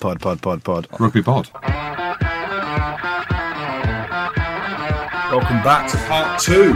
Pod, 0.00 0.18
pod, 0.20 0.40
pod, 0.40 0.64
pod. 0.64 0.88
Rugby 0.98 1.22
pod. 1.22 1.50
Welcome 5.30 5.62
back 5.62 5.90
to 5.90 5.96
part 6.08 6.40
two. 6.40 6.72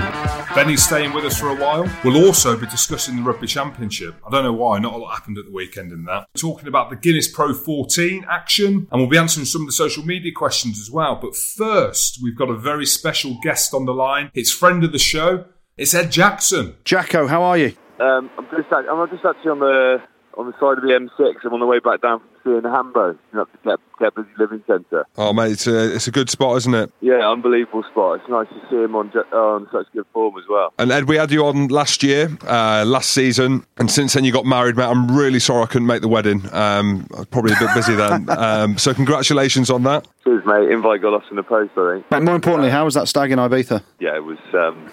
Benny's 0.54 0.84
staying 0.84 1.12
with 1.14 1.24
us 1.24 1.40
for 1.40 1.48
a 1.48 1.54
while. 1.56 1.90
We'll 2.04 2.24
also 2.26 2.56
be 2.56 2.66
discussing 2.66 3.16
the 3.16 3.22
Rugby 3.22 3.46
Championship. 3.46 4.14
I 4.26 4.30
don't 4.30 4.44
know 4.44 4.52
why, 4.52 4.78
not 4.78 4.92
a 4.92 4.98
lot 4.98 5.14
happened 5.14 5.38
at 5.38 5.46
the 5.46 5.52
weekend 5.52 5.90
in 5.90 6.04
that. 6.04 6.28
We're 6.34 6.40
talking 6.40 6.68
about 6.68 6.90
the 6.90 6.96
Guinness 6.96 7.26
Pro 7.26 7.54
14 7.54 8.26
action, 8.30 8.86
and 8.92 9.00
we'll 9.00 9.08
be 9.08 9.16
answering 9.18 9.46
some 9.46 9.62
of 9.62 9.66
the 9.66 9.72
social 9.72 10.04
media 10.04 10.30
questions 10.30 10.78
as 10.78 10.90
well. 10.90 11.16
But 11.20 11.34
first, 11.34 12.20
we've 12.22 12.36
got 12.36 12.50
a 12.50 12.56
very 12.56 12.86
special 12.86 13.38
guest 13.42 13.72
on 13.74 13.86
the 13.86 13.94
line. 13.94 14.30
It's 14.34 14.52
friend 14.52 14.84
of 14.84 14.92
the 14.92 14.98
show. 14.98 15.46
It's 15.76 15.94
Ed 15.94 16.12
Jackson. 16.12 16.76
Jacko, 16.84 17.26
how 17.26 17.42
are 17.42 17.56
you? 17.58 17.74
Um, 17.98 18.30
I'm 18.38 18.44
just 18.50 18.70
act- 18.72 18.88
I'm 18.90 19.08
just 19.10 19.24
actually 19.24 19.50
on 19.50 19.58
the 19.60 19.96
on 20.36 20.46
the 20.46 20.52
side 20.52 20.78
of 20.78 20.82
the 20.82 20.88
M6. 20.88 21.34
I'm 21.44 21.52
on 21.52 21.60
the 21.60 21.66
way 21.66 21.78
back 21.78 22.02
down 22.02 22.20
from 22.20 22.28
seeing 22.44 22.72
Hambo, 22.72 23.12
you 23.12 23.18
know, 23.32 23.42
up 23.42 23.52
to 23.52 23.58
Get, 23.64 23.78
Get 23.98 24.14
Busy 24.14 24.28
Living 24.38 24.62
Centre. 24.66 25.06
Oh, 25.16 25.32
mate, 25.32 25.52
it's 25.52 25.66
a, 25.66 25.94
it's 25.94 26.08
a 26.08 26.10
good 26.10 26.30
spot, 26.30 26.56
isn't 26.58 26.74
it? 26.74 26.92
Yeah, 27.00 27.30
unbelievable 27.30 27.82
spot. 27.90 28.20
It's 28.20 28.28
nice 28.28 28.48
to 28.48 28.60
see 28.70 28.76
him 28.76 28.94
on 28.94 29.10
on 29.32 29.68
such 29.72 29.86
good 29.92 30.06
form 30.12 30.36
as 30.38 30.44
well. 30.48 30.72
And 30.78 30.90
Ed, 30.90 31.04
we 31.08 31.16
had 31.16 31.30
you 31.30 31.46
on 31.46 31.68
last 31.68 32.02
year, 32.02 32.36
uh, 32.46 32.84
last 32.86 33.10
season, 33.10 33.64
and 33.78 33.90
since 33.90 34.14
then 34.14 34.24
you 34.24 34.32
got 34.32 34.44
married, 34.46 34.76
mate. 34.76 34.86
I'm 34.86 35.16
really 35.16 35.38
sorry 35.40 35.62
I 35.62 35.66
couldn't 35.66 35.86
make 35.86 36.02
the 36.02 36.08
wedding. 36.08 36.42
Um, 36.52 37.06
I 37.14 37.18
was 37.18 37.26
probably 37.26 37.52
a 37.52 37.58
bit 37.58 37.74
busy 37.74 37.94
then. 37.94 38.28
Um, 38.44 38.76
so 38.78 38.92
congratulations 38.92 39.70
on 39.70 39.84
that. 39.84 40.06
Cheers, 40.24 40.44
mate. 40.44 40.70
Invite 40.70 41.00
got 41.00 41.12
lost 41.12 41.26
in 41.30 41.36
the 41.36 41.42
post, 41.42 41.70
I 41.76 41.94
think. 41.94 42.10
Mate, 42.10 42.22
more 42.22 42.34
importantly, 42.34 42.68
how 42.70 42.84
was 42.84 42.94
that 42.94 43.08
stag 43.08 43.30
in 43.30 43.38
Ibiza? 43.38 43.82
Yeah, 44.00 44.16
it 44.16 44.24
was 44.24 44.38
um, 44.52 44.90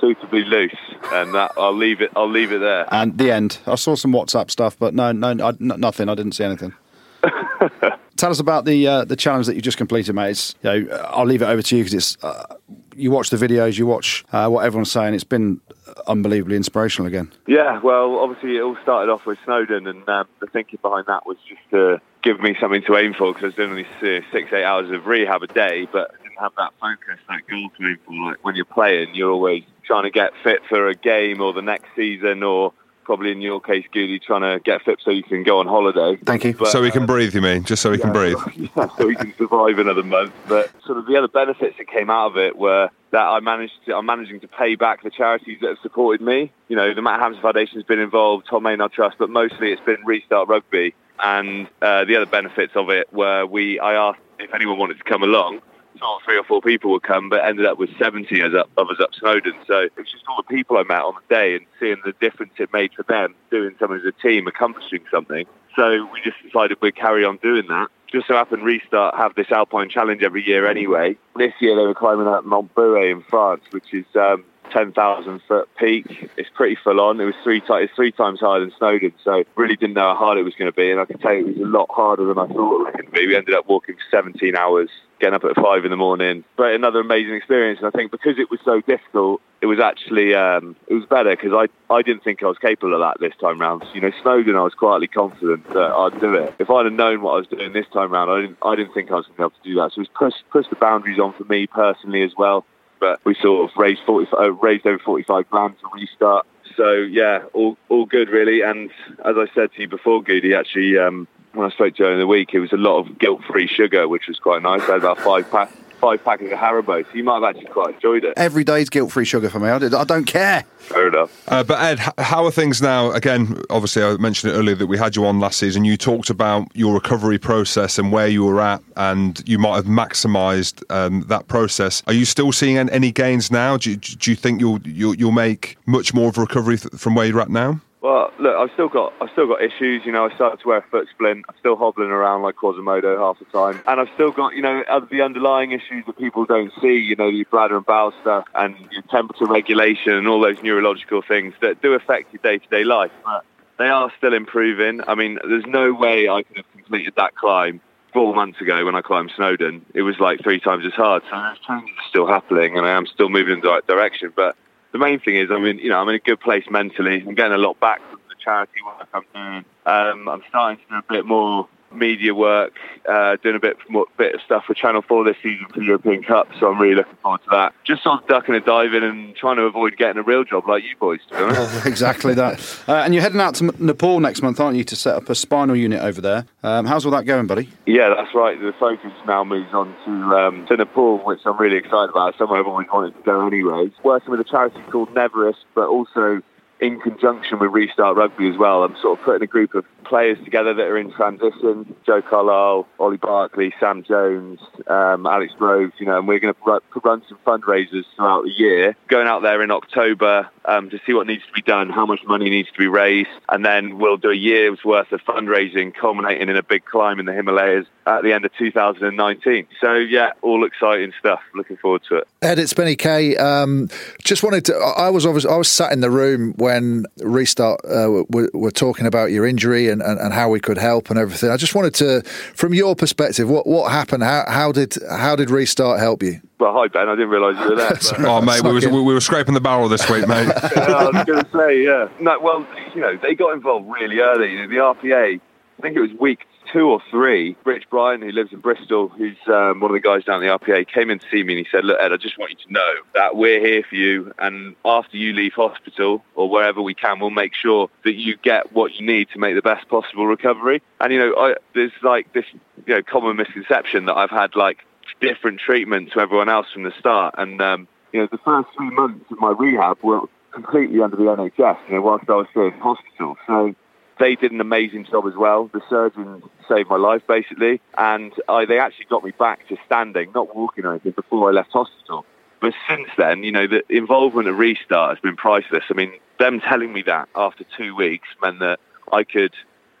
suitably 0.00 0.44
loose, 0.44 0.76
and 1.12 1.34
that 1.34 1.52
I'll 1.56 1.76
leave 1.76 2.00
it. 2.00 2.10
I'll 2.16 2.30
leave 2.30 2.52
it 2.52 2.58
there. 2.58 2.86
And 2.92 3.16
the 3.18 3.30
end. 3.30 3.58
I 3.66 3.74
saw 3.74 3.94
some 3.94 4.12
WhatsApp 4.12 4.50
stuff, 4.50 4.78
but 4.78 4.94
no, 4.94 5.12
no, 5.12 5.28
I, 5.28 5.52
nothing. 5.58 6.08
I 6.08 6.14
didn't 6.14 6.32
see 6.32 6.44
anything. 6.44 6.74
Tell 8.16 8.30
us 8.30 8.40
about 8.40 8.64
the 8.64 8.86
uh, 8.86 9.04
the 9.04 9.16
challenge 9.16 9.46
that 9.46 9.54
you 9.54 9.62
just 9.62 9.78
completed, 9.78 10.14
mate. 10.14 10.30
It's, 10.30 10.54
you 10.62 10.86
know, 10.86 10.96
I'll 11.08 11.26
leave 11.26 11.42
it 11.42 11.46
over 11.46 11.62
to 11.62 11.76
you 11.76 11.84
because 11.84 11.94
it's 11.94 12.24
uh, 12.24 12.56
you 12.94 13.10
watch 13.10 13.30
the 13.30 13.36
videos, 13.36 13.78
you 13.78 13.86
watch 13.86 14.24
uh, 14.32 14.48
what 14.48 14.64
everyone's 14.64 14.92
saying. 14.92 15.14
It's 15.14 15.24
been 15.24 15.60
unbelievably 16.06 16.56
inspirational 16.56 17.06
again. 17.06 17.32
Yeah, 17.46 17.80
well, 17.80 18.18
obviously 18.18 18.56
it 18.56 18.60
all 18.60 18.76
started 18.82 19.10
off 19.10 19.26
with 19.26 19.38
Snowdon, 19.44 19.86
and 19.86 20.08
um, 20.08 20.28
the 20.40 20.46
thinking 20.46 20.78
behind 20.82 21.06
that 21.06 21.26
was 21.26 21.36
just 21.48 21.62
to 21.70 22.00
give 22.22 22.40
me 22.40 22.56
something 22.60 22.82
to 22.82 22.96
aim 22.96 23.14
for 23.14 23.32
because 23.32 23.42
I 23.42 23.46
was 23.46 23.54
doing 23.54 23.70
only 23.70 23.84
uh, 23.84 24.20
six, 24.32 24.52
eight 24.52 24.64
hours 24.64 24.90
of 24.90 25.06
rehab 25.06 25.42
a 25.42 25.46
day, 25.46 25.88
but 25.90 26.10
I 26.12 26.22
didn't 26.22 26.38
have 26.38 26.52
that 26.56 26.72
focus, 26.80 27.18
that 27.28 27.46
goal 27.48 27.70
to 27.78 27.86
aim 27.86 27.98
for. 28.06 28.14
Like 28.14 28.44
when 28.44 28.56
you're 28.56 28.64
playing, 28.64 29.14
you're 29.14 29.30
always 29.30 29.64
trying 29.90 30.04
to 30.04 30.10
get 30.10 30.32
fit 30.44 30.60
for 30.68 30.86
a 30.86 30.94
game 30.94 31.40
or 31.40 31.52
the 31.52 31.62
next 31.62 31.86
season, 31.96 32.44
or 32.44 32.72
probably 33.02 33.32
in 33.32 33.40
your 33.40 33.60
case, 33.60 33.84
Goody, 33.92 34.20
trying 34.20 34.42
to 34.42 34.62
get 34.62 34.82
fit 34.82 35.00
so 35.04 35.10
you 35.10 35.24
can 35.24 35.42
go 35.42 35.58
on 35.58 35.66
holiday. 35.66 36.16
Thank 36.24 36.44
you. 36.44 36.54
But, 36.54 36.68
so 36.68 36.80
we 36.80 36.92
can 36.92 37.02
uh, 37.02 37.06
breathe, 37.06 37.34
you 37.34 37.40
mean? 37.40 37.64
Just 37.64 37.82
so 37.82 37.90
we 37.90 37.98
can 37.98 38.12
breathe. 38.12 38.36
yeah, 38.76 38.88
so 38.96 39.08
we 39.08 39.16
can 39.16 39.34
survive 39.36 39.80
another 39.80 40.04
month. 40.04 40.32
But 40.46 40.70
sort 40.86 40.98
of 40.98 41.06
the 41.06 41.16
other 41.16 41.26
benefits 41.26 41.76
that 41.78 41.88
came 41.88 42.08
out 42.08 42.28
of 42.28 42.36
it 42.36 42.56
were 42.56 42.88
that 43.10 43.22
I 43.22 43.40
managed 43.40 43.72
to, 43.86 43.96
I'm 43.96 44.06
managing 44.06 44.38
to 44.42 44.48
pay 44.48 44.76
back 44.76 45.02
the 45.02 45.10
charities 45.10 45.58
that 45.60 45.70
have 45.70 45.78
supported 45.82 46.24
me. 46.24 46.52
You 46.68 46.76
know, 46.76 46.94
the 46.94 47.02
Matt 47.02 47.18
Hampson 47.18 47.42
Foundation 47.42 47.74
has 47.74 47.84
been 47.84 47.98
involved, 47.98 48.46
Tom 48.48 48.62
Maynard 48.62 48.92
Trust, 48.92 49.16
but 49.18 49.28
mostly 49.28 49.72
it's 49.72 49.82
been 49.84 49.98
Restart 50.06 50.48
Rugby. 50.48 50.94
And 51.18 51.66
uh, 51.82 52.04
the 52.04 52.14
other 52.14 52.26
benefits 52.26 52.76
of 52.76 52.90
it 52.90 53.12
were 53.12 53.44
we, 53.44 53.80
I 53.80 53.94
asked 53.94 54.20
if 54.38 54.54
anyone 54.54 54.78
wanted 54.78 54.98
to 54.98 55.04
come 55.04 55.24
along. 55.24 55.62
Thought 56.00 56.22
three 56.24 56.38
or 56.38 56.44
four 56.44 56.62
people 56.62 56.90
would 56.92 57.02
come, 57.02 57.28
but 57.28 57.44
ended 57.44 57.66
up 57.66 57.78
with 57.78 57.90
70 57.98 58.40
of 58.40 58.54
us 58.54 59.00
up, 59.00 59.14
Snowdon. 59.18 59.52
So 59.66 59.88
it's 59.96 60.10
just 60.10 60.24
all 60.28 60.36
the 60.36 60.54
people 60.54 60.78
I 60.78 60.82
met 60.82 61.02
on 61.02 61.14
the 61.14 61.34
day 61.34 61.56
and 61.56 61.66
seeing 61.78 61.96
the 62.04 62.14
difference 62.20 62.54
it 62.58 62.72
made 62.72 62.92
for 62.94 63.02
them 63.02 63.34
doing 63.50 63.74
something 63.78 63.98
as 63.98 64.06
a 64.06 64.12
team, 64.26 64.46
accomplishing 64.46 65.04
something. 65.10 65.44
So 65.76 66.08
we 66.12 66.20
just 66.24 66.42
decided 66.42 66.78
we'd 66.80 66.96
carry 66.96 67.24
on 67.24 67.36
doing 67.42 67.66
that. 67.68 67.88
Just 68.10 68.26
so 68.26 68.34
happened 68.34 68.64
Restart 68.64 69.14
have 69.14 69.34
this 69.34 69.52
Alpine 69.52 69.88
Challenge 69.88 70.22
every 70.22 70.44
year 70.44 70.66
anyway. 70.66 71.16
This 71.36 71.52
year 71.60 71.76
they 71.76 71.86
were 71.86 71.94
climbing 71.94 72.26
up 72.26 72.44
Mont 72.44 72.74
Buet 72.74 73.12
in 73.12 73.22
France, 73.22 73.62
which 73.70 73.94
is 73.94 74.04
um, 74.16 74.44
10,000 74.72 75.40
foot 75.46 75.68
peak. 75.76 76.30
It's 76.36 76.48
pretty 76.54 76.76
full 76.82 77.00
on. 77.00 77.20
It 77.20 77.24
was 77.24 77.34
three, 77.44 77.60
ti- 77.60 77.84
it's 77.84 77.94
three 77.94 78.12
times 78.12 78.40
higher 78.40 78.60
than 78.60 78.72
Snowdon, 78.78 79.12
so 79.22 79.44
really 79.54 79.76
didn't 79.76 79.94
know 79.94 80.14
how 80.14 80.16
hard 80.16 80.38
it 80.38 80.42
was 80.42 80.54
going 80.54 80.70
to 80.70 80.76
be. 80.76 80.90
And 80.90 81.00
I 81.00 81.04
can 81.04 81.18
tell 81.18 81.34
you 81.34 81.46
it 81.46 81.58
was 81.58 81.68
a 81.68 81.70
lot 81.70 81.88
harder 81.90 82.24
than 82.24 82.38
I 82.38 82.46
thought 82.46 82.80
it 82.80 82.84
was 82.84 82.92
going 82.94 83.06
to 83.06 83.12
be. 83.12 83.26
We 83.26 83.36
ended 83.36 83.54
up 83.54 83.68
walking 83.68 83.96
for 83.96 84.16
17 84.16 84.56
hours, 84.56 84.90
getting 85.20 85.34
up 85.34 85.44
at 85.44 85.54
five 85.56 85.84
in 85.84 85.90
the 85.90 85.96
morning. 85.96 86.44
But 86.56 86.72
another 86.72 87.00
amazing 87.00 87.34
experience. 87.34 87.78
And 87.78 87.86
I 87.86 87.90
think 87.90 88.10
because 88.10 88.38
it 88.38 88.50
was 88.50 88.60
so 88.64 88.80
difficult, 88.80 89.40
it 89.60 89.66
was 89.66 89.78
actually 89.78 90.34
um, 90.34 90.74
it 90.88 90.94
was 90.94 91.04
better 91.04 91.30
because 91.30 91.52
I, 91.52 91.92
I 91.92 92.02
didn't 92.02 92.24
think 92.24 92.42
I 92.42 92.46
was 92.46 92.58
capable 92.58 92.94
of 92.94 93.00
that 93.00 93.20
this 93.20 93.38
time 93.40 93.60
round. 93.60 93.84
You 93.94 94.00
know, 94.00 94.10
Snowdon, 94.22 94.56
I 94.56 94.62
was 94.62 94.74
quietly 94.74 95.06
confident 95.06 95.68
that 95.68 95.92
I'd 95.92 96.18
do 96.20 96.34
it. 96.34 96.54
If 96.58 96.70
I'd 96.70 96.86
have 96.86 96.94
known 96.94 97.22
what 97.22 97.32
I 97.32 97.36
was 97.36 97.46
doing 97.46 97.72
this 97.72 97.86
time 97.92 98.10
round, 98.10 98.30
I 98.30 98.40
didn't 98.40 98.58
I 98.62 98.74
didn't 98.74 98.94
think 98.94 99.10
I 99.10 99.16
was 99.16 99.26
going 99.26 99.36
to 99.36 99.38
be 99.38 99.42
able 99.42 99.50
to 99.50 99.62
do 99.62 99.74
that. 99.76 99.92
So 99.92 100.00
it 100.00 100.08
was 100.18 100.32
push 100.50 100.66
the 100.68 100.76
boundaries 100.76 101.18
on 101.18 101.32
for 101.34 101.44
me 101.44 101.66
personally 101.66 102.22
as 102.22 102.32
well. 102.36 102.64
But 102.98 103.20
we 103.24 103.34
sort 103.40 103.70
of 103.70 103.76
raised 103.76 104.00
forty 104.06 104.30
uh, 104.32 104.50
raised 104.52 104.86
over 104.86 104.98
forty 104.98 105.24
five 105.24 105.48
grand 105.50 105.78
to 105.80 105.88
restart. 105.94 106.46
So 106.76 106.92
yeah, 106.92 107.44
all 107.52 107.76
all 107.88 108.06
good 108.06 108.30
really. 108.30 108.62
And 108.62 108.90
as 109.24 109.36
I 109.36 109.46
said 109.54 109.72
to 109.74 109.82
you 109.82 109.88
before, 109.88 110.22
Goody, 110.22 110.54
actually. 110.54 110.98
Um, 110.98 111.28
when 111.52 111.66
I 111.66 111.70
spoke 111.70 111.96
to 111.96 112.04
her 112.04 112.12
in 112.12 112.18
the 112.18 112.26
week, 112.26 112.54
it 112.54 112.60
was 112.60 112.72
a 112.72 112.76
lot 112.76 112.98
of 112.98 113.18
guilt-free 113.18 113.68
sugar, 113.68 114.08
which 114.08 114.28
was 114.28 114.38
quite 114.38 114.62
nice. 114.62 114.82
I 114.82 114.92
had 114.92 114.98
about 114.98 115.18
five 115.18 115.50
pack, 115.50 115.70
five 116.00 116.24
packets 116.24 116.52
of 116.52 116.58
Haribo, 116.58 117.04
so 117.04 117.10
you 117.12 117.24
might 117.24 117.34
have 117.34 117.44
actually 117.44 117.66
quite 117.66 117.94
enjoyed 117.96 118.24
it. 118.24 118.34
Every 118.36 118.64
day's 118.64 118.88
guilt 118.88 119.12
free 119.12 119.24
sugar 119.24 119.50
for 119.50 119.58
me. 119.58 119.68
I, 119.68 119.76
I 119.76 120.04
don't 120.04 120.24
care. 120.24 120.64
Fair 120.78 121.08
enough. 121.08 121.48
Uh, 121.48 121.62
but 121.62 121.80
Ed, 121.80 121.98
how 122.18 122.44
are 122.44 122.50
things 122.50 122.80
now? 122.80 123.10
Again, 123.12 123.60
obviously, 123.68 124.02
I 124.02 124.16
mentioned 124.16 124.52
it 124.52 124.56
earlier 124.56 124.74
that 124.76 124.86
we 124.86 124.96
had 124.96 125.16
you 125.16 125.26
on 125.26 125.40
last 125.40 125.58
season. 125.58 125.84
You 125.84 125.96
talked 125.96 126.30
about 126.30 126.68
your 126.74 126.94
recovery 126.94 127.38
process 127.38 127.98
and 127.98 128.10
where 128.10 128.28
you 128.28 128.44
were 128.44 128.60
at, 128.60 128.82
and 128.96 129.46
you 129.48 129.58
might 129.58 129.76
have 129.76 129.86
maximised 129.86 130.82
um, 130.90 131.22
that 131.28 131.48
process. 131.48 132.02
Are 132.06 132.14
you 132.14 132.24
still 132.24 132.52
seeing 132.52 132.78
any 132.78 133.12
gains 133.12 133.50
now? 133.50 133.76
Do 133.76 133.90
you, 133.90 133.96
do 133.96 134.30
you 134.30 134.36
think 134.36 134.60
you'll, 134.60 134.80
you'll 134.82 135.14
you'll 135.16 135.32
make 135.32 135.76
much 135.86 136.14
more 136.14 136.28
of 136.28 136.38
a 136.38 136.40
recovery 136.40 136.78
th- 136.78 136.94
from 136.94 137.14
where 137.14 137.26
you're 137.26 137.40
at 137.40 137.50
now? 137.50 137.80
Well, 138.00 138.32
look, 138.38 138.56
I've 138.56 138.72
still 138.72 138.88
got 138.88 139.12
I've 139.20 139.28
still 139.32 139.46
got 139.46 139.62
issues. 139.62 140.06
You 140.06 140.12
know, 140.12 140.24
I 140.24 140.34
started 140.34 140.60
to 140.60 140.68
wear 140.68 140.78
a 140.78 140.82
foot 140.82 141.08
splint. 141.10 141.44
I'm 141.48 141.54
still 141.58 141.76
hobbling 141.76 142.10
around 142.10 142.42
like 142.42 142.56
Quasimodo 142.56 143.18
half 143.18 143.38
the 143.38 143.44
time, 143.46 143.82
and 143.86 144.00
I've 144.00 144.08
still 144.14 144.30
got 144.30 144.54
you 144.54 144.62
know 144.62 144.82
the 145.10 145.20
underlying 145.20 145.72
issues 145.72 146.06
that 146.06 146.16
people 146.16 146.46
don't 146.46 146.72
see. 146.80 146.96
You 146.96 147.16
know, 147.16 147.28
your 147.28 147.44
bladder 147.50 147.76
and 147.76 147.84
bowel 147.84 148.14
stuff, 148.22 148.46
and 148.54 148.74
your 148.90 149.02
temperature 149.02 149.44
regulation, 149.44 150.14
and 150.14 150.26
all 150.28 150.40
those 150.40 150.62
neurological 150.62 151.20
things 151.20 151.52
that 151.60 151.82
do 151.82 151.92
affect 151.92 152.32
your 152.32 152.40
day-to-day 152.42 152.84
life. 152.84 153.12
But 153.22 153.44
they 153.78 153.88
are 153.88 154.10
still 154.16 154.32
improving. 154.32 155.02
I 155.06 155.14
mean, 155.14 155.38
there's 155.46 155.66
no 155.66 155.92
way 155.92 156.28
I 156.28 156.42
could 156.42 156.56
have 156.56 156.72
completed 156.72 157.14
that 157.16 157.34
climb 157.34 157.82
four 158.14 158.34
months 158.34 158.60
ago 158.62 158.84
when 158.86 158.94
I 158.94 159.02
climbed 159.02 159.32
Snowdon. 159.36 159.84
It 159.94 160.02
was 160.02 160.18
like 160.18 160.40
three 160.42 160.58
times 160.58 160.86
as 160.86 160.94
hard. 160.94 161.22
So 161.30 161.36
those 161.36 161.58
changes 161.66 161.96
still 162.08 162.26
happening, 162.26 162.78
and 162.78 162.86
I 162.86 162.92
am 162.92 163.06
still 163.06 163.28
moving 163.28 163.54
in 163.54 163.60
the 163.60 163.68
right 163.68 163.86
direction. 163.86 164.32
But 164.34 164.56
the 164.92 164.98
main 164.98 165.20
thing 165.20 165.36
is, 165.36 165.50
I 165.50 165.58
mean, 165.58 165.78
you 165.78 165.88
know, 165.88 165.98
I'm 165.98 166.08
in 166.08 166.14
a 166.14 166.18
good 166.18 166.40
place 166.40 166.64
mentally. 166.70 167.22
I'm 167.26 167.34
getting 167.34 167.52
a 167.52 167.58
lot 167.58 167.78
back 167.80 168.00
from 168.10 168.20
the 168.28 168.34
charity 168.42 168.80
work 168.84 169.08
I'm 169.14 169.24
doing. 169.34 169.64
Um, 169.86 170.28
I'm 170.28 170.42
starting 170.48 170.78
to 170.78 170.84
do 170.88 170.96
a 170.96 171.12
bit 171.12 171.26
more 171.26 171.68
media 171.92 172.34
work, 172.34 172.72
uh, 173.08 173.36
doing 173.42 173.56
a 173.56 173.60
bit 173.60 173.76
more, 173.88 174.06
bit 174.16 174.34
of 174.34 174.40
stuff 174.42 174.64
for 174.66 174.74
Channel 174.74 175.02
4 175.02 175.24
this 175.24 175.36
season 175.42 175.66
for 175.72 175.80
the 175.80 175.86
European 175.86 176.22
Cup, 176.22 176.48
so 176.58 176.70
I'm 176.70 176.80
really 176.80 176.94
looking 176.94 177.16
forward 177.22 177.42
to 177.44 177.50
that. 177.50 177.74
Just 177.84 178.02
sort 178.02 178.22
of 178.22 178.28
ducking 178.28 178.54
and 178.54 178.64
diving 178.64 179.02
and 179.02 179.34
trying 179.34 179.56
to 179.56 179.62
avoid 179.62 179.96
getting 179.96 180.18
a 180.18 180.22
real 180.22 180.44
job 180.44 180.68
like 180.68 180.82
you 180.84 180.96
boys, 180.96 181.20
honest. 181.32 181.86
exactly 181.86 182.34
that. 182.34 182.60
Uh, 182.88 182.94
and 182.96 183.14
you're 183.14 183.22
heading 183.22 183.40
out 183.40 183.54
to 183.56 183.64
Nepal 183.82 184.20
next 184.20 184.42
month, 184.42 184.60
aren't 184.60 184.76
you, 184.76 184.84
to 184.84 184.96
set 184.96 185.16
up 185.16 185.28
a 185.28 185.34
spinal 185.34 185.76
unit 185.76 186.00
over 186.00 186.20
there? 186.20 186.46
Um, 186.62 186.86
how's 186.86 187.04
all 187.04 187.12
that 187.12 187.24
going, 187.24 187.46
buddy? 187.46 187.68
Yeah, 187.86 188.14
that's 188.14 188.34
right. 188.34 188.60
The 188.60 188.72
focus 188.78 189.12
now 189.26 189.44
moves 189.44 189.72
on 189.72 189.94
to 190.04 190.36
um, 190.36 190.66
to 190.66 190.76
Nepal, 190.76 191.18
which 191.18 191.40
I'm 191.44 191.58
really 191.58 191.76
excited 191.76 192.10
about. 192.10 192.36
Somewhere 192.38 192.60
I've 192.60 192.66
always 192.66 192.88
wanted 192.92 193.16
to 193.16 193.22
go 193.22 193.46
anyway. 193.46 193.90
Working 194.02 194.30
with 194.30 194.40
a 194.40 194.44
charity 194.44 194.80
called 194.90 195.14
Neverest, 195.14 195.64
but 195.74 195.88
also 195.88 196.42
in 196.80 196.98
conjunction 197.00 197.58
with 197.58 197.70
Restart 197.72 198.16
Rugby 198.16 198.48
as 198.48 198.56
well. 198.56 198.84
I'm 198.84 198.96
sort 199.02 199.18
of 199.18 199.24
putting 199.24 199.42
a 199.42 199.46
group 199.46 199.74
of 199.74 199.84
players 200.04 200.38
together 200.44 200.74
that 200.74 200.82
are 200.82 200.98
in 200.98 201.12
transition. 201.12 201.94
Joe 202.06 202.22
Carlisle, 202.22 202.88
Ollie 202.98 203.18
Barkley, 203.18 203.72
Sam 203.78 204.02
Jones, 204.02 204.58
um, 204.86 205.26
Alex 205.26 205.52
Groves, 205.58 205.92
you 205.98 206.06
know, 206.06 206.18
and 206.18 206.26
we're 206.26 206.40
going 206.40 206.54
to 206.54 206.60
run, 206.66 206.80
run 207.04 207.22
some 207.28 207.38
fundraisers 207.46 208.04
throughout 208.16 208.44
the 208.44 208.50
year. 208.50 208.96
Going 209.08 209.28
out 209.28 209.42
there 209.42 209.62
in 209.62 209.70
October 209.70 210.48
um, 210.64 210.90
to 210.90 210.98
see 211.06 211.12
what 211.12 211.26
needs 211.26 211.44
to 211.46 211.52
be 211.52 211.62
done, 211.62 211.90
how 211.90 212.06
much 212.06 212.20
money 212.24 212.48
needs 212.48 212.70
to 212.70 212.78
be 212.78 212.86
raised, 212.86 213.30
and 213.48 213.64
then 213.64 213.98
we'll 213.98 214.16
do 214.16 214.30
a 214.30 214.34
year's 214.34 214.82
worth 214.84 215.12
of 215.12 215.20
fundraising 215.22 215.94
culminating 215.94 216.48
in 216.48 216.56
a 216.56 216.62
big 216.62 216.84
climb 216.84 217.20
in 217.20 217.26
the 217.26 217.32
Himalayas 217.32 217.86
at 218.06 218.22
the 218.22 218.32
end 218.32 218.44
of 218.44 218.52
2019. 218.56 219.66
So 219.80 219.94
yeah, 219.94 220.32
all 220.42 220.64
exciting 220.64 221.12
stuff. 221.18 221.40
Looking 221.54 221.76
forward 221.76 222.02
to 222.08 222.16
it. 222.16 222.28
Ed, 222.42 222.58
it's 222.58 222.72
Benny 222.72 222.96
Kay. 222.96 223.36
Um, 223.36 223.88
just 224.24 224.42
wanted 224.42 224.64
to. 224.66 224.76
I 224.76 225.10
I 225.10 225.12
was 225.12 225.26
obviously, 225.26 225.50
I 225.50 225.56
was 225.56 225.68
sat 225.68 225.92
in 225.92 226.00
the 226.00 226.10
room 226.10 226.54
when 226.56 227.04
Restart 227.18 227.80
uh, 227.84 228.22
were, 228.28 228.48
were 228.54 228.70
talking 228.70 229.06
about 229.06 229.32
your 229.32 229.44
injury 229.44 229.88
and, 229.88 230.00
and, 230.02 230.20
and 230.20 230.32
how 230.32 230.48
we 230.48 230.60
could 230.60 230.78
help 230.78 231.10
and 231.10 231.18
everything. 231.18 231.50
I 231.50 231.56
just 231.56 231.74
wanted 231.74 231.94
to, 231.94 232.22
from 232.54 232.74
your 232.74 232.94
perspective, 232.94 233.50
what 233.50 233.66
what 233.66 233.90
happened? 233.90 234.22
How 234.22 234.44
how 234.46 234.70
did 234.70 234.94
how 235.10 235.34
did 235.34 235.50
Restart 235.50 235.98
help 235.98 236.22
you? 236.22 236.40
Well, 236.60 236.74
hi 236.74 236.88
Ben. 236.88 237.08
I 237.08 237.12
didn't 237.14 237.30
realise 237.30 237.58
you 237.58 237.70
were 237.70 237.76
there. 237.76 237.88
but- 237.90 238.20
Oh, 238.20 238.40
mate, 238.42 238.62
we, 238.62 238.72
was, 238.72 238.84
Fucking- 238.84 239.04
we 239.04 239.14
were 239.14 239.20
scraping 239.20 239.54
the 239.54 239.60
barrel 239.62 239.88
this 239.88 240.08
week, 240.10 240.28
mate. 240.28 240.46
yeah, 240.76 240.82
I 240.82 241.04
was 241.10 241.24
going 241.24 241.42
to 241.42 241.50
say, 241.56 241.82
yeah. 241.82 242.08
No, 242.20 242.38
well, 242.38 242.66
you 242.94 243.00
know, 243.00 243.16
they 243.16 243.34
got 243.34 243.54
involved 243.54 243.88
really 243.90 244.20
early. 244.20 244.66
The 244.66 244.74
RPA, 244.76 245.40
I 245.40 245.82
think 245.82 245.96
it 245.96 246.00
was 246.00 246.10
week 246.20 246.40
two 246.70 246.88
or 246.90 247.00
three, 247.10 247.56
Rich 247.64 247.88
Bryan, 247.90 248.20
who 248.20 248.30
lives 248.30 248.52
in 248.52 248.60
Bristol, 248.60 249.08
who's 249.08 249.38
um, 249.48 249.80
one 249.80 249.90
of 249.90 249.94
the 249.94 250.00
guys 250.00 250.22
down 250.24 250.44
at 250.44 250.60
the 250.60 250.66
RPA, 250.66 250.86
came 250.86 251.08
in 251.10 251.18
to 251.18 251.26
see 251.30 251.42
me 251.42 251.54
and 251.56 251.66
he 251.66 251.70
said, 251.70 251.84
look, 251.84 251.98
Ed, 251.98 252.12
I 252.12 252.16
just 252.18 252.38
want 252.38 252.50
you 252.52 252.56
to 252.66 252.72
know 252.72 252.92
that 253.14 253.34
we're 253.36 253.58
here 253.58 253.82
for 253.88 253.96
you. 253.96 254.32
And 254.38 254.76
after 254.84 255.16
you 255.16 255.32
leave 255.32 255.54
hospital 255.54 256.22
or 256.36 256.48
wherever 256.50 256.80
we 256.82 256.94
can, 256.94 257.18
we'll 257.18 257.30
make 257.30 257.54
sure 257.54 257.88
that 258.04 258.14
you 258.14 258.36
get 258.36 258.72
what 258.72 258.92
you 258.94 259.06
need 259.06 259.30
to 259.30 259.38
make 259.38 259.54
the 259.56 259.62
best 259.62 259.88
possible 259.88 260.26
recovery. 260.26 260.82
And, 261.00 261.12
you 261.12 261.18
know, 261.18 261.34
I, 261.36 261.54
there's 261.74 261.90
like 262.02 262.32
this, 262.34 262.44
you 262.86 262.94
know, 262.94 263.02
common 263.02 263.36
misconception 263.36 264.04
that 264.04 264.14
I've 264.16 264.30
had 264.30 264.54
like 264.54 264.84
different 265.20 265.60
treatment 265.60 266.12
to 266.12 266.20
everyone 266.20 266.48
else 266.48 266.66
from 266.72 266.82
the 266.82 266.92
start. 266.98 267.34
And, 267.38 267.60
um, 267.60 267.88
you 268.12 268.20
know, 268.20 268.28
the 268.30 268.38
first 268.38 268.68
three 268.76 268.90
months 268.90 269.24
of 269.30 269.38
my 269.38 269.50
rehab 269.50 269.98
were 270.02 270.22
completely 270.52 271.00
under 271.00 271.16
the 271.16 271.24
NHS, 271.24 271.78
you 271.88 271.94
know, 271.94 272.02
whilst 272.02 272.28
I 272.28 272.34
was 272.34 272.46
still 272.50 272.66
in 272.66 272.72
hospital. 272.72 273.36
So 273.46 273.74
they 274.18 274.34
did 274.34 274.52
an 274.52 274.60
amazing 274.60 275.06
job 275.06 275.26
as 275.26 275.34
well. 275.36 275.70
The 275.72 275.80
surgeons 275.88 276.44
saved 276.68 276.88
my 276.88 276.96
life 276.96 277.22
basically, 277.26 277.80
and 277.96 278.32
I, 278.48 278.64
they 278.66 278.78
actually 278.78 279.06
got 279.06 279.24
me 279.24 279.32
back 279.32 279.66
to 279.68 279.76
standing, 279.86 280.30
not 280.34 280.54
walking 280.54 280.84
or 280.84 280.92
anything, 280.92 281.12
before 281.12 281.48
I 281.48 281.52
left 281.52 281.72
hospital. 281.72 282.24
But 282.60 282.74
since 282.88 283.08
then, 283.16 283.42
you 283.42 283.52
know, 283.52 283.66
the 283.66 283.82
involvement 283.88 284.48
of 284.48 284.58
Restart 284.58 285.16
has 285.16 285.20
been 285.20 285.36
priceless. 285.36 285.84
I 285.88 285.94
mean, 285.94 286.12
them 286.38 286.60
telling 286.60 286.92
me 286.92 287.02
that 287.06 287.28
after 287.34 287.64
two 287.76 287.96
weeks 287.96 288.28
meant 288.42 288.58
that 288.60 288.78
I 289.10 289.24
could 289.24 289.54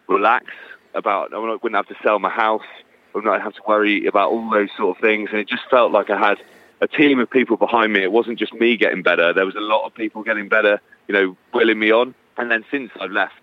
relax 0.08 0.46
about, 0.94 1.32
I 1.32 1.38
wouldn't 1.38 1.74
have 1.74 1.88
to 1.88 1.96
sell 2.02 2.18
my 2.18 2.28
house, 2.28 2.62
I 3.14 3.18
wouldn't 3.18 3.42
have 3.42 3.54
to 3.54 3.62
worry 3.66 4.06
about 4.06 4.30
all 4.30 4.50
those 4.50 4.68
sort 4.76 4.96
of 4.96 5.02
things, 5.02 5.30
and 5.32 5.40
it 5.40 5.48
just 5.48 5.62
felt 5.70 5.92
like 5.92 6.10
I 6.10 6.18
had 6.18 6.38
a 6.80 6.88
team 6.88 7.18
of 7.18 7.30
people 7.30 7.56
behind 7.56 7.92
me. 7.92 8.02
It 8.02 8.12
wasn't 8.12 8.38
just 8.38 8.54
me 8.54 8.76
getting 8.76 9.02
better. 9.02 9.32
There 9.32 9.46
was 9.46 9.56
a 9.56 9.60
lot 9.60 9.84
of 9.84 9.94
people 9.94 10.22
getting 10.22 10.48
better, 10.48 10.80
you 11.08 11.14
know, 11.14 11.36
willing 11.52 11.78
me 11.78 11.90
on. 11.90 12.14
And 12.36 12.50
then 12.50 12.64
since 12.70 12.90
I've 13.00 13.10
left, 13.10 13.42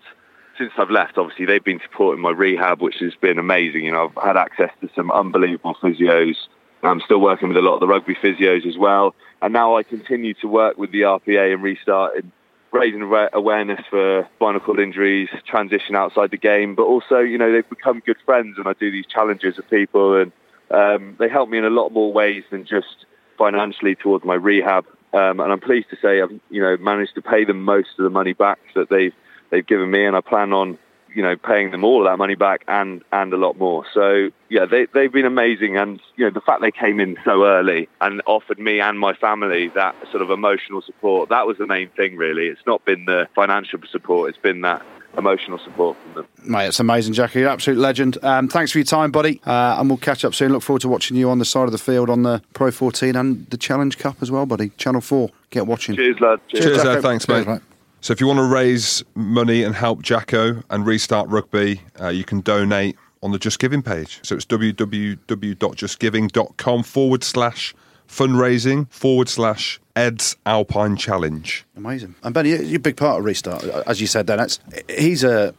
since 0.56 0.72
I've 0.76 0.90
left, 0.90 1.18
obviously 1.18 1.44
they've 1.44 1.62
been 1.62 1.80
supporting 1.82 2.20
my 2.20 2.30
rehab, 2.30 2.80
which 2.80 2.96
has 2.96 3.14
been 3.14 3.38
amazing. 3.38 3.84
You 3.84 3.92
know, 3.92 4.12
I've 4.16 4.24
had 4.24 4.36
access 4.36 4.70
to 4.80 4.90
some 4.96 5.10
unbelievable 5.10 5.76
physios. 5.80 6.34
I'm 6.82 7.00
still 7.00 7.20
working 7.20 7.48
with 7.48 7.56
a 7.56 7.60
lot 7.60 7.74
of 7.74 7.80
the 7.80 7.86
rugby 7.86 8.14
physios 8.14 8.66
as 8.66 8.76
well. 8.76 9.14
And 9.42 9.52
now 9.52 9.76
I 9.76 9.82
continue 9.82 10.34
to 10.34 10.48
work 10.48 10.78
with 10.78 10.90
the 10.90 11.02
RPA 11.02 11.52
and 11.52 11.62
restart 11.62 12.16
in 12.16 12.32
raising 12.72 13.02
awareness 13.32 13.80
for 13.88 14.28
spinal 14.36 14.60
cord 14.60 14.78
injuries, 14.78 15.28
transition 15.46 15.96
outside 15.96 16.30
the 16.30 16.36
game, 16.36 16.74
but 16.74 16.84
also, 16.84 17.18
you 17.18 17.38
know, 17.38 17.50
they've 17.50 17.68
become 17.68 18.02
good 18.04 18.18
friends 18.24 18.56
and 18.58 18.68
I 18.68 18.74
do 18.74 18.90
these 18.90 19.06
challenges 19.06 19.56
with 19.56 19.68
people 19.70 20.20
and 20.20 20.32
um, 20.70 21.16
they 21.18 21.28
help 21.28 21.48
me 21.48 21.58
in 21.58 21.64
a 21.64 21.70
lot 21.70 21.90
more 21.90 22.12
ways 22.12 22.44
than 22.50 22.64
just 22.64 23.06
financially 23.38 23.94
towards 23.94 24.24
my 24.24 24.34
rehab. 24.34 24.84
Um, 25.14 25.40
and 25.40 25.52
I'm 25.52 25.60
pleased 25.60 25.88
to 25.90 25.96
say 26.02 26.20
I've 26.20 26.30
you 26.50 26.60
know 26.60 26.76
managed 26.76 27.14
to 27.14 27.22
pay 27.22 27.44
them 27.44 27.62
most 27.62 27.88
of 27.98 28.04
the 28.04 28.10
money 28.10 28.34
back 28.34 28.58
that 28.74 28.90
they've 28.90 29.14
they've 29.50 29.66
given 29.66 29.90
me, 29.90 30.04
and 30.04 30.14
I 30.14 30.20
plan 30.20 30.52
on 30.52 30.78
you 31.14 31.22
know 31.22 31.36
paying 31.36 31.70
them 31.70 31.84
all 31.84 32.06
of 32.06 32.10
that 32.10 32.16
money 32.16 32.34
back 32.34 32.62
and 32.68 33.02
and 33.12 33.32
a 33.32 33.36
lot 33.36 33.58
more. 33.58 33.84
So 33.92 34.30
yeah, 34.48 34.66
they 34.66 34.86
they've 34.92 35.12
been 35.12 35.26
amazing, 35.26 35.76
and 35.76 36.00
you 36.16 36.24
know 36.24 36.30
the 36.30 36.40
fact 36.40 36.60
they 36.60 36.70
came 36.70 37.00
in 37.00 37.16
so 37.24 37.44
early 37.44 37.88
and 38.00 38.22
offered 38.26 38.58
me 38.58 38.80
and 38.80 38.98
my 38.98 39.14
family 39.14 39.68
that 39.68 39.94
sort 40.10 40.22
of 40.22 40.30
emotional 40.30 40.82
support 40.82 41.28
that 41.28 41.46
was 41.46 41.58
the 41.58 41.66
main 41.66 41.88
thing. 41.90 42.16
Really, 42.16 42.46
it's 42.46 42.66
not 42.66 42.84
been 42.84 43.04
the 43.04 43.28
financial 43.34 43.78
support; 43.90 44.30
it's 44.30 44.38
been 44.38 44.62
that 44.62 44.84
emotional 45.16 45.58
support 45.58 45.96
from 46.02 46.14
them. 46.14 46.28
Mate, 46.44 46.68
it's 46.68 46.80
amazing, 46.80 47.14
Jackie. 47.14 47.40
You're 47.40 47.48
an 47.48 47.54
absolute 47.54 47.78
legend. 47.78 48.18
Um, 48.22 48.48
thanks 48.48 48.72
for 48.72 48.78
your 48.78 48.84
time, 48.84 49.10
buddy. 49.10 49.40
Uh, 49.44 49.76
and 49.78 49.88
we'll 49.88 49.98
catch 49.98 50.24
up 50.24 50.34
soon. 50.34 50.52
Look 50.52 50.62
forward 50.62 50.82
to 50.82 50.88
watching 50.88 51.16
you 51.16 51.30
on 51.30 51.38
the 51.38 51.44
side 51.44 51.64
of 51.64 51.72
the 51.72 51.78
field 51.78 52.10
on 52.10 52.22
the 52.22 52.42
Pro 52.52 52.70
14 52.70 53.16
and 53.16 53.46
the 53.50 53.56
Challenge 53.56 53.98
Cup 53.98 54.16
as 54.20 54.30
well, 54.30 54.46
buddy. 54.46 54.70
Channel 54.76 55.00
4. 55.00 55.30
Get 55.50 55.66
watching. 55.66 55.96
Cheers, 55.96 56.20
lad. 56.20 56.40
Cheers, 56.48 56.64
Cheers 56.64 56.84
Ed. 56.84 57.00
Thanks, 57.00 57.26
mate. 57.26 57.44
Cheers, 57.44 57.46
mate. 57.46 57.62
So 58.00 58.12
if 58.12 58.20
you 58.20 58.26
want 58.26 58.38
to 58.38 58.44
raise 58.44 59.02
money 59.14 59.62
and 59.64 59.74
help 59.74 60.02
Jacko 60.02 60.62
and 60.70 60.86
restart 60.86 61.28
rugby, 61.28 61.82
uh, 62.00 62.08
you 62.08 62.24
can 62.24 62.40
donate 62.40 62.96
on 63.22 63.32
the 63.32 63.38
Just 63.38 63.58
Giving 63.58 63.82
page. 63.82 64.20
So 64.22 64.36
it's 64.36 64.46
www.justgiving.com 64.46 66.82
forward 66.84 67.24
slash 67.24 67.74
fundraising 68.08 68.90
forward 68.90 69.28
slash 69.28 69.80
Ed's 69.96 70.36
Alpine 70.46 70.96
Challenge. 70.96 71.66
Amazing. 71.76 72.14
And 72.22 72.32
Benny, 72.32 72.50
you're 72.50 72.76
a 72.76 72.80
big 72.80 72.96
part 72.96 73.18
of 73.18 73.24
Restart. 73.24 73.64
As 73.86 74.00
you 74.00 74.06
said, 74.06 74.28
then 74.28 74.38
it's, 74.40 74.60
he's 74.88 75.24
a 75.24 75.54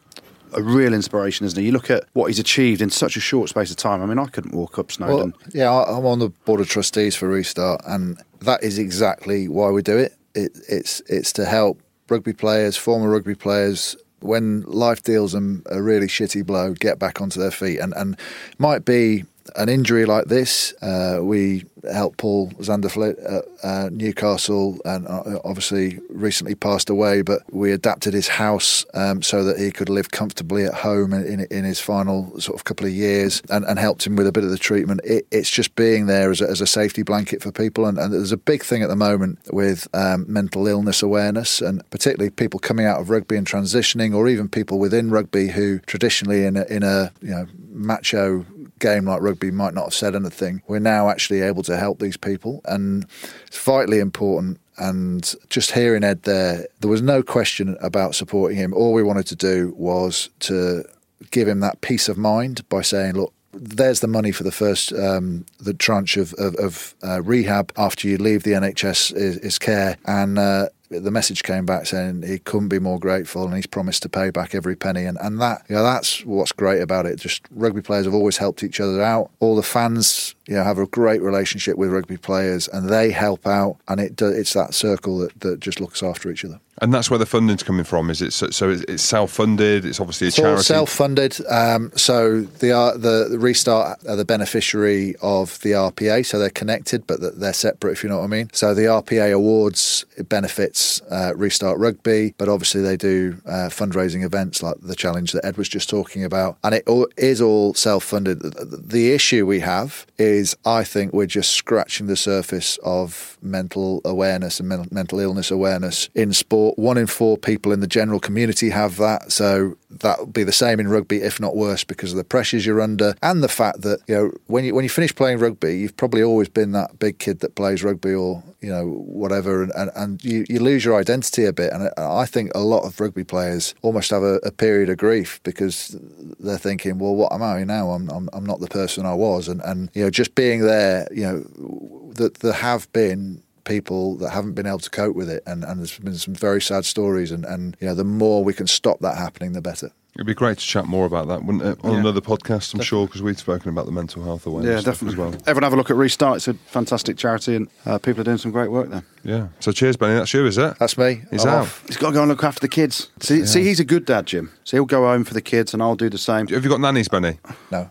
a 0.53 0.63
real 0.63 0.95
inspiration, 0.95 1.45
isn't 1.45 1.59
he? 1.59 1.67
You 1.67 1.71
look 1.71 1.91
at 1.91 2.05
what 2.13 2.25
he's 2.27 2.39
achieved 2.39 2.81
in 2.81 2.89
such 2.89 3.15
a 3.15 3.19
short 3.19 3.49
space 3.49 3.69
of 3.69 3.77
time. 3.77 4.01
I 4.01 4.07
mean, 4.07 4.17
I 4.17 4.25
couldn't 4.25 4.51
walk 4.53 4.79
up 4.79 4.91
Snowdon. 4.91 5.31
Well, 5.31 5.33
yeah, 5.53 5.71
I'm 5.71 6.07
on 6.07 6.17
the 6.17 6.29
board 6.29 6.59
of 6.59 6.67
trustees 6.67 7.15
for 7.15 7.27
Restart, 7.27 7.81
and 7.85 8.19
that 8.41 8.63
is 8.63 8.79
exactly 8.79 9.47
why 9.47 9.69
we 9.69 9.83
do 9.83 9.95
it. 9.97 10.15
it 10.33 10.57
it's 10.67 11.01
it's 11.01 11.31
to 11.33 11.45
help 11.45 11.79
rugby 12.09 12.33
players, 12.33 12.77
former 12.77 13.09
rugby 13.09 13.35
players, 13.35 13.95
when 14.21 14.61
life 14.63 15.03
deals 15.03 15.31
them 15.31 15.63
a 15.67 15.81
really 15.81 16.07
shitty 16.07 16.45
blow, 16.45 16.73
get 16.73 16.99
back 16.99 17.21
onto 17.21 17.39
their 17.39 17.51
feet, 17.51 17.79
and 17.79 17.93
and 17.95 18.17
might 18.57 18.85
be 18.85 19.25
an 19.55 19.69
injury 19.69 20.05
like 20.05 20.25
this. 20.25 20.73
Uh, 20.81 21.19
we 21.21 21.65
helped 21.91 22.17
Paul 22.17 22.49
Zanderflit 22.59 23.17
at 23.23 23.45
uh, 23.63 23.89
Newcastle 23.91 24.79
and 24.85 25.07
uh, 25.07 25.39
obviously 25.43 25.99
recently 26.09 26.55
passed 26.55 26.89
away, 26.89 27.21
but 27.21 27.41
we 27.53 27.71
adapted 27.71 28.13
his 28.13 28.27
house 28.27 28.85
um, 28.93 29.21
so 29.21 29.43
that 29.43 29.57
he 29.57 29.71
could 29.71 29.89
live 29.89 30.11
comfortably 30.11 30.65
at 30.65 30.73
home 30.73 31.13
in, 31.13 31.47
in, 31.51 31.63
his 31.63 31.79
final 31.79 32.39
sort 32.39 32.57
of 32.57 32.63
couple 32.63 32.85
of 32.85 32.91
years 32.91 33.41
and, 33.49 33.65
and 33.65 33.79
helped 33.79 34.05
him 34.05 34.15
with 34.15 34.27
a 34.27 34.31
bit 34.31 34.43
of 34.43 34.49
the 34.49 34.57
treatment. 34.57 35.01
It, 35.03 35.27
it's 35.31 35.49
just 35.49 35.75
being 35.75 36.07
there 36.07 36.31
as 36.31 36.41
a, 36.41 36.49
as 36.49 36.61
a, 36.61 36.67
safety 36.67 37.03
blanket 37.03 37.41
for 37.41 37.51
people. 37.51 37.85
And, 37.85 37.97
and, 37.97 38.13
there's 38.13 38.31
a 38.31 38.37
big 38.37 38.63
thing 38.63 38.83
at 38.83 38.89
the 38.89 38.95
moment 38.95 39.39
with 39.51 39.87
um, 39.93 40.25
mental 40.27 40.67
illness 40.67 41.01
awareness 41.01 41.61
and 41.61 41.87
particularly 41.89 42.29
people 42.29 42.59
coming 42.59 42.85
out 42.85 42.99
of 42.99 43.09
rugby 43.09 43.35
and 43.35 43.47
transitioning 43.47 44.15
or 44.15 44.27
even 44.27 44.47
people 44.47 44.79
within 44.79 45.09
rugby 45.09 45.47
who 45.47 45.79
traditionally 45.79 46.45
in 46.45 46.57
a, 46.57 46.63
in 46.65 46.83
a 46.83 47.11
you 47.21 47.29
know 47.29 47.45
macho 47.71 48.45
game 48.79 49.05
like 49.05 49.21
rugby 49.21 49.51
might 49.51 49.73
not 49.73 49.85
have 49.85 49.93
said 49.93 50.15
anything. 50.15 50.61
We're 50.67 50.79
now 50.79 51.09
actually 51.09 51.41
able 51.41 51.63
to 51.63 51.77
help 51.77 51.99
these 51.99 52.17
people, 52.17 52.61
and 52.65 53.05
it's 53.47 53.61
vitally 53.63 53.99
important. 53.99 54.59
And 54.77 55.35
just 55.49 55.71
hearing 55.71 56.03
Ed 56.03 56.23
there, 56.23 56.65
there 56.79 56.89
was 56.89 57.01
no 57.01 57.21
question 57.21 57.77
about 57.81 58.15
supporting 58.15 58.57
him. 58.57 58.73
All 58.73 58.93
we 58.93 59.03
wanted 59.03 59.27
to 59.27 59.35
do 59.35 59.73
was 59.75 60.29
to 60.41 60.85
give 61.31 61.47
him 61.47 61.59
that 61.59 61.81
peace 61.81 62.07
of 62.07 62.17
mind 62.17 62.67
by 62.69 62.81
saying, 62.81 63.13
look, 63.15 63.33
there's 63.51 63.99
the 63.99 64.07
money 64.07 64.31
for 64.31 64.43
the 64.43 64.51
first 64.51 64.93
um, 64.93 65.45
the 65.59 65.73
tranche 65.73 66.17
of, 66.17 66.33
of, 66.33 66.55
of 66.55 66.95
uh, 67.03 67.21
rehab 67.21 67.71
after 67.77 68.07
you 68.07 68.17
leave 68.17 68.43
the 68.43 68.51
NHS 68.51 69.15
is, 69.15 69.37
is 69.37 69.59
care, 69.59 69.97
and 70.05 70.37
uh, 70.37 70.69
the 70.89 71.11
message 71.11 71.43
came 71.43 71.65
back 71.65 71.85
saying 71.85 72.23
he 72.23 72.39
couldn't 72.39 72.69
be 72.69 72.79
more 72.79 72.99
grateful 72.99 73.45
and 73.45 73.55
he's 73.55 73.67
promised 73.67 74.01
to 74.03 74.09
pay 74.09 74.31
back 74.31 74.55
every 74.55 74.75
penny. 74.75 75.05
And, 75.05 75.17
and 75.21 75.39
that 75.39 75.63
you 75.69 75.75
know 75.75 75.83
that's 75.83 76.25
what's 76.25 76.51
great 76.51 76.81
about 76.81 77.05
it. 77.05 77.17
Just 77.17 77.43
rugby 77.51 77.81
players 77.81 78.05
have 78.05 78.13
always 78.13 78.37
helped 78.37 78.63
each 78.63 78.79
other 78.79 79.01
out. 79.01 79.31
All 79.39 79.55
the 79.55 79.63
fans 79.63 80.35
you 80.49 80.55
know 80.55 80.63
have 80.63 80.79
a 80.79 80.87
great 80.87 81.21
relationship 81.21 81.77
with 81.77 81.91
rugby 81.91 82.17
players 82.17 82.67
and 82.67 82.89
they 82.89 83.11
help 83.11 83.45
out 83.45 83.77
and 83.87 84.01
it 84.01 84.19
it's 84.21 84.53
that 84.53 84.73
circle 84.73 85.19
that, 85.19 85.39
that 85.41 85.59
just 85.59 85.79
looks 85.79 86.01
after 86.01 86.31
each 86.31 86.43
other 86.43 86.59
and 86.81 86.93
that's 86.93 87.09
where 87.09 87.19
the 87.19 87.25
funding's 87.25 87.63
coming 87.63 87.83
from. 87.83 88.09
Is 88.09 88.21
it 88.21 88.31
so? 88.31 88.49
so 88.51 88.69
it's 88.69 89.03
self-funded. 89.03 89.85
It's 89.85 89.99
obviously 89.99 90.27
a 90.27 90.29
it's 90.29 90.37
charity. 90.37 90.63
self-funded. 90.63 91.45
Um, 91.49 91.91
so 91.95 92.41
the, 92.41 92.71
uh, 92.71 92.93
the 92.93 93.27
the 93.29 93.39
restart 93.39 94.05
are 94.07 94.15
the 94.15 94.25
beneficiary 94.25 95.15
of 95.21 95.59
the 95.59 95.71
RPA, 95.71 96.25
so 96.25 96.39
they're 96.39 96.49
connected, 96.49 97.05
but 97.05 97.39
they're 97.39 97.53
separate. 97.53 97.91
If 97.91 98.03
you 98.03 98.09
know 98.09 98.19
what 98.19 98.25
I 98.25 98.27
mean. 98.27 98.49
So 98.53 98.73
the 98.73 98.83
RPA 98.83 99.33
awards 99.33 100.05
benefits 100.29 101.01
uh, 101.11 101.33
restart 101.35 101.77
rugby, 101.79 102.33
but 102.37 102.47
obviously 102.47 102.81
they 102.81 102.95
do 102.95 103.41
uh, 103.45 103.69
fundraising 103.69 104.23
events 104.23 104.63
like 104.63 104.77
the 104.81 104.95
challenge 104.95 105.33
that 105.33 105.45
Ed 105.45 105.57
was 105.57 105.67
just 105.67 105.89
talking 105.89 106.23
about, 106.23 106.57
and 106.63 106.75
it 106.75 106.87
all, 106.87 107.07
is 107.17 107.41
all 107.41 107.73
self-funded. 107.73 108.39
The 108.39 109.11
issue 109.11 109.45
we 109.45 109.59
have 109.59 110.05
is, 110.17 110.38
I 110.65 110.83
think, 110.83 111.13
we're 111.13 111.25
just 111.25 111.51
scratching 111.51 112.07
the 112.07 112.15
surface 112.15 112.77
of 112.83 113.37
mental 113.41 114.01
awareness 114.05 114.59
and 114.59 114.91
mental 114.91 115.19
illness 115.19 115.51
awareness 115.51 116.09
in 116.15 116.33
sport 116.33 116.77
one 116.77 116.97
in 116.97 117.07
four 117.07 117.37
people 117.37 117.71
in 117.71 117.79
the 117.79 117.87
general 117.87 118.19
community 118.19 118.69
have 118.69 118.97
that. 118.97 119.31
So 119.31 119.77
that'll 119.89 120.27
be 120.27 120.43
the 120.43 120.51
same 120.51 120.79
in 120.79 120.87
rugby, 120.87 121.21
if 121.21 121.39
not 121.39 121.55
worse, 121.55 121.83
because 121.83 122.11
of 122.11 122.17
the 122.17 122.23
pressures 122.23 122.65
you're 122.65 122.81
under 122.81 123.15
and 123.21 123.43
the 123.43 123.47
fact 123.47 123.81
that 123.81 123.99
you 124.07 124.15
know 124.15 124.31
when 124.47 124.63
you 124.63 124.75
when 124.75 124.83
you 124.83 124.89
finish 124.89 125.13
playing 125.13 125.39
rugby, 125.39 125.77
you've 125.79 125.97
probably 125.97 126.23
always 126.23 126.49
been 126.49 126.71
that 126.73 126.99
big 126.99 127.19
kid 127.19 127.39
that 127.39 127.55
plays 127.55 127.83
rugby 127.83 128.13
or 128.13 128.43
you 128.61 128.69
know 128.69 128.85
whatever, 128.85 129.63
and, 129.63 129.71
and, 129.75 129.91
and 129.95 130.23
you, 130.23 130.45
you 130.49 130.59
lose 130.59 130.83
your 130.83 130.99
identity 130.99 131.45
a 131.45 131.53
bit. 131.53 131.71
And 131.71 131.89
I 131.97 132.25
think 132.25 132.51
a 132.53 132.59
lot 132.59 132.83
of 132.83 132.99
rugby 132.99 133.23
players 133.23 133.73
almost 133.81 134.11
have 134.11 134.23
a, 134.23 134.35
a 134.37 134.51
period 134.51 134.89
of 134.89 134.97
grief 134.97 135.39
because 135.43 135.95
they're 136.39 136.57
thinking, 136.57 136.99
well, 136.99 137.15
what 137.15 137.31
am 137.31 137.41
I 137.41 137.63
now? 137.63 137.91
I'm 137.91 138.09
I'm, 138.09 138.29
I'm 138.33 138.45
not 138.45 138.59
the 138.59 138.67
person 138.67 139.05
I 139.05 139.13
was, 139.13 139.47
and 139.47 139.61
and 139.63 139.89
you 139.93 140.03
know 140.03 140.09
just 140.09 140.28
being 140.35 140.61
there, 140.61 141.07
you 141.11 141.23
know, 141.23 142.11
that 142.15 142.35
there 142.35 142.53
have 142.53 142.91
been 142.93 143.41
people 143.65 144.15
that 144.17 144.31
haven't 144.31 144.53
been 144.53 144.65
able 144.65 144.79
to 144.79 144.89
cope 144.89 145.15
with 145.15 145.29
it, 145.29 145.43
and, 145.45 145.63
and 145.63 145.79
there's 145.79 145.97
been 145.99 146.15
some 146.15 146.33
very 146.33 146.61
sad 146.61 146.85
stories. 146.85 147.31
And, 147.31 147.45
and 147.45 147.77
you 147.79 147.87
know, 147.87 147.93
the 147.95 148.03
more 148.03 148.43
we 148.43 148.53
can 148.53 148.67
stop 148.67 148.99
that 149.01 149.17
happening, 149.17 149.53
the 149.53 149.61
better. 149.61 149.91
It'd 150.15 150.25
be 150.25 150.33
great 150.33 150.57
to 150.57 150.65
chat 150.65 150.85
more 150.85 151.05
about 151.05 151.27
that, 151.29 151.45
wouldn't 151.45 151.63
it? 151.63 151.79
On 151.85 151.93
Yeah. 151.93 151.99
another 151.99 152.19
podcast, 152.19 152.73
I'm 152.73 152.81
sure, 152.81 153.05
because 153.05 153.21
we've 153.21 153.37
spoken 153.39 153.69
about 153.69 153.85
the 153.85 153.91
mental 153.91 154.23
health 154.23 154.45
awareness 154.47 154.69
Yeah, 154.73 154.79
stuff 154.81 154.95
definitely. 154.95 155.23
as 155.27 155.33
well. 155.33 155.41
Everyone 155.45 155.63
have 155.63 155.73
a 155.73 155.75
look 155.77 155.91
at 155.91 155.95
Restart. 155.95 156.37
It's 156.37 156.47
a 156.47 156.55
fantastic 156.55 157.15
charity, 157.15 157.55
and 157.55 157.67
uh, 157.85 157.99
people 157.99 158.21
are 158.21 158.23
doing 158.25 158.39
some 158.39 158.51
great 158.51 158.71
work 158.71 158.89
there. 158.89 159.03
Yeah. 159.23 159.47
So 159.59 159.71
cheers, 159.71 159.95
Benny. 159.97 160.15
That's 160.15 160.33
you, 160.33 160.45
is 160.47 160.57
it? 160.57 160.73
That's 160.79 160.97
me. 160.97 161.21
He's 161.31 161.45
I'm 161.45 161.49
out. 161.53 161.61
off. 161.61 161.83
He's 161.87 161.95
got 161.95 162.07
to 162.07 162.13
go 162.15 162.21
and 162.23 162.29
look 162.29 162.43
after 162.43 162.59
the 162.59 162.67
kids. 162.67 163.09
See, 163.21 163.45
see, 163.45 163.63
he's 163.63 163.79
a 163.79 163.85
good 163.85 164.03
dad, 164.05 164.25
Jim. 164.25 164.51
So 164.63 164.77
he'll 164.77 164.85
go 164.85 165.03
home 165.05 165.23
for 165.23 165.35
the 165.35 165.41
kids, 165.43 165.73
and 165.73 165.81
I'll 165.81 165.95
do 165.95 166.09
the 166.09 166.17
same. 166.17 166.47
Have 166.47 166.63
you 166.63 166.69
got 166.71 166.81
nannies, 166.81 167.07
Benny? 167.07 167.37
No. 167.71 167.89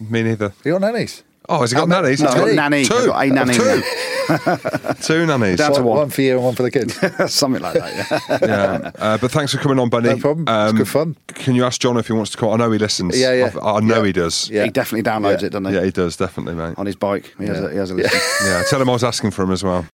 Me 0.00 0.22
neither. 0.22 0.54
You 0.64 0.72
got 0.72 0.80
nannies? 0.80 1.22
Oh, 1.48 1.60
has 1.62 1.70
he 1.72 1.76
got 1.76 1.88
no, 1.88 2.00
nannies? 2.00 2.20
no, 2.20 2.28
He's 2.28 2.34
He's 2.34 2.40
got 2.44 2.48
a 2.50 2.54
Nanny. 2.54 2.76
nanny. 2.76 2.84
Two. 2.84 2.94
He's 2.94 3.06
got 3.06 3.24
a 3.24 3.30
nanny. 3.30 3.54
Two. 3.54 3.82
Two 5.02 5.26
nannies. 5.26 5.58
Down 5.58 5.72
to 5.74 5.80
one, 5.80 5.84
one. 5.88 5.96
one 5.98 6.10
for 6.10 6.22
you 6.22 6.34
and 6.36 6.44
one 6.44 6.54
for 6.54 6.62
the 6.62 6.70
kids. 6.70 6.94
Something 7.34 7.62
like 7.62 7.74
that. 7.74 8.22
Yeah. 8.30 8.38
yeah. 8.46 8.90
Uh, 8.96 9.18
but 9.18 9.30
thanks 9.32 9.52
for 9.52 9.58
coming 9.58 9.78
on, 9.80 9.88
Benny. 9.88 10.10
Um, 10.10 10.16
No 10.16 10.20
problem. 10.20 10.46
It's 10.48 10.78
good 10.78 10.88
fun. 10.88 11.16
Can 11.28 11.56
you 11.56 11.64
ask 11.64 11.80
John 11.80 11.96
if 11.96 12.06
he 12.06 12.12
wants 12.12 12.30
to 12.32 12.36
call? 12.38 12.52
I 12.52 12.56
know 12.56 12.70
he 12.70 12.78
listens. 12.78 13.18
Yeah, 13.18 13.32
yeah. 13.32 13.50
I, 13.60 13.76
I 13.76 13.80
know 13.80 14.00
Yeah. 14.00 14.04
he 14.06 14.12
does. 14.12 14.48
Yeah. 14.50 14.64
He 14.64 14.70
definitely 14.70 15.10
downloads 15.10 15.40
Yeah. 15.40 15.46
it, 15.46 15.50
doesn't 15.50 15.64
he? 15.64 15.74
Yeah, 15.74 15.84
he 15.84 15.90
does, 15.90 16.16
definitely, 16.16 16.54
mate. 16.54 16.74
On 16.78 16.86
his 16.86 16.94
bike, 16.96 17.34
he 17.38 17.46
has 17.46 17.58
Yeah. 17.58 17.66
a, 17.66 17.70
he 17.70 17.76
has 17.78 17.90
a 17.90 17.94
listen. 17.94 18.20
Yeah, 18.46 18.62
tell 18.68 18.80
him 18.80 18.88
I 18.88 18.92
was 18.92 19.02
asking 19.04 19.32
for 19.32 19.42
him 19.42 19.50
as 19.50 19.64
well. 19.64 19.86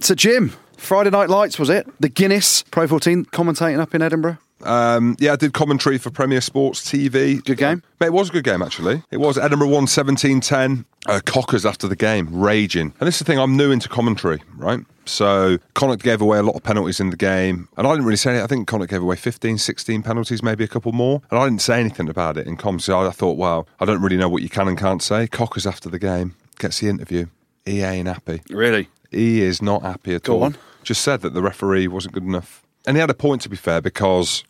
So, 0.00 0.14
Jim, 0.14 0.52
Friday 0.78 1.10
Night 1.10 1.28
Lights 1.28 1.58
was 1.58 1.68
it? 1.68 1.86
The 2.00 2.08
Guinness 2.08 2.62
Pro 2.70 2.86
14 2.86 3.26
commentating 3.26 3.78
up 3.80 3.94
in 3.94 4.00
Edinburgh. 4.02 4.38
Um, 4.64 5.16
yeah, 5.18 5.32
I 5.32 5.36
did 5.36 5.52
commentary 5.52 5.98
for 5.98 6.10
Premier 6.10 6.40
Sports 6.40 6.80
TV. 6.90 7.44
Good 7.44 7.58
game? 7.58 7.82
Mate, 8.00 8.06
it 8.08 8.12
was 8.12 8.28
a 8.30 8.32
good 8.32 8.44
game, 8.44 8.62
actually. 8.62 9.02
It 9.10 9.18
was. 9.18 9.36
Edinburgh 9.38 9.68
won 9.68 9.86
17 9.86 10.40
10. 10.40 10.84
Uh, 11.06 11.20
Cockers 11.24 11.66
after 11.66 11.86
the 11.86 11.96
game, 11.96 12.28
raging. 12.34 12.94
And 12.98 13.06
this 13.06 13.16
is 13.16 13.18
the 13.18 13.24
thing, 13.26 13.38
I'm 13.38 13.56
new 13.58 13.70
into 13.70 13.90
commentary, 13.90 14.42
right? 14.56 14.80
So 15.04 15.58
Connacht 15.74 16.02
gave 16.02 16.22
away 16.22 16.38
a 16.38 16.42
lot 16.42 16.54
of 16.56 16.62
penalties 16.62 16.98
in 16.98 17.10
the 17.10 17.16
game. 17.16 17.68
And 17.76 17.86
I 17.86 17.90
didn't 17.90 18.06
really 18.06 18.16
say 18.16 18.30
anything. 18.30 18.44
I 18.44 18.46
think 18.46 18.68
Connacht 18.68 18.90
gave 18.90 19.02
away 19.02 19.16
15, 19.16 19.58
16 19.58 20.02
penalties, 20.02 20.42
maybe 20.42 20.64
a 20.64 20.68
couple 20.68 20.92
more. 20.92 21.20
And 21.30 21.38
I 21.38 21.44
didn't 21.44 21.60
say 21.60 21.78
anything 21.78 22.08
about 22.08 22.38
it 22.38 22.46
in 22.46 22.56
com. 22.56 22.78
So 22.80 23.06
I 23.06 23.10
thought, 23.10 23.36
wow, 23.36 23.66
I 23.80 23.84
don't 23.84 24.00
really 24.00 24.16
know 24.16 24.30
what 24.30 24.42
you 24.42 24.48
can 24.48 24.66
and 24.66 24.78
can't 24.78 25.02
say. 25.02 25.26
Cockers 25.26 25.66
after 25.66 25.90
the 25.90 25.98
game 25.98 26.36
gets 26.58 26.80
the 26.80 26.88
interview. 26.88 27.26
He 27.66 27.82
ain't 27.82 28.08
happy. 28.08 28.40
Really? 28.48 28.88
He 29.10 29.42
is 29.42 29.60
not 29.60 29.82
happy 29.82 30.14
at 30.14 30.22
Go 30.22 30.36
all. 30.36 30.44
on. 30.44 30.56
Just 30.82 31.02
said 31.02 31.20
that 31.20 31.34
the 31.34 31.42
referee 31.42 31.86
wasn't 31.86 32.14
good 32.14 32.24
enough, 32.24 32.62
and 32.86 32.96
he 32.96 33.00
had 33.00 33.10
a 33.10 33.14
point 33.14 33.42
to 33.42 33.48
be 33.50 33.56
fair 33.56 33.80
because. 33.82 34.44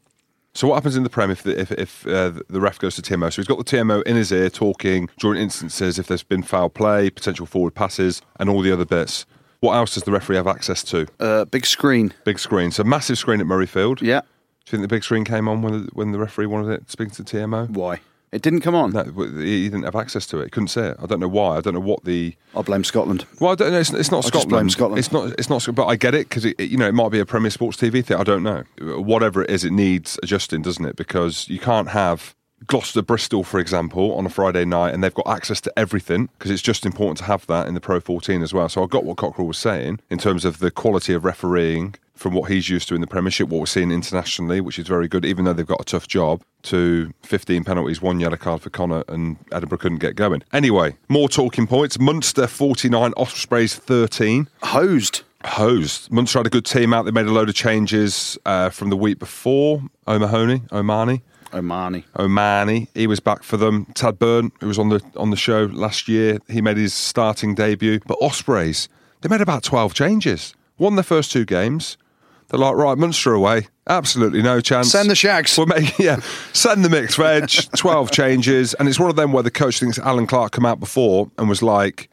So 0.55 0.69
what 0.69 0.77
happens 0.77 0.97
in 0.97 1.03
the 1.03 1.11
Prem 1.11 1.33
if 1.33 1.43
the, 1.43 1.59
if, 1.59 1.73
if 1.73 2.07
uh, 2.07 2.33
the 2.49 2.61
ref 2.61 2.79
goes 2.79 2.95
to 2.95 3.03
TMO? 3.03 3.33
So 3.33 3.43
he's 3.43 3.49
got 3.49 3.59
the 3.59 3.65
TMO 3.65 4.05
in 4.05 4.15
his 4.15 4.31
ear 4.31 4.49
talking 4.49 5.09
during 5.19 5.43
instances 5.43 5.99
if 5.99 6.07
there's 6.07 6.23
been 6.23 6.43
foul 6.45 6.69
play, 6.69 7.11
potential 7.11 7.45
forward 7.45 7.75
passes, 7.75 8.23
and 8.39 8.49
all 8.49 8.63
the 8.63 8.73
other 8.73 8.85
bits. 8.85 9.27
What 9.61 9.75
else 9.75 9.95
does 9.95 10.05
the 10.05 10.13
referee 10.13 10.37
have 10.37 10.47
access 10.47 10.85
to? 10.85 11.09
Uh, 11.19 11.45
big 11.47 11.67
screen. 11.67 12.15
Big 12.25 12.39
screen. 12.39 12.71
So 12.71 12.85
massive 12.85 13.19
screen 13.19 13.41
at 13.41 13.47
Murrayfield. 13.47 14.01
Yeah. 14.01 14.21
Do 14.21 14.27
you 14.67 14.71
think 14.71 14.83
the 14.83 14.95
big 14.95 15.03
screen 15.03 15.25
came 15.25 15.49
on 15.49 15.61
when 15.63 15.87
the, 15.87 15.91
when 15.93 16.13
the 16.13 16.19
referee 16.19 16.47
wanted 16.47 16.71
it 16.71 16.91
speaking 16.91 17.15
to 17.15 17.25
TMO? 17.25 17.69
Why? 17.71 18.01
It 18.35 18.43
didn't 18.43 18.63
come 18.63 18.75
on. 18.75 18.91
No, 18.91 19.05
he 19.05 19.69
didn't 19.69 19.85
have 19.85 19.95
access 19.95 20.27
to 20.27 20.41
it. 20.41 20.45
He 20.45 20.51
couldn't 20.51 20.69
see 20.69 20.81
it. 20.81 20.97
I 21.01 21.07
don't 21.07 21.21
know 21.21 21.29
why. 21.29 21.57
I 21.57 21.61
don't 21.61 21.75
know 21.75 21.79
what 21.79 22.05
the 22.05 22.35
I'll 22.57 22.65
blame 22.65 22.83
Scotland. 22.83 23.25
Well, 23.39 23.53
I 23.53 23.55
don't 23.55 23.71
know. 23.71 23.79
It's, 23.79 23.93
it's 23.93 24.11
not 24.11 24.23
just 24.23 24.29
Scotland. 24.29 24.51
blame 24.51 24.71
Scotland. 24.71 24.99
It's 24.99 25.13
not. 25.13 25.39
It's 25.39 25.49
not. 25.49 25.65
But 25.73 25.87
I 25.87 25.95
get 25.95 26.15
it 26.15 26.29
because 26.29 26.45
you 26.45 26.77
know 26.77 26.89
it 26.89 26.95
might 26.95 27.11
be 27.11 27.21
a 27.21 27.25
Premier 27.25 27.51
Sports 27.51 27.77
TV 27.77 28.05
thing. 28.05 28.17
I 28.17 28.25
don't 28.25 28.43
know. 28.43 28.65
Whatever 28.81 29.45
it 29.45 29.51
is, 29.51 29.65
it 29.65 29.71
needs 29.73 30.19
adjusting, 30.21 30.63
doesn't 30.63 30.85
it? 30.85 30.97
Because 30.97 31.49
you 31.49 31.61
can't 31.61 31.91
have 31.91 32.35
Gloucester 32.67 33.03
Bristol, 33.03 33.45
for 33.45 33.61
example, 33.61 34.13
on 34.15 34.27
a 34.27 34.31
Friday 34.31 34.65
night, 34.65 34.95
and 34.95 35.05
they've 35.05 35.15
got 35.15 35.29
access 35.29 35.61
to 35.63 35.79
everything 35.79 36.29
because 36.37 36.51
it's 36.51 36.63
just 36.63 36.85
important 36.85 37.19
to 37.19 37.25
have 37.25 37.47
that 37.47 37.69
in 37.69 37.75
the 37.75 37.81
Pro 37.81 38.01
14 38.01 38.43
as 38.43 38.53
well. 38.53 38.69
So 38.69 38.83
I 38.83 38.87
got 38.87 39.05
what 39.05 39.17
Cockerill 39.17 39.47
was 39.47 39.59
saying 39.59 40.01
in 40.11 40.19
terms 40.19 40.45
of 40.45 40.59
the 40.59 40.73
quality 40.73 41.13
of 41.15 41.25
refereeing 41.25 41.95
from 42.25 42.33
what 42.33 42.51
he's 42.51 42.71
used 42.71 42.89
to 42.89 42.95
in 42.95 43.03
the 43.03 43.07
Premiership, 43.07 43.51
what 43.51 43.61
we're 43.61 43.67
seeing 43.67 43.91
internationally, 43.91 44.59
which 44.59 44.79
is 44.79 44.89
very 44.89 45.09
good, 45.09 45.27
even 45.27 45.45
though 45.45 45.53
they've 45.53 45.67
got 45.67 45.83
a 45.83 45.85
tough 45.85 46.09
job. 46.09 46.43
To 46.63 47.13
15 47.23 47.65
penalties, 47.65 48.01
one 48.01 48.19
yellow 48.19 48.39
card 48.39 48.63
for 48.63 48.71
Connacht, 48.71 49.11
and 49.11 49.37
Edinburgh 49.53 49.77
couldn't 49.77 49.99
get 49.99 50.17
going. 50.17 50.43
Anyway, 50.51 50.97
more 51.11 51.29
talking 51.29 51.67
points. 51.67 52.01
Munster 52.01 52.47
49, 52.47 53.13
Ospreys 53.19 53.75
13 53.75 54.49
Hosed. 54.63 55.21
hosed. 55.45 56.11
Munster 56.11 56.39
had 56.39 56.47
a 56.47 56.49
good 56.49 56.65
team 56.65 56.95
out. 56.95 57.05
They 57.05 57.11
made 57.11 57.27
a 57.27 57.31
load 57.31 57.51
of 57.51 57.55
changes 57.55 58.39
uh, 58.47 58.71
from 58.71 58.89
the 58.89 58.97
week 58.97 59.19
before. 59.19 59.83
O'Mahony, 60.09 60.61
Omani, 60.71 61.21
Omani. 61.53 62.05
Omani. 62.17 62.89
He 62.95 63.07
was 63.07 63.21
back 63.21 63.43
for 63.43 63.59
them. 63.59 63.85
Tadhg 63.93 64.17
Beirne, 64.17 64.51
who 64.61 64.69
was 64.69 64.79
on 64.79 64.89
the 64.89 65.03
on 65.17 65.29
the 65.29 65.37
show 65.37 65.65
last 65.67 66.09
year, 66.09 66.39
he 66.49 66.63
made 66.63 66.79
his 66.79 66.95
starting 66.95 67.55
debut. 67.55 68.01
But 68.07 68.17
Ospreys, 68.23 68.89
they 69.21 69.29
made 69.29 69.43
about 69.43 69.63
twelve 69.63 69.93
changes. 69.93 70.55
Won 70.79 70.97
their 70.97 71.05
first 71.05 71.31
two 71.31 71.45
games. 71.45 71.99
They're 72.49 72.61
like, 72.61 72.75
right, 72.77 72.97
Munster 72.97 73.33
away. 73.33 73.69
Absolutely 73.89 74.43
no 74.43 74.61
chance. 74.61 74.91
Send 74.91 75.11
the 75.11 75.15
shags. 75.15 75.57
We're 75.59 75.67
making, 75.67 75.95
yeah, 76.05 76.21
send 76.53 76.85
the 76.85 76.89
mixed 76.89 77.17
veg. 77.17 77.49
Twelve 77.77 78.11
changes, 78.11 78.75
and 78.75 78.89
it's 78.89 78.99
one 78.99 79.11
of 79.11 79.17
them 79.17 79.33
where 79.33 79.43
the 79.43 79.51
coach 79.51 79.81
thinks 79.81 79.99
Allen 79.99 80.27
Clarke 80.27 80.53
come 80.53 80.65
out 80.67 80.81
before 80.81 81.31
and 81.39 81.49
was 81.49 81.63
like, 81.63 82.09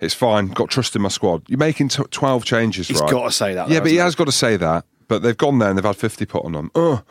"It's 0.00 0.14
fine, 0.14 0.48
got 0.48 0.68
trust 0.70 0.94
in 0.96 1.02
my 1.02 1.08
squad." 1.08 1.42
You're 1.48 1.58
making 1.58 1.88
t- 1.88 2.02
twelve 2.10 2.44
changes, 2.44 2.88
He's 2.88 3.00
right? 3.00 3.10
got 3.10 3.24
to 3.24 3.30
say 3.32 3.54
that, 3.54 3.68
Yeah, 3.68 3.74
though, 3.74 3.80
but 3.84 3.90
he 3.90 3.96
has 3.96 4.14
got 4.14 4.24
to 4.26 4.32
say 4.32 4.56
that. 4.56 4.84
But 5.08 5.22
they've 5.22 5.36
gone 5.36 5.58
there 5.58 5.68
and 5.70 5.78
they've 5.78 5.84
had 5.84 5.96
fifty 5.96 6.26
put 6.26 6.44
on 6.44 6.52
them. 6.52 6.70
Ugh. 6.74 7.02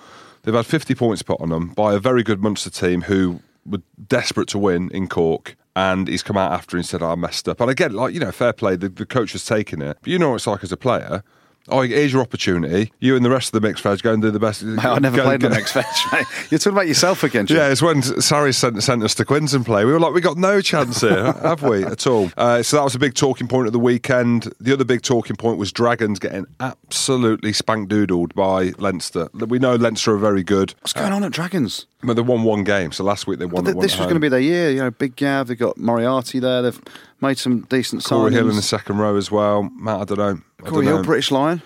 They've 0.44 0.54
had 0.54 0.66
fifty 0.66 0.94
points 0.94 1.22
put 1.22 1.40
on 1.42 1.50
them 1.50 1.70
by 1.70 1.94
a 1.94 2.00
very 2.00 2.22
good 2.22 2.42
Munster 2.42 2.70
team 2.70 3.04
who 3.04 3.40
were 3.66 3.82
desperate 4.08 4.48
to 4.50 4.60
win 4.60 4.90
in 4.92 5.08
Cork. 5.08 5.56
And 5.76 6.08
he's 6.08 6.22
come 6.22 6.38
out 6.38 6.52
after 6.52 6.78
and 6.78 6.86
said, 6.86 7.02
"I 7.02 7.16
messed 7.16 7.50
up." 7.50 7.60
And 7.62 7.72
again, 7.72 7.94
like 7.94 8.14
you 8.14 8.20
know, 8.20 8.32
fair 8.32 8.54
play. 8.54 8.76
The, 8.76 8.90
the 8.90 9.08
coach 9.08 9.32
has 9.32 9.44
taken 9.44 9.82
it. 9.82 9.98
But 10.02 10.10
you 10.12 10.20
know 10.20 10.30
what 10.30 10.36
it's 10.36 10.46
like 10.48 10.64
as 10.64 10.72
a 10.72 10.78
player. 10.78 11.24
Oh, 11.70 11.82
here's 11.82 12.12
your 12.12 12.22
opportunity. 12.22 12.92
You 13.00 13.16
and 13.16 13.24
the 13.24 13.30
rest 13.30 13.54
of 13.54 13.62
the 13.62 13.66
mixed 13.66 13.84
veg 13.84 14.02
go 14.02 14.12
and 14.12 14.22
do 14.22 14.32
the 14.32 14.40
best. 14.40 14.64
Mate, 14.64 14.84
I 14.84 15.00
never 15.00 15.16
Go- 15.18 15.24
played 15.24 15.42
the 15.42 15.50
next 15.50 15.72
fetch, 15.72 15.86
mate. 16.12 16.26
You're 16.50 16.60
talking 16.60 16.74
about 16.74 16.88
yourself 16.88 17.24
again, 17.24 17.46
Jim. 17.46 17.56
yeah, 17.58 17.70
it's 17.70 17.82
when 17.82 18.02
Sarri 18.02 18.54
sent, 18.54 18.84
sent 18.84 19.02
us 19.02 19.16
to 19.16 19.24
Quins 19.26 19.54
and 19.54 19.66
play. 19.66 19.86
We 19.86 19.94
were 19.94 20.00
like, 20.00 20.14
we 20.14 20.20
got 20.20 20.38
no 20.38 20.60
chance 20.60 21.00
here, 21.02 21.32
have 21.42 21.64
we, 21.64 21.84
at 21.86 22.06
all? 22.06 22.30
Uh, 22.36 22.64
so 22.64 22.76
that 22.78 22.84
was 22.84 22.96
a 22.96 23.00
big 23.00 23.14
talking 23.14 23.48
point 23.48 23.68
at 23.68 23.74
the 23.74 23.80
weekend. 23.80 24.54
The 24.60 24.74
other 24.74 24.84
big 24.84 25.04
talking 25.04 25.38
point 25.38 25.58
was 25.58 25.72
Dragons 25.72 26.20
getting 26.20 26.46
absolutely 26.60 27.54
spank 27.54 27.90
doodled 27.90 28.34
by 28.34 28.74
Leinster. 28.78 29.30
We 29.34 29.58
know 29.60 29.76
Leinster 29.76 30.14
are 30.14 30.18
very 30.18 30.44
good, 30.44 30.74
What's 30.82 30.94
going 30.94 31.14
on 31.14 31.24
at 31.24 31.32
Dragons? 31.32 31.86
but 32.06 32.16
they 32.16 32.22
won 32.22 32.44
one 32.44 32.66
game. 32.66 32.92
So 32.92 33.06
last 33.06 33.28
week 33.28 33.40
they 33.40 33.46
won. 33.46 33.64
But 33.64 33.70
th- 33.70 33.76
won 33.78 33.84
this 33.84 33.98
was 33.98 34.06
going 34.08 34.16
to 34.16 34.20
be 34.20 34.28
their 34.28 34.40
year. 34.42 34.70
You 34.72 34.80
know, 34.80 34.92
Big 34.92 35.16
Gav. 35.16 35.48
They've 35.48 35.58
got 35.58 35.78
Moriarty 35.78 36.40
there. 36.40 36.62
They've 36.62 36.82
made 37.22 37.38
some 37.38 37.62
decent 37.62 38.04
Cory 38.04 38.32
signings. 38.32 38.34
Hill 38.36 38.50
in 38.50 38.56
the 38.58 38.62
second 38.62 38.98
row 38.98 39.16
as 39.16 39.32
well. 39.32 39.64
Matt, 39.78 40.02
I 40.02 40.04
don't 40.04 40.18
know. 40.18 40.42
Cory 40.66 40.86
Hill. 40.86 41.04
British 41.04 41.32
Lion. 41.32 41.62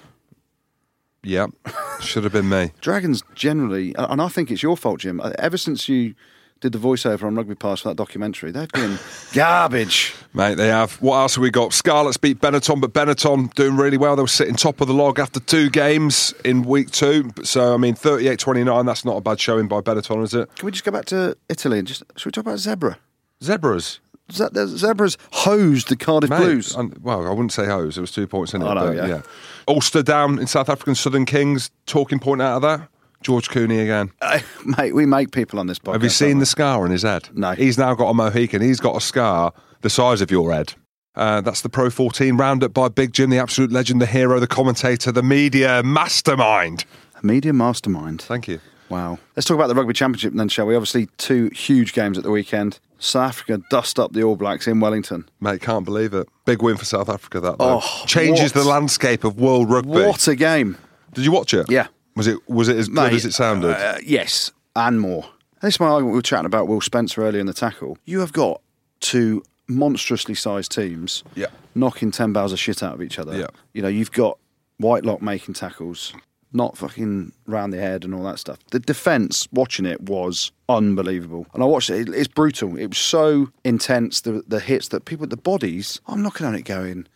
Yeah, 1.24 1.48
should 2.00 2.24
have 2.24 2.32
been 2.34 2.48
me. 2.48 2.72
Dragons 2.82 3.22
generally, 3.36 3.94
and 3.98 4.22
I 4.22 4.28
think 4.30 4.50
it's 4.50 4.64
your 4.64 4.78
fault, 4.78 5.02
Jim. 5.02 5.20
Ever 5.38 5.58
since 5.58 5.90
you 5.90 6.16
did 6.62 6.72
the 6.72 6.80
voiceover 6.80 7.24
on 7.24 7.36
Rugby 7.36 7.54
Pass 7.56 7.82
for 7.82 7.90
that 7.90 7.96
documentary, 7.96 8.52
they've 8.52 8.72
been 8.72 8.98
garbage. 9.34 10.16
Mate, 10.34 10.56
they 10.56 10.68
have. 10.70 10.94
What 11.02 11.18
else 11.18 11.36
have 11.36 11.42
we 11.42 11.50
got? 11.52 11.74
Scarlets 11.74 12.18
beat 12.18 12.40
Benetton, 12.40 12.80
but 12.80 12.94
Benetton 12.94 13.54
doing 13.56 13.76
really 13.76 13.98
well. 13.98 14.16
They 14.16 14.22
were 14.22 14.28
sitting 14.28 14.56
top 14.56 14.80
of 14.80 14.88
the 14.88 14.94
log 14.94 15.20
after 15.20 15.40
two 15.40 15.70
games 15.70 16.34
in 16.46 16.64
week 16.64 16.92
two. 16.92 17.32
So, 17.44 17.74
I 17.74 17.78
mean, 17.78 17.96
38 17.96 18.40
29, 18.40 18.86
that's 18.86 19.04
not 19.04 19.18
a 19.18 19.22
bad 19.22 19.40
showing 19.40 19.68
by 19.68 19.82
Benetton, 19.82 20.24
is 20.24 20.34
it? 20.34 20.56
Can 20.56 20.66
we 20.66 20.72
just 20.72 20.86
go 20.86 20.92
back 20.92 21.06
to 21.06 21.36
Italy 21.50 21.80
and 21.80 21.88
just 21.88 22.04
should 22.16 22.28
we 22.28 22.32
talk 22.32 22.46
about 22.46 22.60
Zebra? 22.60 22.98
Zebras. 23.44 24.00
Zebras 24.32 25.18
hosed 25.32 25.90
the 25.90 25.96
Cardiff 25.96 26.30
Mate, 26.30 26.38
Blues. 26.38 26.76
um, 26.76 26.94
well, 27.02 27.26
I 27.26 27.30
wouldn't 27.30 27.54
say 27.54 27.66
hosed. 27.66 27.98
It 27.98 28.02
was 28.02 28.12
two 28.12 28.28
points 28.28 28.54
in 28.54 28.62
it. 28.62 28.66
I 28.66 28.74
know, 28.74 28.88
but, 28.88 28.96
yeah. 28.96 29.08
yeah. 29.08 29.22
Ulster 29.68 30.04
down 30.04 30.40
in 30.40 30.48
South 30.48 30.70
African 30.70 30.96
Southern 30.96 31.26
Kings. 31.26 31.72
Talking 31.86 32.20
point 32.20 32.42
out 32.42 32.58
of 32.58 32.62
that. 32.64 32.90
George 33.22 33.50
Cooney 33.50 33.80
again. 33.80 34.12
Uh, 34.22 34.40
mate, 34.78 34.94
we 34.94 35.06
make 35.06 35.32
people 35.32 35.60
on 35.60 35.68
this 35.68 35.80
podcast. 35.80 35.94
Have 35.94 36.04
you 36.04 36.10
seen 36.10 36.40
the 36.40 36.46
scar 36.46 36.84
on 36.84 36.92
his 36.92 37.04
head? 37.04 37.30
No. 37.34 37.54
He's 37.54 37.78
now 37.78 37.94
got 37.96 38.10
a 38.10 38.14
Mohican. 38.14 38.62
He's 38.62 38.80
got 38.80 38.96
a 38.96 39.02
scar 39.02 39.54
the 39.82 39.90
size 39.90 40.22
of 40.22 40.30
your 40.30 40.54
head. 40.54 40.74
Uh, 41.16 41.42
that's 41.42 41.62
the 41.62 41.70
Pro 41.70 41.90
14 41.90 42.38
roundup 42.38 42.74
by 42.74 42.90
Big 42.90 43.12
Jim, 43.12 43.32
the 43.32 43.40
absolute 43.40 43.72
legend, 43.72 44.00
the 44.00 44.06
hero, 44.06 44.40
the 44.40 44.48
commentator, 44.48 45.12
the 45.12 45.24
media 45.24 45.82
mastermind. 45.82 46.86
we? 47.24 47.30
Media 47.30 47.54
mastermind. 47.54 48.22
Thank 48.22 48.48
you. 48.48 48.60
Wow. 48.90 49.18
Let's 49.36 49.46
talk 49.48 49.56
about 49.56 49.68
the 49.68 49.76
Rugby 49.76 49.94
Championship 49.94 50.34
then, 50.34 50.48
shall 50.48 50.68
we? 50.68 50.76
Obviously, 50.76 51.08
two 51.18 51.50
huge 51.50 51.94
games 51.94 52.18
at 52.18 52.24
the 52.24 52.30
weekend. 52.32 52.80
South 53.00 53.30
Africa 53.30 53.62
dust 53.70 54.00
up 54.00 54.14
the 54.14 54.24
All 54.24 54.36
Blacks 54.36 54.68
in 54.68 54.80
Wellington. 54.80 55.28
Mate, 55.40 55.62
can't 55.62 55.86
believe 55.86 56.14
it. 56.14 56.28
Big 56.46 56.62
win 56.62 56.78
for 56.78 56.86
South 56.86 57.10
Africa, 57.10 57.40
that 57.40 57.58
though. 57.60 57.82
Oh, 57.84 58.04
Changes 58.06 58.56
what? 58.56 58.64
the 58.64 58.70
landscape 58.70 59.24
of 59.24 59.40
world 59.40 59.70
rugby. 59.70 59.90
What 59.92 60.28
a 60.28 60.36
game. 60.36 60.78
Did 61.14 61.26
you 61.26 61.32
watch 61.32 61.54
it? 61.54 61.70
Yeah. 61.70 61.88
Was 62.16 62.28
it 62.28 62.50
was 62.50 62.68
it 62.70 62.78
as 62.78 62.88
good 62.90 63.14
as 63.14 63.26
it 63.26 63.34
sounded? 63.34 63.70
uh, 63.76 63.98
yes, 64.04 64.52
and 64.76 65.00
more. 65.00 65.26
This 65.62 65.76
is 65.76 65.80
my 65.80 65.88
argument. 65.88 66.14
We 66.14 66.18
were 66.18 66.22
chatting 66.24 66.46
about 66.48 66.68
Will 66.68 66.82
Spencer 66.82 67.24
earlier 67.24 67.40
in 67.42 67.48
the 67.48 67.54
tackle. 67.54 67.98
You 68.06 68.20
have 68.22 68.34
got 68.34 68.62
two 69.00 69.44
monstrously 69.68 70.34
sized 70.36 70.72
teams 70.72 71.24
Yeah. 71.36 71.48
knocking 71.76 72.10
10 72.12 72.32
bales 72.34 72.54
of 72.54 72.60
shit 72.60 72.82
out 72.82 72.94
of 72.96 73.02
each 73.02 73.20
other. 73.20 73.38
Yeah. 73.38 73.48
You 73.74 73.82
know, 73.82 73.88
you've 73.88 74.12
got 74.12 74.38
Whitelock 74.78 75.22
making 75.22 75.56
tackles, 75.56 76.14
not 76.58 76.78
fucking 76.78 77.32
round 77.46 77.72
the 77.72 77.78
head 77.80 78.04
and 78.04 78.14
all 78.14 78.24
that 78.24 78.40
stuff. 78.40 78.58
The 78.72 78.80
defence, 78.80 79.48
watching 79.54 79.86
it, 79.86 80.02
was 80.02 80.52
unbelievable. 80.68 81.48
And 81.54 81.64
I 81.64 81.66
watched 81.66 81.90
it, 81.90 82.10
it- 82.10 82.14
it's 82.16 82.28
brutal. 82.28 82.78
It 82.78 82.88
was 82.88 82.98
so 82.98 83.50
intense, 83.64 84.22
the, 84.22 84.44
the 84.48 84.60
hits 84.60 84.90
that 84.90 85.06
people, 85.06 85.26
the 85.28 85.38
bodies, 85.38 86.02
I'm 86.08 86.24
looking 86.24 86.46
at 86.48 86.54
it 86.56 86.64
going, 86.64 87.08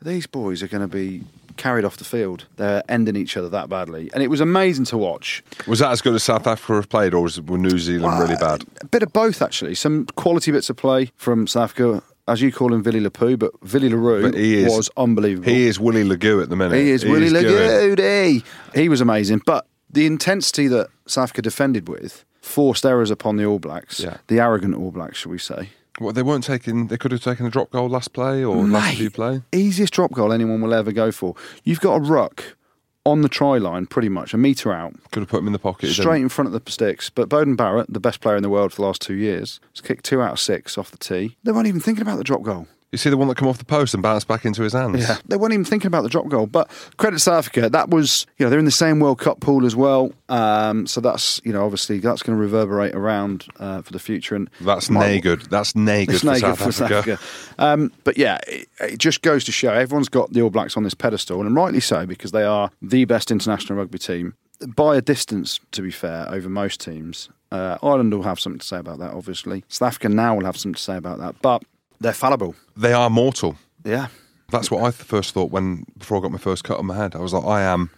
these 0.00 0.26
boys 0.26 0.62
are 0.62 0.68
going 0.68 0.88
to 0.88 0.96
be 0.96 1.24
carried 1.56 1.84
off 1.84 1.96
the 1.98 2.04
field. 2.04 2.46
They're 2.56 2.82
ending 2.88 3.14
each 3.16 3.36
other 3.36 3.48
that 3.50 3.68
badly, 3.68 4.10
and 4.12 4.22
it 4.22 4.28
was 4.28 4.40
amazing 4.40 4.86
to 4.86 4.98
watch. 4.98 5.42
Was 5.66 5.78
that 5.78 5.92
as 5.92 6.00
good 6.02 6.14
as 6.14 6.22
South 6.24 6.46
Africa 6.46 6.74
have 6.74 6.88
played, 6.88 7.14
or 7.14 7.22
was 7.22 7.40
were 7.40 7.56
New 7.58 7.78
Zealand 7.78 8.18
really 8.18 8.34
bad? 8.36 8.64
A 8.80 8.86
bit 8.86 9.02
of 9.04 9.12
both, 9.12 9.40
actually. 9.40 9.74
Some 9.76 10.06
quality 10.16 10.50
bits 10.50 10.68
of 10.68 10.76
play 10.76 11.12
from 11.16 11.46
South 11.46 11.70
Africa. 11.70 12.02
As 12.26 12.40
you 12.40 12.50
call 12.50 12.72
him, 12.72 12.82
Villy 12.82 13.06
Lapoo, 13.06 13.38
but 13.38 13.52
Villy 13.60 13.90
le 13.90 13.96
Roux 13.96 14.22
But 14.22 14.34
he 14.34 14.54
is- 14.62 14.72
was 14.74 14.90
unbelievable. 14.96 15.46
He 15.50 15.66
is 15.66 15.78
Willie 15.78 16.04
Legoo 16.04 16.42
at 16.42 16.48
the 16.48 16.56
minute. 16.56 16.74
He 16.78 16.90
is 16.90 17.04
Willie 17.04 17.24
He's 17.28 17.32
good. 17.32 18.42
He 18.74 18.88
was 18.88 19.00
amazing. 19.02 19.42
But 19.44 19.66
the 19.90 20.06
intensity 20.06 20.66
that 20.68 20.88
South 21.06 21.24
Africa 21.24 21.42
defended 21.42 21.88
with 21.88 22.24
forced 22.40 22.86
errors 22.86 23.10
upon 23.10 23.36
the 23.36 23.44
All 23.44 23.58
Blacks. 23.58 24.00
Yeah. 24.00 24.16
The 24.28 24.40
arrogant 24.40 24.74
All 24.74 24.90
Blacks, 24.90 25.18
shall 25.18 25.32
we 25.32 25.38
say. 25.38 25.70
Well, 26.00 26.12
they 26.12 26.22
weren't 26.22 26.44
taking. 26.44 26.88
They 26.88 26.96
could 26.96 27.12
have 27.12 27.22
taken 27.22 27.46
a 27.46 27.50
drop 27.50 27.70
goal 27.70 27.88
last 27.88 28.12
play 28.12 28.42
or 28.42 28.56
last 28.66 28.96
few 28.96 29.10
play. 29.10 29.42
Easiest 29.52 29.92
drop 29.92 30.12
goal 30.12 30.32
anyone 30.32 30.60
will 30.60 30.74
ever 30.74 30.90
go 30.92 31.12
for. 31.12 31.36
You've 31.62 31.80
got 31.80 31.94
a 31.96 32.00
ruck 32.00 32.56
on 33.06 33.22
the 33.22 33.28
try 33.28 33.58
line, 33.58 33.86
pretty 33.86 34.08
much, 34.08 34.32
a 34.34 34.38
metre 34.38 34.72
out, 34.72 34.94
Could 35.10 35.20
have 35.20 35.28
put 35.28 35.40
him 35.40 35.46
in 35.46 35.52
the 35.52 35.58
pocket. 35.58 35.90
straight 35.90 36.22
in 36.22 36.28
front 36.28 36.52
of 36.52 36.64
the 36.64 36.70
sticks. 36.70 37.10
But 37.10 37.28
Beauden 37.28 37.56
Barrett, 37.56 37.92
the 37.92 38.00
best 38.00 38.20
player 38.20 38.36
in 38.36 38.42
the 38.42 38.48
world 38.48 38.72
for 38.72 38.76
the 38.82 38.86
last 38.86 39.02
two 39.02 39.14
years, 39.14 39.60
has 39.74 39.80
kicked 39.80 40.04
two 40.04 40.22
out 40.22 40.32
of 40.32 40.40
six 40.40 40.78
off 40.78 40.90
the 40.90 40.96
tee. 40.96 41.36
They 41.44 41.52
weren't 41.52 41.66
even 41.66 41.80
thinking 41.80 42.02
about 42.02 42.16
the 42.18 42.24
drop 42.24 42.42
goal. 42.42 42.66
You 42.94 42.98
see 42.98 43.10
the 43.10 43.16
one 43.16 43.26
that 43.26 43.36
come 43.36 43.48
off 43.48 43.58
the 43.58 43.64
post 43.64 43.92
and 43.92 44.04
bounced 44.04 44.28
back 44.28 44.44
into 44.44 44.62
his 44.62 44.72
hands. 44.72 45.00
Yeah, 45.00 45.16
they 45.26 45.36
weren't 45.36 45.52
even 45.52 45.64
thinking 45.64 45.88
about 45.88 46.02
the 46.02 46.08
drop 46.08 46.28
goal. 46.28 46.46
But 46.46 46.70
credit 46.96 47.18
South 47.18 47.38
Africa, 47.38 47.68
that 47.68 47.90
was 47.90 48.24
you 48.38 48.46
know 48.46 48.50
they're 48.50 48.58
in 48.60 48.64
the 48.66 48.70
same 48.70 49.00
World 49.00 49.18
Cup 49.18 49.40
pool 49.40 49.66
as 49.66 49.74
well. 49.74 50.12
Um, 50.28 50.86
so 50.86 51.00
that's 51.00 51.40
you 51.42 51.52
know 51.52 51.64
obviously 51.64 51.98
that's 51.98 52.22
going 52.22 52.38
to 52.38 52.40
reverberate 52.40 52.94
around 52.94 53.46
uh, 53.58 53.82
for 53.82 53.92
the 53.92 53.98
future. 53.98 54.36
And 54.36 54.48
That's 54.60 54.90
nay 54.90 55.18
good. 55.18 55.42
That's 55.50 55.74
nay 55.74 56.06
good 56.06 56.20
for, 56.20 56.36
South, 56.36 56.40
good 56.40 56.74
for 56.74 56.84
Africa. 56.84 56.88
South 56.88 56.92
Africa. 56.92 57.18
Um, 57.58 57.92
but 58.04 58.16
yeah, 58.16 58.38
it, 58.46 58.68
it 58.78 58.98
just 58.98 59.22
goes 59.22 59.42
to 59.46 59.50
show 59.50 59.72
everyone's 59.72 60.08
got 60.08 60.32
the 60.32 60.42
All 60.42 60.50
Blacks 60.50 60.76
on 60.76 60.84
this 60.84 60.94
pedestal, 60.94 61.40
and 61.40 61.56
rightly 61.56 61.80
so 61.80 62.06
because 62.06 62.30
they 62.30 62.44
are 62.44 62.70
the 62.80 63.06
best 63.06 63.32
international 63.32 63.76
rugby 63.76 63.98
team 63.98 64.34
by 64.68 64.94
a 64.94 65.02
distance. 65.02 65.58
To 65.72 65.82
be 65.82 65.90
fair, 65.90 66.28
over 66.30 66.48
most 66.48 66.80
teams. 66.80 67.28
Uh, 67.50 67.78
Ireland 67.82 68.12
will 68.12 68.22
have 68.24 68.40
something 68.40 68.58
to 68.58 68.66
say 68.66 68.78
about 68.78 68.98
that. 68.98 69.12
Obviously, 69.12 69.64
South 69.68 69.88
Africa 69.88 70.08
now 70.08 70.34
will 70.34 70.44
have 70.44 70.56
something 70.56 70.74
to 70.74 70.82
say 70.82 70.96
about 70.96 71.18
that. 71.18 71.40
But 71.40 71.62
they're 72.04 72.12
fallible. 72.12 72.54
They 72.76 72.92
are 72.92 73.08
mortal. 73.08 73.56
Yeah. 73.82 74.08
That's 74.50 74.70
what 74.70 74.84
I 74.84 74.90
first 74.90 75.32
thought 75.32 75.50
when 75.50 75.84
before 75.96 76.18
I 76.18 76.20
got 76.20 76.30
my 76.30 76.38
first 76.38 76.62
cut 76.62 76.78
on 76.78 76.86
my 76.86 76.94
head. 76.94 77.16
I 77.16 77.18
was 77.18 77.32
like, 77.32 77.44
I 77.44 77.62
am 77.62 77.90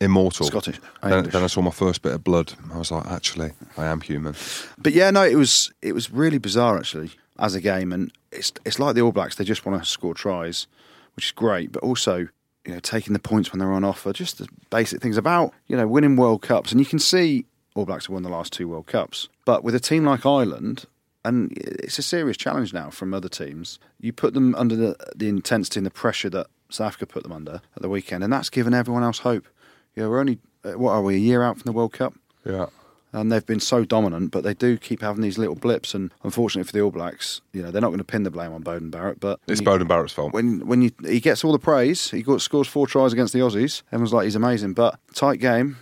immortal. 0.00 0.46
Scottish. 0.46 0.80
Then, 1.02 1.24
then 1.30 1.44
I 1.44 1.46
saw 1.46 1.62
my 1.62 1.70
first 1.70 2.02
bit 2.02 2.12
of 2.12 2.24
blood. 2.24 2.52
I 2.74 2.78
was 2.78 2.90
like, 2.90 3.06
actually, 3.06 3.52
I 3.78 3.86
am 3.86 4.00
human. 4.00 4.34
But 4.76 4.92
yeah, 4.92 5.10
no, 5.10 5.22
it 5.22 5.36
was 5.36 5.72
it 5.80 5.92
was 5.92 6.10
really 6.10 6.38
bizarre 6.38 6.76
actually 6.76 7.12
as 7.38 7.54
a 7.54 7.60
game, 7.60 7.92
and 7.92 8.12
it's 8.32 8.52
it's 8.64 8.78
like 8.78 8.94
the 8.96 9.02
All 9.02 9.12
Blacks. 9.12 9.36
They 9.36 9.44
just 9.44 9.64
want 9.64 9.82
to 9.82 9.88
score 9.88 10.14
tries, 10.14 10.66
which 11.14 11.26
is 11.26 11.32
great, 11.32 11.70
but 11.70 11.82
also 11.82 12.28
you 12.66 12.74
know 12.74 12.80
taking 12.80 13.12
the 13.12 13.20
points 13.20 13.52
when 13.52 13.60
they're 13.60 13.72
on 13.72 13.84
offer. 13.84 14.12
Just 14.12 14.38
the 14.38 14.48
basic 14.70 15.00
things 15.00 15.16
about 15.16 15.54
you 15.68 15.76
know 15.76 15.86
winning 15.86 16.16
World 16.16 16.42
Cups, 16.42 16.72
and 16.72 16.80
you 16.80 16.86
can 16.86 16.98
see 16.98 17.46
All 17.76 17.86
Blacks 17.86 18.06
have 18.06 18.14
won 18.14 18.24
the 18.24 18.28
last 18.28 18.52
two 18.52 18.68
World 18.68 18.88
Cups, 18.88 19.28
but 19.44 19.62
with 19.62 19.76
a 19.76 19.80
team 19.80 20.04
like 20.04 20.26
Ireland. 20.26 20.86
And 21.24 21.52
it's 21.56 21.98
a 21.98 22.02
serious 22.02 22.36
challenge 22.36 22.72
now 22.72 22.90
from 22.90 23.14
other 23.14 23.28
teams. 23.28 23.78
You 24.00 24.12
put 24.12 24.34
them 24.34 24.54
under 24.56 24.74
the, 24.74 24.96
the 25.14 25.28
intensity 25.28 25.78
and 25.78 25.86
the 25.86 25.90
pressure 25.90 26.28
that 26.30 26.48
South 26.68 26.88
Africa 26.88 27.06
put 27.06 27.22
them 27.22 27.32
under 27.32 27.60
at 27.76 27.82
the 27.82 27.88
weekend, 27.88 28.24
and 28.24 28.32
that's 28.32 28.50
given 28.50 28.74
everyone 28.74 29.04
else 29.04 29.20
hope. 29.20 29.46
You 29.94 30.02
know, 30.02 30.10
we're 30.10 30.18
only 30.20 30.38
uh, 30.64 30.72
what 30.72 30.92
are 30.92 31.02
we 31.02 31.14
a 31.14 31.18
year 31.18 31.42
out 31.42 31.58
from 31.58 31.64
the 31.70 31.72
World 31.72 31.92
Cup? 31.92 32.14
Yeah. 32.44 32.66
and 33.12 33.30
they've 33.30 33.44
been 33.46 33.60
so 33.60 33.84
dominant, 33.84 34.30
but 34.32 34.42
they 34.42 34.54
do 34.54 34.76
keep 34.78 35.00
having 35.02 35.22
these 35.22 35.36
little 35.38 35.54
blips. 35.54 35.94
And 35.94 36.10
unfortunately 36.24 36.66
for 36.66 36.72
the 36.72 36.80
All 36.80 36.90
Blacks, 36.90 37.40
you 37.52 37.62
know 37.62 37.70
they're 37.70 37.80
not 37.82 37.88
going 37.90 37.98
to 37.98 38.04
pin 38.04 38.22
the 38.24 38.30
blame 38.30 38.52
on 38.52 38.64
Beauden 38.64 38.90
Barrett. 38.90 39.20
But 39.20 39.38
It's 39.46 39.60
you- 39.60 39.66
Beauden 39.66 39.86
Barrett's 39.86 40.12
fault. 40.14 40.32
when 40.32 40.66
when 40.66 40.82
you, 40.82 40.90
he 41.06 41.20
gets 41.20 41.44
all 41.44 41.52
the 41.52 41.58
praise, 41.60 42.10
he 42.10 42.22
got, 42.22 42.40
scores 42.40 42.66
four 42.66 42.86
tries 42.88 43.12
against 43.12 43.32
the 43.32 43.38
Aussies. 43.40 43.82
Everyone's 43.92 44.12
like 44.12 44.24
he's 44.24 44.34
amazing, 44.34 44.72
but 44.74 44.98
tight 45.14 45.38
game. 45.38 45.76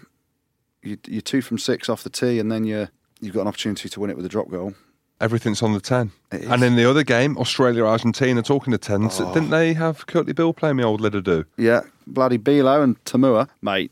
You, 0.82 0.98
you're 1.06 1.20
two 1.22 1.40
from 1.42 1.56
six 1.58 1.88
off 1.88 2.02
the 2.02 2.10
tee, 2.10 2.38
and 2.40 2.50
then 2.52 2.64
you 2.64 2.88
you've 3.20 3.34
got 3.34 3.42
an 3.42 3.48
opportunity 3.48 3.88
to 3.88 4.00
win 4.00 4.10
it 4.10 4.16
with 4.16 4.26
a 4.26 4.30
drop 4.30 4.50
goal. 4.50 4.74
Everything's 5.20 5.62
on 5.62 5.72
the 5.74 5.80
10. 5.80 6.12
And 6.30 6.62
in 6.62 6.76
the 6.76 6.88
other 6.88 7.02
game, 7.04 7.36
Australia 7.36 7.84
Argentina, 7.84 8.42
talking 8.42 8.72
to 8.72 8.78
10s, 8.78 9.20
Oh. 9.20 9.32
didn't 9.34 9.50
they 9.50 9.74
have 9.74 10.06
Kurtley 10.06 10.34
Beale 10.34 10.52
playing 10.54 10.76
me 10.76 10.84
old 10.84 11.00
Lidder 11.00 11.22
do? 11.22 11.44
Yeah, 11.56 11.82
bloody 12.06 12.38
Bilo 12.38 12.82
and 12.82 13.02
Toomua, 13.04 13.48
mate. 13.60 13.90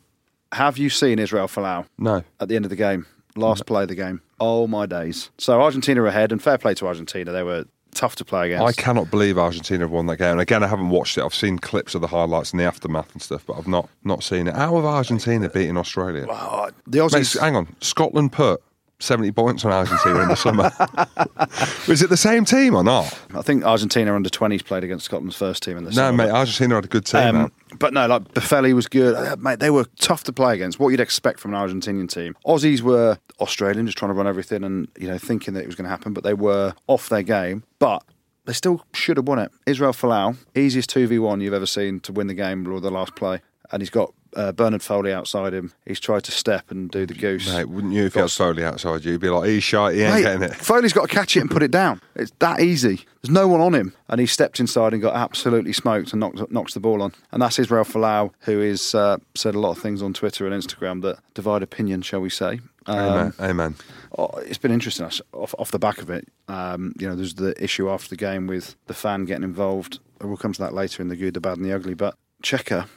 Have 0.52 0.78
you 0.78 0.88
seen 0.88 1.18
Israel 1.18 1.46
Folau 1.46 1.84
No. 1.98 2.22
at 2.40 2.48
the 2.48 2.56
end 2.56 2.64
of 2.64 2.70
the 2.70 2.76
game? 2.76 3.04
Last 3.36 3.66
play 3.66 3.82
of 3.82 3.88
the 3.88 3.94
game. 3.94 4.20
Oh 4.40 4.66
my 4.66 4.86
days! 4.86 5.30
So 5.38 5.60
Argentina 5.60 6.02
ahead, 6.04 6.32
and 6.32 6.42
fair 6.42 6.58
play 6.58 6.74
to 6.74 6.86
Argentina. 6.86 7.30
They 7.30 7.42
were 7.42 7.64
tough 7.94 8.16
to 8.16 8.24
play 8.24 8.46
against. 8.46 8.64
I 8.66 8.72
cannot 8.82 9.10
believe 9.10 9.36
Argentina 9.38 9.80
have 9.84 9.90
won 9.90 10.06
that 10.06 10.16
game. 10.16 10.32
And 10.32 10.40
again, 10.40 10.62
I 10.62 10.66
haven't 10.68 10.90
watched 10.90 11.18
it. 11.18 11.24
I've 11.24 11.34
seen 11.34 11.58
clips 11.58 11.94
of 11.94 12.00
the 12.00 12.06
highlights 12.08 12.52
and 12.52 12.58
the 12.60 12.64
aftermath 12.64 13.12
and 13.12 13.20
stuff, 13.22 13.44
but 13.46 13.58
I've 13.58 13.68
not 13.68 13.88
not 14.04 14.22
seen 14.24 14.46
it. 14.48 14.54
How 14.56 14.74
have 14.76 14.84
Argentina 14.84 15.48
beaten 15.50 15.76
Australia? 15.76 16.26
Oh, 16.28 16.70
the 16.86 16.98
Mate, 17.00 17.10
Aussies. 17.12 17.38
hang 17.38 17.54
on. 17.56 17.68
Scotland 17.80 18.32
put 18.32 18.60
70 19.00 19.30
points 19.32 19.64
on 19.64 19.72
Argentina 19.72 20.20
in 20.20 20.28
the 20.28 20.34
summer. 20.34 20.64
Was 21.88 22.02
it 22.02 22.10
the 22.10 22.16
same 22.16 22.44
team 22.44 22.74
or 22.74 22.82
not? 22.82 23.06
I 23.34 23.42
think 23.42 23.64
Argentina 23.64 24.14
under 24.14 24.28
20s 24.28 24.64
played 24.64 24.82
against 24.82 25.04
Scotland's 25.04 25.36
first 25.36 25.62
team 25.62 25.76
in 25.76 25.84
the 25.84 25.90
No, 25.90 25.94
summer. 25.96 26.16
No, 26.16 26.24
mate. 26.24 26.30
Argentina 26.36 26.74
had 26.74 26.84
a 26.84 26.88
good 26.88 27.06
team. 27.06 27.36
Um, 27.36 27.52
but 27.78 27.92
no, 27.94 28.06
like 28.08 28.24
Boffelli 28.34 28.72
was 28.72 28.88
good, 28.88 29.14
Uh, 29.14 29.36
mate. 29.38 29.60
They 29.60 29.70
were 29.70 29.84
tough 30.00 30.24
to 30.24 30.32
play 30.32 30.54
against. 30.54 30.80
What 30.80 30.88
you'd 30.88 31.00
expect 31.00 31.38
from 31.38 31.54
an 31.54 31.60
Argentinian 31.68 32.08
team. 32.08 32.34
Aussies 32.46 32.80
were 32.80 33.18
Australian, 33.40 33.86
just 33.86 33.98
trying 33.98 34.10
to 34.10 34.14
run 34.14 34.26
everything 34.26 34.64
and 34.64 34.88
you 34.98 35.06
know 35.06 35.18
thinking 35.18 35.54
that 35.54 35.60
it 35.62 35.66
was 35.66 35.76
going 35.76 35.84
to 35.84 35.90
happen, 35.90 36.12
but 36.12 36.24
they 36.24 36.34
were 36.34 36.74
off 36.88 37.08
their 37.08 37.22
game. 37.22 37.62
But 37.78 38.02
they 38.46 38.52
still 38.52 38.84
should 38.94 39.16
have 39.16 39.28
won 39.28 39.38
it. 39.38 39.52
Israel 39.66 39.92
Folau, 39.92 40.36
easiest 40.56 40.90
two 40.90 41.06
v 41.06 41.18
one 41.20 41.40
you've 41.40 41.54
ever 41.54 41.66
seen 41.66 42.00
to 42.00 42.12
win 42.12 42.26
the 42.26 42.34
game 42.34 42.66
or 42.66 42.80
the 42.80 42.90
last 42.90 43.14
play, 43.14 43.42
and 43.70 43.80
he's 43.80 43.90
got 43.90 44.12
uh, 44.34 44.52
Bernard 44.52 44.82
Foley 44.82 45.12
outside 45.12 45.54
him. 45.54 45.72
He's 45.86 46.00
tried 46.00 46.24
to 46.24 46.32
step 46.32 46.70
and 46.70 46.90
do 46.90 47.06
the 47.06 47.14
goose. 47.14 47.52
Mate, 47.52 47.68
wouldn't 47.68 47.92
you 47.92 48.04
if 48.04 48.14
you 48.14 48.22
had 48.22 48.30
Foley 48.30 48.64
outside 48.64 49.04
you? 49.04 49.12
You'd 49.12 49.20
be 49.20 49.28
like, 49.28 49.48
he's 49.48 49.64
shy, 49.64 49.94
he 49.94 50.02
ain't 50.02 50.14
Mate, 50.14 50.22
getting 50.22 50.42
it. 50.42 50.54
Foley's 50.56 50.92
got 50.92 51.08
to 51.08 51.14
catch 51.14 51.36
it 51.36 51.40
and 51.40 51.50
put 51.50 51.62
it 51.62 51.70
down. 51.70 52.00
It's 52.14 52.32
that 52.38 52.60
easy. 52.60 53.04
There's 53.22 53.32
no 53.32 53.48
one 53.48 53.60
on 53.60 53.74
him, 53.74 53.94
and 54.08 54.20
he 54.20 54.26
stepped 54.26 54.60
inside 54.60 54.92
and 54.92 55.02
got 55.02 55.16
absolutely 55.16 55.72
smoked 55.72 56.12
and 56.12 56.20
knocked, 56.20 56.50
knocks 56.50 56.74
the 56.74 56.80
ball 56.80 57.02
on. 57.02 57.12
And 57.32 57.42
that's 57.42 57.58
Israel 57.58 57.84
Folau, 57.84 58.32
who 58.40 58.60
has 58.60 58.94
uh, 58.94 59.18
said 59.34 59.54
a 59.54 59.60
lot 59.60 59.72
of 59.72 59.78
things 59.78 60.02
on 60.02 60.12
Twitter 60.12 60.46
and 60.46 60.54
Instagram 60.54 61.02
that 61.02 61.18
divide 61.34 61.62
opinion, 61.62 62.02
shall 62.02 62.20
we 62.20 62.30
say. 62.30 62.60
Um, 62.86 62.98
Amen. 62.98 63.32
Amen. 63.40 63.74
oh, 64.16 64.30
it's 64.38 64.58
been 64.58 64.72
interesting 64.72 65.06
off, 65.34 65.54
off 65.58 65.70
the 65.70 65.78
back 65.78 66.00
of 66.00 66.10
it. 66.10 66.26
Um, 66.48 66.94
you 66.98 67.08
know, 67.08 67.14
there's 67.14 67.34
the 67.34 67.60
issue 67.62 67.90
after 67.90 68.08
the 68.08 68.16
game 68.16 68.46
with 68.46 68.76
the 68.86 68.94
fan 68.94 69.24
getting 69.26 69.44
involved. 69.44 70.00
We'll 70.22 70.36
come 70.36 70.52
to 70.54 70.62
that 70.62 70.74
later 70.74 71.02
in 71.02 71.08
the 71.08 71.16
good, 71.16 71.34
the 71.34 71.40
bad, 71.40 71.58
and 71.58 71.66
the 71.66 71.74
ugly. 71.74 71.94
But 71.94 72.16
Cheika, 72.42 72.88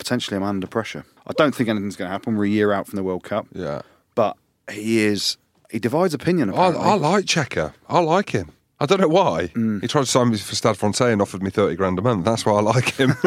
potentially, 0.00 0.36
I'm 0.36 0.42
under 0.42 0.66
pressure. 0.66 1.04
I 1.26 1.32
don't 1.34 1.54
think 1.54 1.68
anything's 1.68 1.94
going 1.94 2.08
to 2.08 2.12
happen. 2.12 2.36
We're 2.36 2.46
a 2.46 2.48
year 2.48 2.72
out 2.72 2.88
from 2.88 2.96
the 2.96 3.04
World 3.04 3.22
Cup, 3.22 3.46
Yeah. 3.52 3.82
but 4.16 4.36
he 4.70 4.98
is. 5.04 5.36
He 5.70 5.78
divides 5.78 6.14
opinion. 6.14 6.50
I, 6.52 6.54
I 6.72 6.94
like 6.94 7.26
Cheika. 7.26 7.72
I 7.88 8.00
like 8.00 8.30
him. 8.30 8.50
I 8.82 8.86
don't 8.86 9.00
know 9.00 9.08
why. 9.08 9.48
Mm. 9.54 9.82
He 9.82 9.88
tried 9.88 10.02
to 10.02 10.06
sign 10.06 10.30
me 10.30 10.38
for 10.38 10.54
Stade 10.54 10.76
Francais 10.76 11.12
and 11.12 11.20
offered 11.20 11.42
me 11.42 11.50
30 11.50 11.76
grand 11.76 11.98
a 11.98 12.02
month. 12.02 12.24
That's 12.24 12.46
why 12.46 12.54
I 12.54 12.60
like 12.62 12.94
him. 12.94 13.10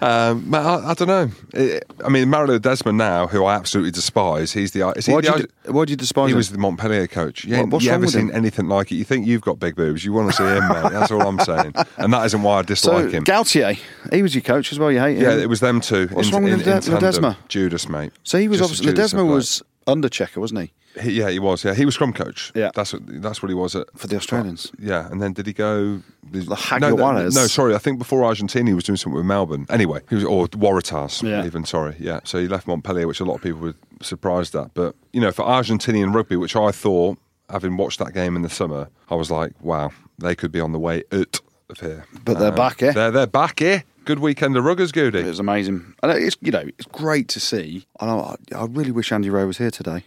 um, 0.00 0.54
I, 0.54 0.82
I 0.90 0.94
don't 0.94 1.08
know. 1.08 1.30
It, 1.54 1.84
I 2.04 2.08
mean, 2.08 2.28
Mario 2.30 2.58
Ledesma 2.58 2.94
now, 2.94 3.26
who 3.26 3.44
I 3.44 3.54
absolutely 3.54 3.90
despise, 3.90 4.52
he's 4.52 4.72
the. 4.72 4.88
Is 4.96 5.06
he 5.06 5.12
Why 5.12 5.20
the 5.20 5.32
do 5.32 5.38
you, 5.66 5.72
why 5.72 5.84
do 5.84 5.90
you 5.92 5.96
despise 5.96 6.26
He 6.28 6.32
him? 6.32 6.36
was 6.36 6.50
the 6.50 6.58
Montpellier 6.58 7.06
coach. 7.06 7.44
You, 7.44 7.64
What- 7.66 7.82
you 7.82 7.90
ever 7.90 8.06
seen 8.06 8.28
him? 8.28 8.36
anything 8.36 8.68
like 8.68 8.92
it? 8.92 8.96
You 8.96 9.04
think 9.04 9.26
you've 9.26 9.40
got 9.42 9.58
big 9.58 9.74
boobs. 9.76 10.04
You 10.04 10.12
want 10.12 10.30
to 10.30 10.36
see 10.36 10.44
him, 10.44 10.68
mate. 10.68 10.92
That's 10.92 11.10
all 11.10 11.22
I'm 11.22 11.38
saying. 11.40 11.74
And 11.98 12.12
that 12.12 12.24
isn't 12.26 12.42
why 12.42 12.58
I 12.58 12.60
so 12.62 12.66
dislike 12.66 13.10
him. 13.10 13.24
Gautier, 13.24 13.74
he 14.12 14.22
was 14.22 14.34
your 14.34 14.42
coach 14.42 14.72
as 14.72 14.78
well. 14.78 14.92
You 14.92 15.00
hate 15.00 15.16
him. 15.16 15.22
yeah, 15.24 15.36
it 15.36 15.48
was 15.48 15.58
them 15.60 15.80
two. 15.80 16.06
What's 16.12 16.28
in, 16.28 16.34
wrong 16.34 16.44
with 16.44 16.52
in, 16.54 16.60
Lede- 16.60 16.88
in. 16.88 16.94
Ledesma? 16.94 17.36
Judas, 17.48 17.88
mate. 17.88 18.12
So 18.22 18.38
he 18.38 18.46
was 18.46 18.60
Just 18.60 18.70
obviously 18.70 18.92
Ledesma 18.92 19.26
was 19.28 19.62
under 19.88 20.08
Cheika, 20.08 20.36
wasn't 20.36 20.60
he, 20.60 21.00
He, 21.00 21.12
yeah, 21.12 21.30
he 21.30 21.38
was. 21.38 21.64
Yeah, 21.64 21.74
he 21.74 21.84
was 21.84 21.94
scrum 21.94 22.12
coach. 22.12 22.52
Yeah. 22.54 22.70
that's 22.74 22.92
what 22.92 23.02
that's 23.22 23.42
what 23.42 23.48
he 23.48 23.54
was 23.54 23.74
at 23.74 23.86
for 23.96 24.06
the 24.06 24.16
Australians? 24.16 24.70
Yeah, 24.78 25.10
and 25.10 25.20
then 25.20 25.32
did 25.32 25.46
he 25.46 25.52
go? 25.52 26.02
The 26.30 26.78
no, 26.80 26.94
no, 26.94 27.22
no, 27.22 27.46
sorry. 27.46 27.74
I 27.74 27.78
think 27.78 27.98
before 27.98 28.24
Argentina, 28.24 28.68
he 28.70 28.74
was 28.74 28.84
doing 28.84 28.98
something 28.98 29.16
with 29.16 29.26
Melbourne. 29.26 29.66
Anyway, 29.70 30.00
he 30.08 30.14
was 30.14 30.24
or 30.24 30.46
Waratahs. 30.48 31.22
Yeah. 31.22 31.44
Even 31.46 31.64
sorry. 31.64 31.96
Yeah. 31.98 32.20
So 32.24 32.38
he 32.38 32.48
left 32.48 32.66
Montpellier, 32.66 33.06
which 33.06 33.20
a 33.20 33.24
lot 33.24 33.36
of 33.36 33.42
people 33.42 33.60
were 33.60 33.74
surprised 34.02 34.54
at. 34.54 34.74
But 34.74 34.94
you 35.12 35.20
know, 35.20 35.32
for 35.32 35.44
Argentinian 35.44 36.14
rugby, 36.14 36.36
which 36.36 36.54
I 36.54 36.70
thought, 36.70 37.18
having 37.48 37.76
watched 37.76 37.98
that 38.00 38.12
game 38.12 38.36
in 38.36 38.42
the 38.42 38.50
summer, 38.50 38.88
I 39.08 39.14
was 39.14 39.30
like, 39.30 39.52
wow, 39.62 39.90
they 40.18 40.34
could 40.34 40.52
be 40.52 40.60
on 40.60 40.72
the 40.72 40.78
way 40.78 41.02
out 41.12 41.40
of 41.70 41.80
here. 41.80 42.04
But 42.24 42.38
they're 42.38 42.52
back, 42.52 42.82
eh? 42.82 42.92
They're 42.92 43.10
they're 43.10 43.26
back 43.26 43.58
here. 43.60 43.84
Good 44.08 44.20
weekend 44.20 44.56
of 44.56 44.64
ruggers, 44.64 44.88
It 44.88 44.92
Goody. 44.94 45.22
was 45.22 45.38
amazing, 45.38 45.94
and 46.02 46.10
it's 46.12 46.34
you 46.40 46.50
know 46.50 46.64
it's 46.66 46.86
great 46.86 47.28
to 47.28 47.38
see. 47.40 47.84
And 48.00 48.10
I, 48.10 48.36
I 48.56 48.64
really 48.64 48.90
wish 48.90 49.12
Andy 49.12 49.28
Rowe 49.28 49.46
was 49.46 49.58
here 49.58 49.70
today. 49.70 50.02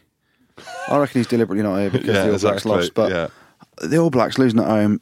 I 0.88 0.98
reckon 0.98 1.20
he's 1.20 1.28
deliberately 1.28 1.62
not 1.62 1.78
here 1.78 1.92
because 1.92 2.08
Yeah, 2.08 2.14
the 2.14 2.32
All 2.32 2.40
Blacks 2.40 2.44
exactly, 2.44 2.72
lost. 2.72 2.94
But 2.96 3.12
yeah. 3.12 3.28
the 3.88 4.00
All 4.00 4.10
Blacks 4.10 4.40
losing 4.40 4.60
at 4.60 4.66
home, 4.66 5.02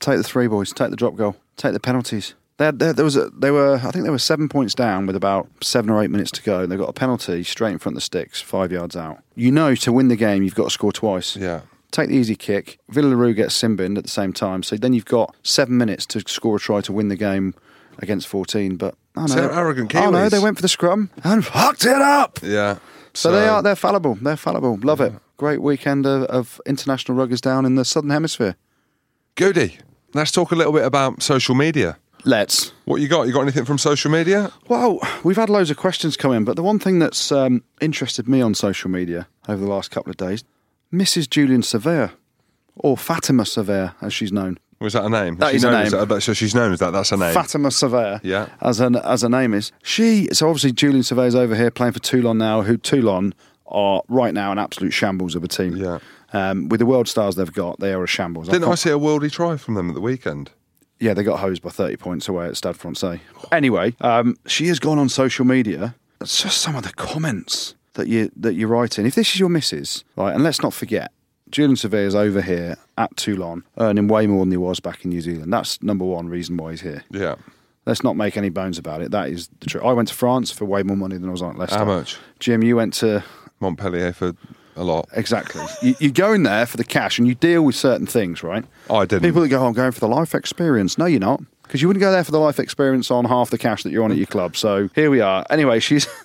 take 0.00 0.16
the 0.16 0.22
three 0.22 0.46
boys, 0.46 0.72
take 0.72 0.88
the 0.88 0.96
drop 0.96 1.14
goal, 1.14 1.36
take 1.58 1.74
the 1.74 1.78
penalties. 1.78 2.32
They 2.56 2.64
had, 2.64 2.78
there, 2.78 2.94
there 2.94 3.04
was 3.04 3.16
a, 3.16 3.28
they 3.28 3.50
were 3.50 3.74
I 3.74 3.90
think 3.90 4.06
they 4.06 4.10
were 4.10 4.18
seven 4.18 4.48
points 4.48 4.74
down 4.74 5.04
with 5.04 5.14
about 5.14 5.46
seven 5.62 5.90
or 5.90 6.02
eight 6.02 6.10
minutes 6.10 6.30
to 6.30 6.42
go, 6.42 6.60
and 6.62 6.72
they 6.72 6.78
got 6.78 6.88
a 6.88 6.94
penalty 6.94 7.44
straight 7.44 7.72
in 7.72 7.78
front 7.78 7.96
of 7.96 7.98
the 7.98 8.00
sticks, 8.06 8.40
five 8.40 8.72
yards 8.72 8.96
out. 8.96 9.18
You 9.36 9.52
know, 9.52 9.74
to 9.74 9.92
win 9.92 10.08
the 10.08 10.16
game, 10.16 10.42
you've 10.42 10.54
got 10.54 10.64
to 10.64 10.70
score 10.70 10.90
twice. 10.92 11.36
Yeah. 11.36 11.60
Take 11.90 12.08
the 12.08 12.16
easy 12.16 12.34
kick. 12.34 12.78
Villaroo 12.90 13.36
gets 13.36 13.60
Simbin 13.60 13.98
at 13.98 14.04
the 14.04 14.10
same 14.10 14.32
time, 14.32 14.62
so 14.62 14.76
then 14.76 14.94
you've 14.94 15.04
got 15.04 15.36
seven 15.42 15.76
minutes 15.76 16.06
to 16.06 16.20
score 16.26 16.56
a 16.56 16.58
try 16.58 16.80
to 16.80 16.94
win 16.94 17.08
the 17.08 17.16
game 17.16 17.54
against 17.98 18.28
14. 18.28 18.76
But 18.76 18.94
I 19.16 19.26
know. 19.26 19.48
Arrogant 19.50 19.94
I 19.94 20.10
know. 20.10 20.28
They 20.28 20.38
went 20.38 20.56
for 20.56 20.62
the 20.62 20.68
scrum 20.68 21.10
and 21.24 21.44
fucked 21.44 21.84
it 21.84 22.00
up. 22.00 22.38
Yeah. 22.42 22.78
So, 23.14 23.32
they 23.32 23.48
are. 23.48 23.62
They're 23.62 23.74
fallible. 23.74 24.14
They're 24.14 24.36
fallible. 24.36 24.78
Love 24.82 25.00
it. 25.00 25.12
Great 25.38 25.60
weekend 25.60 26.06
of, 26.06 26.24
of 26.24 26.60
international 26.66 27.18
ruggers 27.18 27.40
down 27.40 27.66
in 27.66 27.74
the 27.74 27.84
southern 27.84 28.10
hemisphere. 28.10 28.56
Goody. 29.34 29.78
Let's 30.14 30.30
talk 30.30 30.52
a 30.52 30.54
little 30.54 30.72
bit 30.72 30.84
about 30.84 31.22
social 31.22 31.54
media. 31.54 31.98
Let's. 32.24 32.72
What 32.84 33.00
you 33.00 33.08
got? 33.08 33.26
You 33.26 33.32
got 33.32 33.42
anything 33.42 33.64
from 33.64 33.78
social 33.78 34.10
media? 34.10 34.52
Well, 34.68 35.00
we've 35.24 35.36
had 35.36 35.48
loads 35.50 35.70
of 35.70 35.76
questions 35.76 36.16
come 36.16 36.32
in, 36.32 36.44
but 36.44 36.56
the 36.56 36.62
one 36.62 36.78
thing 36.78 36.98
that's 36.98 37.30
um, 37.30 37.62
interested 37.80 38.28
me 38.28 38.40
on 38.40 38.54
social 38.54 38.90
media 38.90 39.28
over 39.48 39.60
the 39.64 39.70
last 39.70 39.90
couple 39.90 40.10
of 40.10 40.16
days, 40.16 40.44
Mrs. 40.92 41.28
Julian 41.30 41.62
Savea, 41.62 42.12
or 42.76 42.96
Fatima 42.96 43.44
Savea, 43.44 43.94
as 44.00 44.12
she's 44.12 44.32
known. 44.32 44.58
Was 44.80 44.92
that 44.92 45.04
a 45.04 45.08
name? 45.08 45.36
That 45.36 45.54
is 45.54 45.64
as 45.64 45.92
name. 45.92 46.06
that- 46.08 46.20
so 46.22 46.32
she's 46.32 46.54
known 46.54 46.72
as 46.72 46.78
that. 46.78 46.92
That's 46.92 47.10
her 47.10 47.16
name. 47.16 47.34
Fatima 47.34 47.68
Savea, 47.68 48.20
Yeah. 48.22 48.46
as 48.60 48.78
her 48.78 48.90
as 49.04 49.22
her 49.22 49.28
name 49.28 49.52
is. 49.54 49.72
She 49.82 50.28
so 50.32 50.48
obviously 50.48 50.72
Julian 50.72 51.02
Savea's 51.02 51.34
over 51.34 51.54
here 51.56 51.70
playing 51.70 51.94
for 51.94 51.98
Toulon 52.00 52.38
now. 52.38 52.62
Who 52.62 52.76
Toulon 52.76 53.34
are 53.66 54.02
right 54.08 54.32
now 54.32 54.52
an 54.52 54.58
absolute 54.58 54.92
shambles 54.92 55.34
of 55.34 55.42
a 55.44 55.48
team. 55.48 55.76
Yeah. 55.76 55.98
Um, 56.32 56.68
with 56.68 56.78
the 56.80 56.86
world 56.86 57.08
stars 57.08 57.36
they've 57.36 57.52
got, 57.52 57.80
they 57.80 57.92
are 57.92 58.04
a 58.04 58.06
shambles. 58.06 58.48
Didn't 58.48 58.64
I 58.64 58.66
can't- 58.68 58.78
see 58.78 58.90
a 58.90 58.98
worldly 58.98 59.30
try 59.30 59.56
from 59.56 59.74
them 59.74 59.88
at 59.88 59.94
the 59.94 60.00
weekend? 60.00 60.50
Yeah, 61.00 61.14
they 61.14 61.22
got 61.22 61.38
hosed 61.40 61.62
by 61.62 61.70
30 61.70 61.96
points 61.96 62.28
away 62.28 62.46
at 62.46 62.56
Stade 62.56 62.76
Francais. 62.76 63.20
Anyway, 63.52 63.94
um, 64.00 64.36
she 64.46 64.66
has 64.68 64.78
gone 64.78 64.98
on 64.98 65.08
social 65.08 65.44
media. 65.44 65.94
It's 66.20 66.42
just 66.42 66.58
some 66.58 66.74
of 66.76 66.82
the 66.82 66.92
comments 66.92 67.74
that 67.94 68.08
you 68.08 68.30
that 68.36 68.54
you're 68.54 68.68
writing. 68.68 69.06
If 69.06 69.14
this 69.14 69.28
is 69.34 69.40
your 69.40 69.48
missus, 69.48 70.02
right, 70.16 70.34
and 70.34 70.42
let's 70.42 70.62
not 70.62 70.72
forget, 70.74 71.12
Julian 71.50 71.76
Savea 71.76 72.06
is 72.06 72.14
over 72.14 72.42
here 72.42 72.76
at 72.96 73.16
Toulon, 73.16 73.64
earning 73.78 74.08
way 74.08 74.26
more 74.26 74.44
than 74.44 74.50
he 74.50 74.56
was 74.56 74.80
back 74.80 75.04
in 75.04 75.10
New 75.10 75.20
Zealand. 75.20 75.52
That's 75.52 75.82
number 75.82 76.04
one 76.04 76.28
reason 76.28 76.56
why 76.56 76.72
he's 76.72 76.80
here. 76.82 77.04
Yeah. 77.10 77.36
Let's 77.86 78.04
not 78.04 78.16
make 78.16 78.36
any 78.36 78.50
bones 78.50 78.78
about 78.78 79.00
it. 79.00 79.12
That 79.12 79.30
is 79.30 79.48
the 79.60 79.66
truth. 79.66 79.84
I 79.84 79.92
went 79.92 80.08
to 80.08 80.14
France 80.14 80.50
for 80.50 80.66
way 80.66 80.82
more 80.82 80.96
money 80.96 81.16
than 81.16 81.28
I 81.28 81.32
was 81.32 81.40
on 81.40 81.52
at 81.52 81.58
Leicester. 81.58 81.78
How 81.78 81.84
much? 81.86 82.18
Jim, 82.38 82.62
you 82.62 82.76
went 82.76 82.92
to 82.94 83.24
Montpellier 83.60 84.12
for 84.12 84.34
a 84.76 84.84
lot. 84.84 85.08
Exactly. 85.12 85.64
you, 85.82 85.94
you 85.98 86.12
go 86.12 86.32
in 86.32 86.42
there 86.42 86.66
for 86.66 86.76
the 86.76 86.84
cash 86.84 87.18
and 87.18 87.26
you 87.26 87.34
deal 87.34 87.62
with 87.62 87.74
certain 87.74 88.06
things, 88.06 88.42
right? 88.42 88.64
I 88.90 89.06
didn't. 89.06 89.22
People 89.22 89.42
that 89.42 89.48
go, 89.48 89.60
oh, 89.60 89.66
I'm 89.68 89.72
going 89.72 89.92
for 89.92 90.00
the 90.00 90.08
life 90.08 90.34
experience. 90.34 90.98
No, 90.98 91.06
you're 91.06 91.20
not. 91.20 91.40
Because 91.62 91.80
you 91.80 91.88
wouldn't 91.88 92.00
go 92.00 92.10
there 92.10 92.24
for 92.24 92.32
the 92.32 92.38
life 92.40 92.58
experience 92.58 93.10
on 93.10 93.24
half 93.24 93.50
the 93.50 93.58
cash 93.58 93.82
that 93.82 93.90
you're 93.90 94.04
on 94.04 94.10
at 94.10 94.16
your 94.16 94.26
club. 94.26 94.56
So 94.56 94.88
here 94.94 95.10
we 95.10 95.20
are. 95.20 95.44
Anyway, 95.50 95.80
she's. 95.80 96.06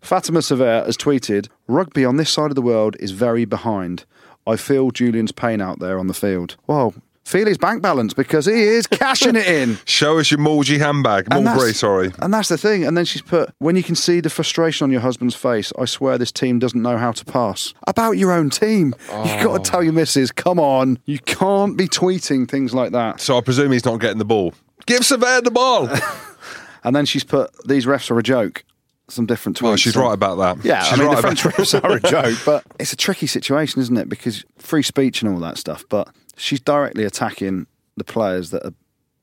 Fatima 0.00 0.38
Savea 0.38 0.86
has 0.86 0.96
tweeted 0.96 1.48
Rugby 1.66 2.04
on 2.04 2.16
this 2.16 2.30
side 2.30 2.50
of 2.50 2.54
the 2.54 2.62
world 2.62 2.96
is 3.00 3.10
very 3.10 3.44
behind. 3.44 4.04
I 4.48 4.56
feel 4.56 4.90
Julian's 4.90 5.32
pain 5.32 5.60
out 5.60 5.78
there 5.78 5.98
on 5.98 6.06
the 6.06 6.14
field. 6.14 6.56
Well, 6.66 6.94
feel 7.24 7.46
his 7.46 7.58
bank 7.58 7.82
balance 7.82 8.14
because 8.14 8.46
he 8.46 8.54
is 8.54 8.86
cashing 8.86 9.36
it 9.36 9.46
in. 9.46 9.78
Show 9.84 10.18
us 10.18 10.30
your 10.30 10.40
Mulgy 10.40 10.78
handbag. 10.78 11.28
And 11.30 11.44
Mulberry, 11.44 11.74
sorry. 11.74 12.10
And 12.20 12.32
that's 12.32 12.48
the 12.48 12.56
thing. 12.56 12.84
And 12.84 12.96
then 12.96 13.04
she's 13.04 13.20
put, 13.20 13.50
when 13.58 13.76
you 13.76 13.82
can 13.82 13.94
see 13.94 14.20
the 14.20 14.30
frustration 14.30 14.84
on 14.84 14.90
your 14.90 15.02
husband's 15.02 15.34
face, 15.34 15.72
I 15.78 15.84
swear 15.84 16.16
this 16.16 16.32
team 16.32 16.58
doesn't 16.58 16.80
know 16.80 16.96
how 16.96 17.12
to 17.12 17.24
pass. 17.24 17.74
About 17.86 18.12
your 18.12 18.32
own 18.32 18.48
team. 18.48 18.94
You've 19.24 19.44
got 19.44 19.62
to 19.62 19.70
tell 19.70 19.82
your 19.82 19.92
missus, 19.92 20.32
come 20.32 20.58
on, 20.58 20.98
you 21.04 21.18
can't 21.18 21.76
be 21.76 21.86
tweeting 21.86 22.48
things 22.48 22.72
like 22.72 22.92
that. 22.92 23.20
So 23.20 23.36
I 23.36 23.42
presume 23.42 23.72
he's 23.72 23.84
not 23.84 24.00
getting 24.00 24.18
the 24.18 24.24
ball. 24.24 24.54
Give 24.86 25.02
Savea 25.02 25.44
the 25.44 25.50
ball. 25.50 25.88
And 26.84 26.94
then 26.94 27.04
she's 27.06 27.24
put, 27.24 27.50
these 27.66 27.86
refs 27.86 28.10
are 28.10 28.18
a 28.18 28.22
joke. 28.22 28.64
Some 29.10 29.24
different 29.26 29.58
tweets. 29.58 29.62
well, 29.62 29.76
she's 29.76 29.96
right 29.96 30.12
about 30.12 30.36
that. 30.36 30.64
Yeah, 30.64 30.82
she's 30.82 30.98
I 30.98 31.02
mean, 31.02 31.06
right 31.08 31.16
the 31.16 31.22
French 31.22 31.42
refs 31.42 31.82
are 31.82 31.96
a 31.96 32.00
joke, 32.00 32.38
but 32.44 32.64
it's 32.78 32.92
a 32.92 32.96
tricky 32.96 33.26
situation, 33.26 33.80
isn't 33.80 33.96
it? 33.96 34.08
Because 34.08 34.44
free 34.58 34.82
speech 34.82 35.22
and 35.22 35.32
all 35.32 35.40
that 35.40 35.56
stuff. 35.56 35.84
But 35.88 36.08
she's 36.36 36.60
directly 36.60 37.04
attacking 37.04 37.66
the 37.96 38.04
players 38.04 38.50
that 38.50 38.62
her 38.64 38.74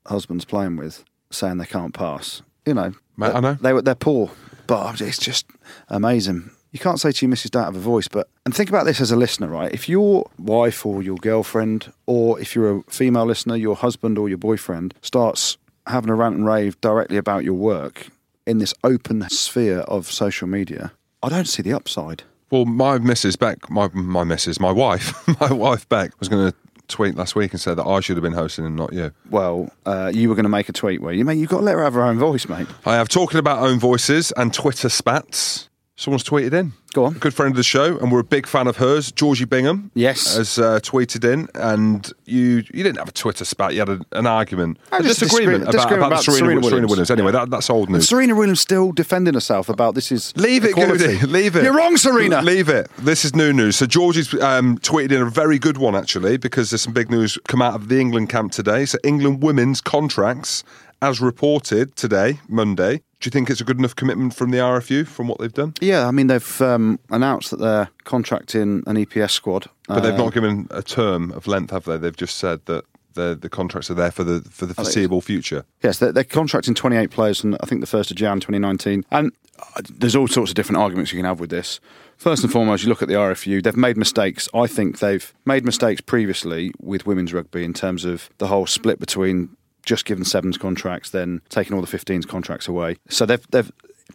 husband's 0.08 0.44
playing 0.46 0.78
with, 0.78 1.04
saying 1.32 1.60
they 1.60 1.66
can't 1.66 1.94
pass. 1.94 2.42
You 2.66 2.74
know, 2.74 2.94
Mate, 3.16 3.36
I 3.36 3.40
know. 3.40 3.54
they 3.54 3.80
they're 3.82 3.94
poor, 3.96 4.32
but 4.66 5.02
it's 5.02 5.20
just 5.20 5.46
amazing. 5.90 6.50
You 6.72 6.80
can't 6.80 7.00
say 7.00 7.12
to 7.12 7.26
your 7.26 7.30
missus, 7.30 7.52
"Don't 7.52 7.64
have 7.64 7.76
a 7.76 7.80
voice," 7.80 8.08
but 8.08 8.28
and 8.44 8.56
think 8.56 8.70
about 8.70 8.86
this 8.86 9.00
as 9.00 9.12
a 9.12 9.16
listener, 9.16 9.48
right? 9.48 9.72
If 9.72 9.88
your 9.88 10.26
wife 10.40 10.84
or 10.86 11.04
your 11.04 11.18
girlfriend, 11.18 11.94
or 12.08 12.40
if 12.40 12.56
you're 12.56 12.78
a 12.80 12.84
female 12.90 13.26
listener, 13.26 13.56
your 13.56 13.76
husband 13.76 14.18
or 14.18 14.30
your 14.30 14.40
boyfriend 14.40 14.96
starts 15.02 15.58
having 15.88 16.10
a 16.10 16.16
rant 16.16 16.36
and 16.36 16.46
rave 16.46 16.82
directly 16.82 17.18
about 17.18 17.44
your 17.44 17.54
work 17.54 18.08
in 18.46 18.60
this 18.60 18.74
open 18.84 19.28
sphere 19.30 19.80
of 19.80 20.12
social 20.12 20.48
media, 20.48 20.94
I 21.24 21.30
don't 21.30 21.48
see 21.48 21.62
the 21.62 21.74
upside. 21.74 22.24
Well, 22.52 22.66
my 22.66 23.00
missus 23.00 23.36
Beck, 23.36 23.70
my 23.70 23.90
my 23.94 24.24
missus, 24.24 24.60
my 24.60 24.72
wife, 24.72 25.28
my 25.42 25.52
wife 25.52 25.88
Beck 25.90 26.12
was 26.20 26.30
going 26.30 26.52
to 26.52 26.58
tweet 26.88 27.16
last 27.16 27.36
week 27.36 27.52
and 27.52 27.60
said 27.60 27.76
that 27.76 27.86
I 27.86 28.00
should 28.00 28.16
have 28.16 28.24
been 28.24 28.34
hosting 28.34 28.66
and 28.66 28.76
not 28.76 28.94
you. 28.94 29.12
Well, 29.30 29.72
uh, 29.86 30.12
you 30.14 30.30
were 30.30 30.36
going 30.36 30.44
to 30.44 30.50
make 30.50 30.70
a 30.70 30.74
tweet 30.74 31.02
where 31.02 31.14
you, 31.14 31.26
mate, 31.26 31.38
you've 31.38 31.50
got 31.50 31.58
to 31.58 31.64
let 31.64 31.76
her 31.76 31.84
have 31.84 31.94
her 31.94 32.04
own 32.04 32.20
voice, 32.20 32.48
mate. 32.48 32.68
I 32.86 32.96
have 32.96 33.10
talking 33.10 33.40
about 33.40 33.60
own 33.64 33.80
voices 33.80 34.32
and 34.38 34.54
Twitter 34.54 34.90
spats. 34.90 35.70
Someone's 35.98 36.26
tweeted 36.26 36.52
in. 36.54 36.74
Go 36.92 37.06
on. 37.06 37.16
A 37.16 37.20
good 37.20 37.34
friend 37.34 37.52
of 37.54 37.56
the 37.58 37.64
show, 37.64 37.98
and 38.00 38.12
we're 38.12 38.20
a 38.20 38.24
big 38.24 38.48
fan 38.48 38.68
of 38.68 38.76
hers. 38.78 39.14
Georgie 39.14 39.46
Bingham, 39.46 39.92
Yes. 39.96 40.36
has 40.36 40.60
uh, 40.60 40.80
tweeted 40.82 41.24
in, 41.30 41.48
and 41.56 42.12
you 42.26 42.64
you 42.74 42.84
didn't 42.84 42.98
have 42.98 43.08
a 43.08 43.14
Twitter 43.14 43.46
spat. 43.46 43.74
You 43.74 43.80
had 43.80 43.90
a, 43.90 44.00
an 44.12 44.28
argument, 44.28 44.78
a 44.92 45.02
just 45.02 45.22
a 45.22 45.26
disagreement 45.26 45.64
about, 45.64 45.72
disagreement 45.72 46.08
about, 46.08 46.10
the 46.10 46.16
about 46.16 46.24
Serena, 46.24 46.38
Serena 46.40 46.62
Serena 46.62 46.62
Williams. 46.62 46.90
Williams. 46.90 47.12
Anyway, 47.12 47.32
that, 47.32 47.50
that's 47.50 47.70
old 47.70 47.88
And 47.88 47.96
news. 47.98 48.10
Serena 48.10 48.36
Williams 48.36 48.60
still 48.60 48.92
defending 48.92 49.36
herself 49.36 49.70
about 49.70 49.96
this 49.96 50.12
is 50.12 50.36
Leave 50.36 50.66
it. 50.66 50.76
Goody. 50.76 51.18
Leave 51.26 51.56
it. 51.56 51.64
You're 51.64 51.74
wrong, 51.76 51.96
Serena. 51.96 52.42
Leave 52.42 52.68
it. 52.68 52.90
This 52.98 53.24
is 53.24 53.34
new 53.34 53.54
news. 53.54 53.78
So 53.78 53.86
Georgie's 53.86 54.34
um, 54.42 54.78
tweeted 54.80 55.12
in 55.14 55.22
a 55.22 55.30
very 55.30 55.60
good 55.60 55.78
one 55.78 55.96
actually, 55.96 56.36
because 56.36 56.72
there's 56.72 56.82
some 56.82 56.94
big 56.94 57.10
news 57.10 57.38
come 57.48 57.62
out 57.62 57.74
of 57.74 57.88
the 57.88 58.00
England 58.02 58.28
camp 58.30 58.52
today. 58.52 58.86
So 58.86 58.98
England 59.06 59.42
women's 59.42 59.80
contracts, 59.80 60.64
as 61.02 61.22
reported 61.22 61.96
today, 61.96 62.40
Monday. 62.50 63.02
Do 63.26 63.30
you 63.30 63.32
think 63.32 63.50
it's 63.50 63.60
a 63.60 63.64
good 63.64 63.80
enough 63.80 63.96
commitment 63.96 64.36
from 64.36 64.52
the 64.52 64.60
RFU 64.60 65.08
from 65.08 65.28
what 65.28 65.40
they've 65.40 65.52
done? 65.52 65.74
Yeah, 65.82 66.08
I 66.08 66.12
mean 66.12 66.28
they've 66.28 66.62
um, 66.62 67.00
announced 67.10 67.50
that 67.50 67.58
they're 67.58 67.90
contracting 68.04 68.84
an 68.86 68.98
EPS 68.98 69.32
squad, 69.32 69.66
But 69.88 70.02
they've 70.02 70.14
Uh, 70.14 70.18
not 70.18 70.32
given 70.32 70.68
a 70.70 70.84
term 70.84 71.32
of 71.32 71.48
length, 71.48 71.72
have 71.72 71.86
they? 71.86 71.98
They've 71.98 72.16
just 72.16 72.36
said 72.38 72.64
that 72.68 72.86
the 73.16 73.36
the 73.36 73.50
contracts 73.50 73.90
are 73.90 73.96
there 73.96 74.12
for 74.12 74.24
the 74.24 74.42
for 74.52 74.68
the 74.68 74.76
foreseeable 74.76 75.22
future. 75.22 75.66
Yes, 75.82 75.98
they're, 75.98 76.12
they're 76.12 76.24
contracting 76.24 76.76
28 76.76 77.10
players 77.10 77.42
from 77.42 77.56
I 77.62 77.66
think 77.66 77.82
the 77.82 77.88
first 77.88 78.12
of 78.12 78.18
Jan 78.18 78.42
2019, 78.42 79.04
and 79.10 79.32
uh, 79.58 79.82
there's 79.90 80.16
all 80.16 80.28
sorts 80.28 80.52
of 80.52 80.56
different 80.56 80.78
arguments 80.78 81.12
you 81.12 81.18
can 81.18 81.26
have 81.26 81.40
with 81.40 81.50
this. 81.50 81.80
First 82.18 82.44
and 82.44 82.54
foremost, 82.54 82.84
you 82.84 82.90
look 82.90 83.02
at 83.02 83.08
the 83.08 83.16
RFU; 83.16 83.64
they've 83.64 83.76
made 83.76 83.98
mistakes. 83.98 84.48
I 84.54 84.68
think 84.68 85.00
they've 85.00 85.34
made 85.46 85.66
mistakes 85.66 86.00
previously 86.00 86.74
with 86.80 87.08
women's 87.08 87.34
rugby 87.34 87.64
in 87.64 87.74
terms 87.74 88.06
of 88.06 88.30
the 88.38 88.46
whole 88.46 88.68
split 88.68 89.00
between 89.00 89.58
just 89.86 90.06
given 90.06 90.26
sevens 90.26 90.58
contracts, 90.58 91.12
then 91.12 91.42
taking 91.50 91.76
all 91.76 91.82
the 91.82 91.98
15s 91.98 92.28
contracts 92.28 92.68
away. 92.68 92.98
So 93.10 93.26
they've 93.26 93.46
they've 93.52 93.72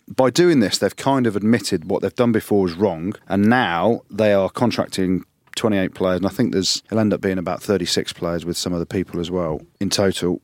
by 0.08 0.30
doing 0.30 0.60
this, 0.60 0.78
they've 0.78 0.94
kind 0.94 1.26
of 1.26 1.36
admitted 1.36 1.90
what 1.90 2.02
they've 2.02 2.14
done 2.14 2.32
before 2.32 2.62
was 2.62 2.74
wrong, 2.74 3.14
and 3.28 3.48
now 3.48 4.02
they 4.10 4.32
are 4.32 4.50
contracting 4.50 5.24
28 5.56 5.94
players, 5.94 6.16
and 6.18 6.26
I 6.26 6.30
think 6.30 6.52
there's 6.52 6.82
it'll 6.86 7.00
end 7.00 7.12
up 7.12 7.20
being 7.20 7.38
about 7.38 7.62
36 7.62 8.12
players 8.12 8.44
with 8.44 8.56
some 8.56 8.72
other 8.72 8.84
people 8.84 9.20
as 9.20 9.30
well 9.30 9.60
in 9.80 9.90
total. 9.90 10.40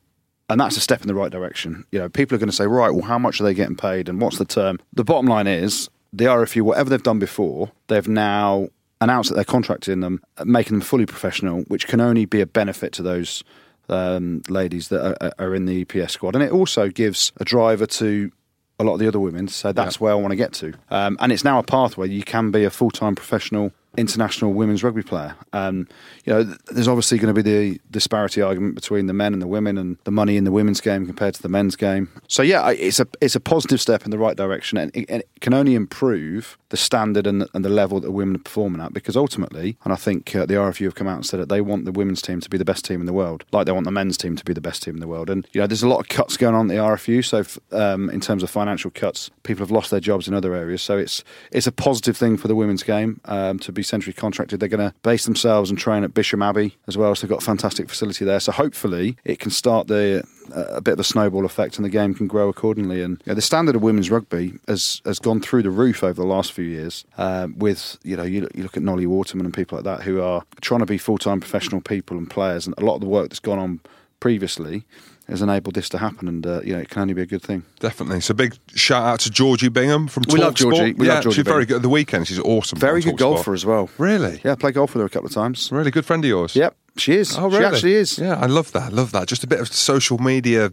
And 0.48 0.60
that's 0.60 0.76
a 0.76 0.80
step 0.80 1.00
in 1.00 1.08
the 1.08 1.14
right 1.14 1.32
direction. 1.32 1.84
You 1.90 1.98
know, 1.98 2.08
people 2.08 2.36
are 2.36 2.38
going 2.38 2.48
to 2.48 2.54
say, 2.54 2.68
right, 2.68 2.90
well, 2.90 3.02
how 3.02 3.18
much 3.18 3.40
are 3.40 3.44
they 3.44 3.54
getting 3.54 3.76
paid, 3.76 4.08
and 4.08 4.20
what's 4.20 4.38
the 4.38 4.44
term? 4.44 4.78
The 4.92 5.04
bottom 5.04 5.26
line 5.26 5.48
is 5.48 5.88
the 6.12 6.26
RFU, 6.26 6.62
whatever 6.62 6.88
they've 6.88 7.02
done 7.02 7.18
before, 7.18 7.72
they've 7.88 8.06
now 8.06 8.68
announced 9.00 9.30
that 9.30 9.34
they're 9.36 9.44
contracting 9.44 10.00
them, 10.00 10.22
making 10.44 10.78
them 10.78 10.80
fully 10.80 11.06
professional, 11.06 11.62
which 11.62 11.86
can 11.86 12.00
only 12.00 12.24
be 12.24 12.40
a 12.40 12.46
benefit 12.46 12.92
to 12.92 13.02
those 13.02 13.42
um, 13.88 14.42
ladies 14.48 14.88
that 14.88 15.16
are, 15.22 15.32
are 15.38 15.54
in 15.54 15.66
the 15.66 15.84
EPS 15.84 16.10
squad, 16.10 16.34
and 16.34 16.42
it 16.42 16.52
also 16.52 16.88
gives 16.88 17.32
a 17.38 17.44
driver 17.44 17.86
to 17.86 18.30
a 18.78 18.84
lot 18.84 18.94
of 18.94 18.98
the 18.98 19.08
other 19.08 19.20
women. 19.20 19.48
So 19.48 19.72
that's 19.72 20.00
where 20.00 20.12
I 20.12 20.16
want 20.16 20.32
to 20.32 20.36
get 20.36 20.52
to. 20.54 20.74
Um, 20.90 21.16
and 21.20 21.32
it's 21.32 21.44
now 21.44 21.58
a 21.58 21.62
pathway 21.62 22.08
you 22.08 22.22
can 22.22 22.50
be 22.50 22.64
a 22.64 22.70
full 22.70 22.90
time 22.90 23.14
professional 23.14 23.72
international 23.96 24.52
women's 24.52 24.82
rugby 24.82 25.02
player. 25.02 25.34
Um, 25.52 25.88
you 26.24 26.32
know, 26.32 26.42
there's 26.42 26.88
obviously 26.88 27.18
going 27.18 27.34
to 27.34 27.42
be 27.42 27.48
the 27.48 27.80
disparity 27.90 28.42
argument 28.42 28.74
between 28.74 29.06
the 29.06 29.12
men 29.12 29.32
and 29.32 29.42
the 29.42 29.46
women, 29.46 29.78
and 29.78 29.98
the 30.04 30.10
money 30.10 30.36
in 30.36 30.44
the 30.44 30.52
women's 30.52 30.80
game 30.80 31.06
compared 31.06 31.34
to 31.34 31.42
the 31.42 31.48
men's 31.48 31.76
game. 31.76 32.08
So 32.28 32.42
yeah, 32.42 32.70
it's 32.70 33.00
a 33.00 33.06
it's 33.20 33.34
a 33.34 33.40
positive 33.40 33.80
step 33.80 34.04
in 34.04 34.10
the 34.10 34.18
right 34.18 34.36
direction, 34.36 34.78
and 34.78 34.94
it, 34.94 35.06
and 35.08 35.22
it 35.22 35.28
can 35.40 35.54
only 35.54 35.74
improve 35.74 36.58
the 36.68 36.76
standard 36.76 37.26
and 37.26 37.42
the, 37.42 37.48
and 37.54 37.64
the 37.64 37.68
level 37.68 38.00
that 38.00 38.10
women 38.10 38.36
are 38.36 38.40
performing 38.40 38.80
at. 38.80 38.92
Because 38.92 39.16
ultimately, 39.16 39.76
and 39.84 39.92
I 39.92 39.96
think 39.96 40.34
uh, 40.34 40.46
the 40.46 40.54
RFU 40.54 40.84
have 40.84 40.94
come 40.94 41.08
out 41.08 41.16
and 41.16 41.26
said 41.26 41.40
that 41.40 41.48
they 41.48 41.60
want 41.60 41.84
the 41.84 41.92
women's 41.92 42.22
team 42.22 42.40
to 42.40 42.50
be 42.50 42.58
the 42.58 42.64
best 42.64 42.84
team 42.84 43.00
in 43.00 43.06
the 43.06 43.12
world, 43.12 43.44
like 43.52 43.66
they 43.66 43.72
want 43.72 43.84
the 43.84 43.92
men's 43.92 44.16
team 44.16 44.36
to 44.36 44.44
be 44.44 44.52
the 44.52 44.60
best 44.60 44.82
team 44.82 44.94
in 44.94 45.00
the 45.00 45.08
world. 45.08 45.30
And 45.30 45.46
you 45.52 45.60
know, 45.60 45.66
there's 45.66 45.82
a 45.82 45.88
lot 45.88 46.00
of 46.00 46.08
cuts 46.08 46.36
going 46.36 46.54
on 46.54 46.70
at 46.70 46.74
the 46.74 46.80
RFU. 46.80 47.24
So 47.24 47.38
f- 47.38 47.58
um, 47.72 48.10
in 48.10 48.20
terms 48.20 48.42
of 48.42 48.50
financial 48.50 48.90
cuts, 48.90 49.30
people 49.42 49.62
have 49.62 49.70
lost 49.70 49.90
their 49.90 50.00
jobs 50.00 50.28
in 50.28 50.34
other 50.34 50.54
areas. 50.54 50.82
So 50.82 50.98
it's 50.98 51.24
it's 51.52 51.66
a 51.66 51.72
positive 51.72 52.16
thing 52.16 52.36
for 52.36 52.48
the 52.48 52.56
women's 52.56 52.82
game 52.82 53.20
um, 53.26 53.58
to 53.60 53.72
be 53.72 53.82
centrally 53.86 54.12
contracted. 54.12 54.60
They're 54.60 54.68
going 54.68 54.90
to 54.90 54.94
base 55.02 55.24
themselves 55.24 55.70
and 55.70 55.78
train 55.78 56.04
at 56.04 56.12
Bisham 56.14 56.42
Abbey 56.42 56.76
as 56.86 56.96
well. 56.96 57.14
So 57.14 57.22
they've 57.26 57.30
got 57.30 57.42
a 57.42 57.46
fantastic 57.46 57.88
facility 57.88 58.24
there. 58.24 58.40
So 58.40 58.52
hopefully 58.52 59.16
it 59.24 59.38
can 59.38 59.50
start 59.50 59.86
the 59.86 60.24
uh, 60.54 60.64
a 60.76 60.80
bit 60.80 60.92
of 60.92 61.00
a 61.00 61.04
snowball 61.04 61.44
effect 61.44 61.76
and 61.76 61.84
the 61.84 61.88
game 61.88 62.14
can 62.14 62.26
grow 62.26 62.48
accordingly. 62.48 63.02
And 63.02 63.20
you 63.24 63.30
know, 63.30 63.34
the 63.34 63.42
standard 63.42 63.74
of 63.76 63.82
women's 63.82 64.10
rugby 64.10 64.54
has 64.68 65.00
has 65.04 65.18
gone 65.18 65.40
through 65.40 65.62
the 65.62 65.70
roof 65.70 66.04
over 66.04 66.20
the 66.20 66.26
last 66.26 66.52
few 66.52 66.64
years. 66.64 67.04
Um, 67.18 67.58
with 67.58 67.98
you 68.04 68.16
know 68.16 68.22
you, 68.22 68.42
look- 68.42 68.54
you 68.54 68.62
look 68.62 68.76
at 68.76 68.82
Nolli 68.82 69.06
Waterman 69.06 69.46
and 69.46 69.54
people 69.54 69.76
like 69.78 69.84
that 69.84 70.02
who 70.02 70.20
are 70.20 70.42
trying 70.60 70.80
to 70.80 70.86
be 70.86 70.98
full 70.98 71.18
time 71.18 71.40
professional 71.40 71.80
people 71.80 72.16
and 72.18 72.28
players, 72.28 72.66
and 72.66 72.74
a 72.78 72.84
lot 72.84 72.94
of 72.96 73.00
the 73.00 73.06
work 73.08 73.28
that's 73.28 73.40
gone 73.40 73.58
on 73.58 73.80
previously 74.20 74.84
has 75.28 75.42
enabled 75.42 75.74
this 75.74 75.88
to 75.90 75.98
happen, 75.98 76.28
and 76.28 76.46
uh, 76.46 76.60
you 76.62 76.72
know 76.72 76.78
it 76.78 76.88
can 76.88 77.02
only 77.02 77.14
be 77.14 77.22
a 77.22 77.26
good 77.26 77.42
thing. 77.42 77.64
Definitely. 77.80 78.20
So 78.20 78.34
big 78.34 78.56
shout 78.74 79.02
out 79.04 79.20
to 79.20 79.30
Georgie 79.30 79.68
Bingham 79.68 80.08
from 80.08 80.24
We 80.28 80.38
love 80.38 80.54
Talksport. 80.54 80.76
Georgie. 80.76 80.92
We 80.94 81.06
yeah, 81.06 81.14
love 81.14 81.22
Georgie 81.24 81.36
she's 81.36 81.44
very 81.44 81.66
good 81.66 81.76
at 81.76 81.82
the 81.82 81.88
weekend. 81.88 82.28
She's 82.28 82.38
awesome. 82.38 82.78
Very 82.78 83.00
good 83.02 83.14
Talksport. 83.14 83.18
golfer 83.18 83.54
as 83.54 83.66
well. 83.66 83.90
Really? 83.98 84.40
Yeah, 84.44 84.52
I 84.52 84.54
played 84.54 84.74
golf 84.74 84.94
with 84.94 85.00
her 85.00 85.06
a 85.06 85.10
couple 85.10 85.26
of 85.26 85.34
times. 85.34 85.70
Really 85.72 85.90
good 85.90 86.06
friend 86.06 86.24
of 86.24 86.28
yours. 86.28 86.54
Yep, 86.54 86.76
she 86.96 87.16
is. 87.16 87.36
Oh, 87.36 87.46
really? 87.48 87.58
She 87.58 87.64
actually 87.64 87.94
is. 87.94 88.18
Yeah, 88.18 88.36
I 88.36 88.46
love 88.46 88.72
that. 88.72 88.82
I 88.84 88.88
love 88.94 89.12
that. 89.12 89.26
Just 89.28 89.42
a 89.44 89.46
bit 89.46 89.60
of 89.60 89.68
social 89.68 90.18
media 90.18 90.70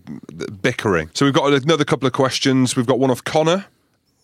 bickering. 0.62 1.10
So 1.14 1.26
we've 1.26 1.34
got 1.34 1.52
another 1.54 1.86
couple 1.86 2.08
of 2.08 2.14
questions. 2.14 2.76
We've 2.76 2.88
got 2.88 3.00
one 3.00 3.10
of 3.12 3.24
Connor. 3.24 3.66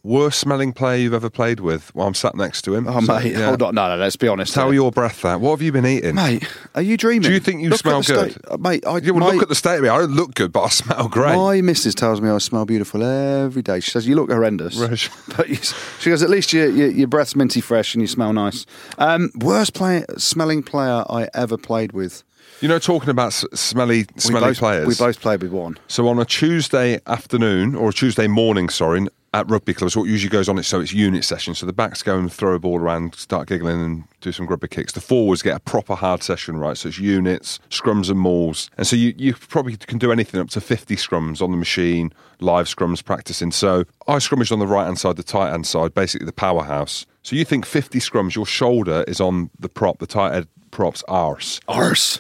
Worst 0.01 0.39
smelling 0.39 0.71
player 0.71 0.97
you've 0.97 1.13
ever 1.13 1.29
played 1.29 1.59
with? 1.59 1.93
Well, 1.93 2.07
I'm 2.07 2.13
sat 2.13 2.33
next 2.33 2.61
to 2.63 2.73
him. 2.73 2.87
Oh, 2.87 3.01
So, 3.01 3.13
mate, 3.19 3.33
yeah. 3.33 3.47
hold 3.47 3.61
on. 3.61 3.75
No, 3.75 3.89
no, 3.89 3.97
let's 3.97 4.15
be 4.15 4.29
honest. 4.29 4.53
Tell 4.53 4.73
your 4.73 4.91
breath 4.91 5.21
that. 5.23 5.41
What 5.41 5.51
have 5.51 5.61
you 5.61 5.73
been 5.73 5.85
eating? 5.85 6.15
Mate, 6.15 6.47
are 6.73 6.81
you 6.81 6.95
dreaming? 6.95 7.23
Do 7.23 7.33
you 7.33 7.41
think 7.41 7.61
you 7.61 7.69
Look 7.69 7.79
smell 7.79 8.01
good? 8.01 8.37
uh, 8.49 8.55
mate, 8.57 8.85
I, 8.87 8.97
Yeah, 8.99 9.11
well, 9.11 9.19
my, 9.27 9.31
look 9.33 9.41
at 9.43 9.49
the 9.49 9.55
state 9.55 9.75
of 9.75 9.83
me. 9.83 9.89
I 9.89 9.97
don't 9.97 10.15
look 10.15 10.35
good, 10.35 10.53
but 10.53 10.61
I 10.63 10.69
smell 10.69 11.09
great. 11.09 11.35
My 11.35 11.59
missus 11.59 11.93
tells 11.95 12.21
me 12.21 12.29
I 12.29 12.37
smell 12.37 12.65
beautiful 12.65 13.03
every 13.03 13.61
day. 13.61 13.81
She 13.81 13.91
says, 13.91 14.07
You 14.07 14.15
look 14.15 14.31
horrendous. 14.31 14.77
But 15.35 15.49
you, 15.49 15.55
she 15.99 16.09
goes, 16.09 16.23
At 16.23 16.29
least 16.29 16.53
your, 16.53 16.69
your, 16.69 16.89
your 16.89 17.07
breath's 17.07 17.35
minty 17.35 17.59
fresh 17.59 17.93
and 17.93 18.01
you 18.01 18.07
smell 18.07 18.31
nice. 18.31 18.65
Um, 18.97 19.31
worst 19.35 19.73
play, 19.73 20.05
smelling 20.17 20.63
player 20.63 21.03
I 21.09 21.27
ever 21.33 21.57
played 21.57 21.91
with. 21.91 22.23
You 22.61 22.67
know, 22.67 22.79
talking 22.79 23.09
about 23.09 23.31
smelly, 23.31 24.05
smelly 24.17 24.41
we 24.41 24.47
both, 24.49 24.57
players. 24.57 24.87
We 24.87 24.95
both 24.95 25.21
played 25.21 25.41
with 25.41 25.51
one. 25.51 25.77
So 25.87 26.09
on 26.09 26.19
a 26.19 26.25
Tuesday 26.25 26.99
afternoon 27.07 27.73
or 27.73 27.89
a 27.89 27.93
Tuesday 27.93 28.27
morning, 28.27 28.67
sorry, 28.67 29.07
at 29.33 29.49
rugby 29.49 29.73
clubs, 29.73 29.95
what 29.95 30.09
usually 30.09 30.29
goes 30.29 30.49
on 30.49 30.57
is 30.57 30.67
so 30.67 30.81
it's 30.81 30.91
unit 30.91 31.23
session. 31.23 31.55
So 31.55 31.65
the 31.65 31.71
backs 31.71 32.03
go 32.03 32.17
and 32.17 32.31
throw 32.31 32.55
a 32.55 32.59
ball 32.59 32.77
around, 32.77 33.15
start 33.15 33.47
giggling 33.47 33.81
and 33.81 34.03
do 34.19 34.33
some 34.33 34.45
grubber 34.45 34.67
kicks. 34.67 34.91
The 34.91 34.99
forwards 34.99 35.41
get 35.41 35.55
a 35.55 35.59
proper 35.61 35.95
hard 35.95 36.21
session, 36.21 36.57
right? 36.57 36.75
So 36.75 36.89
it's 36.89 36.99
units, 36.99 37.59
scrums 37.69 38.09
and 38.09 38.19
mauls. 38.19 38.69
And 38.77 38.85
so 38.85 38.97
you, 38.97 39.13
you 39.17 39.33
probably 39.35 39.77
can 39.77 39.97
do 39.97 40.11
anything 40.11 40.41
up 40.41 40.49
to 40.49 40.59
50 40.59 40.97
scrums 40.97 41.41
on 41.41 41.51
the 41.51 41.57
machine, 41.57 42.11
live 42.41 42.65
scrums 42.65 43.01
practicing. 43.03 43.51
So 43.51 43.85
I 44.07 44.17
scrummaged 44.17 44.51
on 44.51 44.59
the 44.59 44.67
right 44.67 44.85
hand 44.85 44.99
side, 44.99 45.15
the 45.15 45.23
tight 45.23 45.51
hand 45.51 45.65
side, 45.65 45.93
basically 45.93 46.25
the 46.25 46.33
powerhouse. 46.33 47.05
So 47.23 47.37
you 47.37 47.45
think 47.45 47.65
50 47.65 47.99
scrums, 47.99 48.35
your 48.35 48.45
shoulder 48.45 49.05
is 49.07 49.21
on 49.21 49.49
the 49.59 49.69
prop, 49.69 49.99
the 49.99 50.07
tight 50.07 50.33
head 50.33 50.47
prop's 50.71 51.03
arse. 51.07 51.61
Arse. 51.67 52.19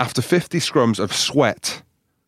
After 0.00 0.22
50 0.22 0.58
scrums 0.58 0.98
of 0.98 1.12
sweat, 1.12 1.82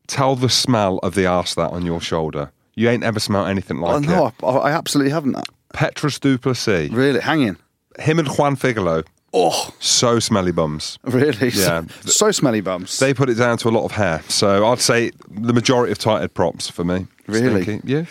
tell 0.07 0.37
the 0.37 0.49
smell 0.49 0.99
of 0.99 1.15
the 1.15 1.27
arse 1.27 1.55
that 1.57 1.71
on 1.73 1.85
your 1.85 2.01
shoulder. 2.01 2.53
You 2.75 2.89
ain't 2.89 3.03
ever 3.03 3.19
smelled 3.19 3.49
anything 3.49 3.79
Oh, 3.83 3.87
like 3.99 4.03
no, 4.05 4.27
it. 4.29 4.35
I, 4.45 4.47
I 4.49 4.71
absolutely 4.73 5.11
haven't. 5.13 5.37
Petrus 5.73 6.19
Duplessis, 6.21 6.91
Really? 6.93 7.21
Hanging. 7.21 7.57
him 7.99 8.19
and 8.19 8.29
Juan 8.29 8.57
Figallo, 8.57 9.05
Oh, 9.35 9.71
so 9.81 10.19
smelly 10.19 10.53
bums. 10.53 10.99
really? 11.05 11.49
Yeah. 11.49 11.85
So, 12.05 12.31
smelly 12.31 12.61
bums. 12.61 12.99
They 12.99 13.15
put 13.15 13.31
it 13.31 13.35
down 13.37 13.57
to 13.59 13.69
a 13.69 13.71
lot 13.71 13.85
of 13.87 13.93
hair. 13.93 14.23
So 14.29 14.67
I'd 14.67 14.81
say 14.81 15.11
the 15.31 15.55
majority 15.55 15.91
of 15.91 15.99
tight 15.99 16.21
head 16.21 16.35
props 16.35 16.69
for 16.69 16.85
me. 16.85 17.07
Really? 17.27 17.63
Stinky. 17.63 17.89
Yeah. 17.91 18.05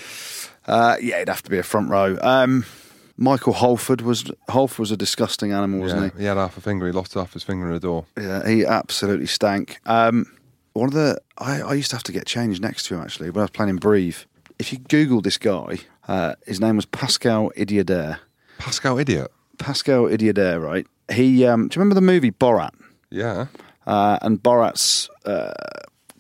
Uh, 0.66 0.96
yeah, 1.00 1.18
it'd 1.18 1.30
have 1.30 1.44
to 1.44 1.52
be 1.52 1.60
a 1.60 1.64
front 1.64 1.90
row. 1.92 2.18
Um, 2.22 2.66
Michael 3.22 3.54
Holford 3.54 4.02
was 4.02 4.32
Holford 4.50 4.80
was 4.80 4.92
a 4.92 4.98
disgusting 4.98 5.52
animal, 5.52 5.80
wasn't 5.80 6.02
yeah. 6.02 6.10
he? 6.14 6.20
He 6.22 6.26
had 6.26 6.38
half 6.38 6.58
a 6.58 6.62
finger. 6.62 6.88
He 6.88 6.92
lost 6.92 7.14
half 7.14 7.34
his 7.34 7.44
finger 7.44 7.70
in 7.70 7.76
a 7.76 7.80
door. 7.80 8.06
Yeah, 8.18 8.48
he 8.48 8.66
absolutely 8.66 9.28
stank. 9.28 9.80
Um, 9.86 10.26
one 10.74 10.88
of 10.88 10.96
the 10.96 11.22
I, 11.38 11.62
I 11.62 11.74
used 11.76 11.92
to 11.92 11.96
have 11.96 12.04
to 12.04 12.12
get 12.12 12.26
changed 12.26 12.64
next 12.64 12.88
to 12.88 12.96
him 12.96 13.02
actually 13.02 13.30
when 13.30 13.42
I 13.42 13.44
was 13.44 13.52
playing 13.52 13.70
in 13.70 13.76
Brive. 13.76 14.26
If 14.58 14.74
you 14.74 14.80
Google 14.80 15.22
this 15.22 15.38
guy, 15.38 15.78
uh, 16.08 16.34
his 16.48 16.60
name 16.60 16.78
was 16.78 16.88
Pascal 16.88 17.52
Idiadair. 17.56 18.18
Pascal 18.58 18.98
idiot. 18.98 19.32
Pascal 19.60 20.06
Idiadair, 20.06 20.60
right? 20.60 20.88
He 21.12 21.46
um, 21.46 21.68
do 21.68 21.76
you 21.76 21.80
remember 21.80 21.94
the 21.94 22.02
movie 22.02 22.32
Borat? 22.32 22.72
Yeah. 23.12 23.48
Uh, 23.86 24.18
and 24.24 24.42
Borat's 24.42 25.10
uh, 25.26 25.54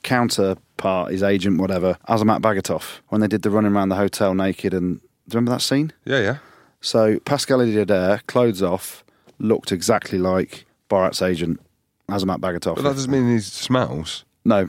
counterpart, 0.03 1.11
his 1.11 1.23
agent, 1.23 1.59
whatever, 1.59 1.97
Azamat 2.07 2.41
Bagatov, 2.41 2.99
when 3.07 3.21
they 3.21 3.27
did 3.27 3.41
the 3.41 3.49
running 3.49 3.73
around 3.73 3.89
the 3.89 3.95
hotel 3.95 4.35
naked, 4.35 4.75
and 4.75 4.99
do 4.99 5.03
you 5.03 5.35
remember 5.35 5.51
that 5.51 5.61
scene? 5.61 5.93
Yeah, 6.05 6.19
yeah. 6.19 6.37
So 6.81 7.19
Pascal 7.19 7.59
Idiadair, 7.59 8.25
clothes 8.27 8.61
off, 8.61 9.03
looked 9.39 9.71
exactly 9.71 10.17
like 10.17 10.65
Borat's 10.89 11.21
agent, 11.21 11.59
Azamat 12.09 12.39
Bagatov. 12.39 12.75
But 12.75 12.83
that 12.83 12.93
doesn't 12.93 13.11
mean 13.11 13.31
he 13.31 13.39
smells. 13.39 14.25
No, 14.43 14.67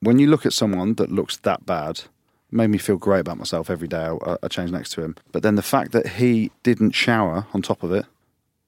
when 0.00 0.18
you 0.18 0.26
look 0.26 0.44
at 0.44 0.52
someone 0.52 0.94
that 0.94 1.10
looks 1.10 1.36
that 1.38 1.64
bad, 1.64 2.00
it 2.00 2.08
made 2.50 2.68
me 2.68 2.78
feel 2.78 2.96
great 2.96 3.20
about 3.20 3.38
myself 3.38 3.70
every 3.70 3.88
day. 3.88 4.04
I, 4.26 4.36
I 4.42 4.48
changed 4.48 4.72
next 4.72 4.90
to 4.94 5.02
him, 5.02 5.16
but 5.30 5.42
then 5.42 5.54
the 5.54 5.62
fact 5.62 5.92
that 5.92 6.06
he 6.06 6.50
didn't 6.62 6.92
shower 6.92 7.46
on 7.54 7.62
top 7.62 7.82
of 7.82 7.92
it, 7.92 8.06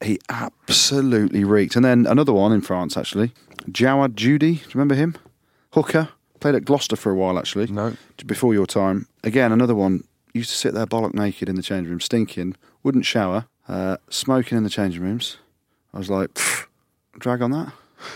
he 0.02 0.18
absolutely 0.28 1.44
reeked. 1.44 1.76
And 1.76 1.84
then 1.84 2.06
another 2.06 2.32
one 2.32 2.52
in 2.52 2.60
France, 2.60 2.96
actually, 2.96 3.32
Jawad 3.68 4.14
Judy. 4.14 4.54
Do 4.54 4.60
you 4.60 4.70
remember 4.74 4.94
him? 4.94 5.16
Hooker 5.72 6.10
played 6.40 6.54
at 6.54 6.64
Gloucester 6.64 6.96
for 6.96 7.10
a 7.10 7.14
while, 7.14 7.38
actually. 7.38 7.66
No. 7.66 7.96
before 8.26 8.54
your 8.54 8.66
time. 8.66 9.06
Again, 9.24 9.50
another 9.50 9.74
one 9.74 10.04
used 10.34 10.50
to 10.50 10.56
sit 10.56 10.74
there 10.74 10.86
bollock 10.86 11.14
naked 11.14 11.48
in 11.48 11.56
the 11.56 11.62
change 11.62 11.88
room, 11.88 12.00
stinking, 12.00 12.56
wouldn't 12.84 13.04
shower, 13.06 13.46
uh, 13.68 13.96
smoking 14.08 14.56
in 14.56 14.62
the 14.62 14.70
changing 14.70 15.02
rooms. 15.02 15.38
I 15.92 15.98
was 15.98 16.10
like, 16.10 16.38
drag 17.18 17.42
on 17.42 17.50
that. 17.50 17.72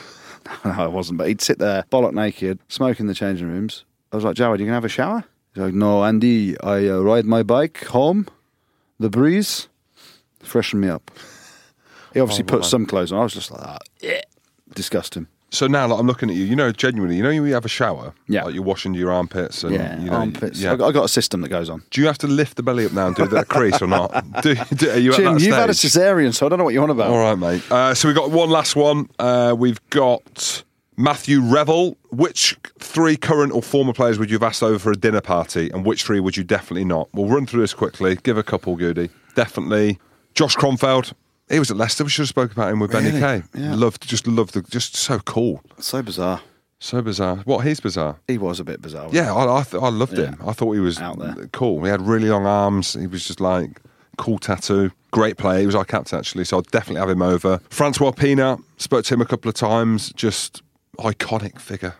no, 0.64 0.70
I 0.70 0.86
wasn't, 0.86 1.18
but 1.18 1.26
he'd 1.26 1.40
sit 1.40 1.58
there 1.58 1.84
bollock 1.90 2.12
naked, 2.12 2.60
smoking 2.68 3.04
in 3.04 3.08
the 3.08 3.14
changing 3.14 3.48
rooms. 3.48 3.84
I 4.12 4.16
was 4.16 4.24
like, 4.24 4.36
Jawad, 4.36 4.60
you 4.60 4.66
can 4.66 4.74
have 4.74 4.84
a 4.84 4.88
shower? 4.88 5.24
He's 5.54 5.62
like, 5.64 5.74
No, 5.74 6.04
Andy, 6.04 6.58
I 6.60 6.88
uh, 6.88 7.00
ride 7.00 7.24
my 7.24 7.42
bike 7.42 7.84
home, 7.86 8.28
the 9.00 9.10
breeze, 9.10 9.68
freshen 10.40 10.80
me 10.80 10.88
up. 10.88 11.10
He 12.14 12.20
obviously 12.20 12.44
put 12.44 12.64
some 12.64 12.86
clothes 12.86 13.12
on. 13.12 13.20
I 13.20 13.22
was 13.22 13.34
just 13.34 13.50
like, 13.50 13.60
that. 13.60 13.82
Yeah. 14.00 14.20
Disgusting. 14.74 15.26
So 15.50 15.66
now, 15.66 15.86
like, 15.86 15.98
I'm 15.98 16.06
looking 16.06 16.28
at 16.28 16.36
you. 16.36 16.44
You 16.44 16.56
know, 16.56 16.72
genuinely, 16.72 17.16
you 17.16 17.22
know, 17.22 17.30
you 17.30 17.44
have 17.54 17.64
a 17.64 17.68
shower. 17.68 18.12
Yeah. 18.26 18.44
Like 18.44 18.54
you're 18.54 18.62
washing 18.62 18.92
your 18.94 19.10
armpits 19.10 19.64
and 19.64 19.74
Yeah, 19.74 19.98
you 19.98 20.10
know, 20.10 20.16
armpits. 20.16 20.60
Yeah. 20.60 20.72
I 20.72 20.76
got, 20.76 20.88
I 20.88 20.92
got 20.92 21.04
a 21.04 21.08
system 21.08 21.40
that 21.40 21.48
goes 21.48 21.70
on. 21.70 21.82
Do 21.90 22.00
you 22.00 22.06
have 22.06 22.18
to 22.18 22.26
lift 22.26 22.56
the 22.56 22.62
belly 22.62 22.84
up 22.84 22.92
now 22.92 23.06
and 23.06 23.16
do 23.16 23.26
that 23.26 23.48
crease 23.48 23.80
or 23.80 23.86
not? 23.86 24.08
Do, 24.42 24.54
do, 24.54 24.90
are 24.90 24.98
you 24.98 25.12
Jim, 25.12 25.26
at 25.26 25.34
that 25.34 25.40
you've 25.40 25.54
had 25.54 25.70
a 25.70 25.72
cesarean, 25.72 26.34
so 26.34 26.46
I 26.46 26.48
don't 26.48 26.58
know 26.58 26.64
what 26.64 26.74
you're 26.74 26.82
on 26.82 26.90
about. 26.90 27.10
All 27.10 27.18
right, 27.18 27.34
mate. 27.38 27.72
Uh, 27.72 27.94
so 27.94 28.08
we've 28.08 28.16
got 28.16 28.30
one 28.30 28.50
last 28.50 28.76
one. 28.76 29.08
Uh, 29.18 29.54
we've 29.56 29.80
got 29.90 30.62
Matthew 30.96 31.40
Revel. 31.40 31.96
Which 32.10 32.56
three 32.78 33.16
current 33.16 33.52
or 33.52 33.62
former 33.62 33.92
players 33.92 34.18
would 34.18 34.30
you 34.30 34.36
have 34.36 34.42
asked 34.42 34.62
over 34.62 34.78
for 34.78 34.92
a 34.92 34.96
dinner 34.96 35.20
party, 35.20 35.70
and 35.70 35.84
which 35.84 36.04
three 36.04 36.20
would 36.20 36.36
you 36.36 36.44
definitely 36.44 36.84
not? 36.84 37.08
We'll 37.12 37.28
run 37.28 37.46
through 37.46 37.60
this 37.60 37.74
quickly. 37.74 38.16
Give 38.22 38.38
a 38.38 38.42
couple, 38.42 38.76
Goody. 38.76 39.10
Definitely. 39.34 39.98
Josh 40.34 40.56
Kronfeld. 40.56 41.12
He 41.50 41.58
was 41.58 41.70
at 41.70 41.76
Leicester. 41.76 42.04
We 42.04 42.10
should 42.10 42.22
have 42.22 42.28
spoke 42.28 42.52
about 42.52 42.72
him 42.72 42.80
with 42.80 42.92
Benny 42.92 43.08
Really? 43.10 43.20
Kay. 43.20 43.42
Yeah. 43.54 43.74
Loved, 43.74 44.06
just 44.06 44.26
loved 44.26 44.54
the, 44.54 44.62
just 44.62 44.96
so 44.96 45.18
cool, 45.20 45.62
So 45.78 46.02
bizarre. 46.02 46.40
so 46.80 47.00
bizarre. 47.02 47.36
What 47.44 47.66
he's 47.66 47.80
bizarre. 47.80 48.16
He 48.28 48.38
was 48.38 48.60
a 48.60 48.64
bit 48.64 48.80
bizarre. 48.82 49.06
wasn't 49.06 49.24
Yeah, 49.26 49.34
I 49.34 49.58
I, 49.60 49.62
th- 49.62 49.82
I 49.82 49.88
loved 49.88 50.18
him. 50.18 50.36
I 50.46 50.52
thought 50.52 50.72
he 50.72 50.80
was 50.80 50.98
Out 50.98 51.18
there. 51.18 51.48
cool. 51.52 51.82
He 51.84 51.90
had 51.90 52.00
really 52.02 52.28
long 52.28 52.46
arms. 52.46 52.94
He 52.94 53.06
was 53.06 53.26
just 53.26 53.40
like 53.40 53.80
cool 54.18 54.38
tattoo. 54.38 54.90
Great 55.10 55.36
player. 55.38 55.60
He 55.60 55.66
was 55.66 55.74
our 55.74 55.84
captain 55.84 56.18
actually, 56.18 56.44
so 56.44 56.58
I'd 56.58 56.66
definitely 56.66 57.00
have 57.00 57.08
him 57.10 57.22
over. 57.22 57.60
Francois 57.70 58.10
Pienaar 58.12 58.60
spoke 58.76 59.04
to 59.06 59.14
him 59.14 59.20
a 59.22 59.26
couple 59.26 59.48
of 59.48 59.54
times. 59.54 60.12
Just 60.14 60.62
iconic 60.98 61.58
figure. 61.60 61.94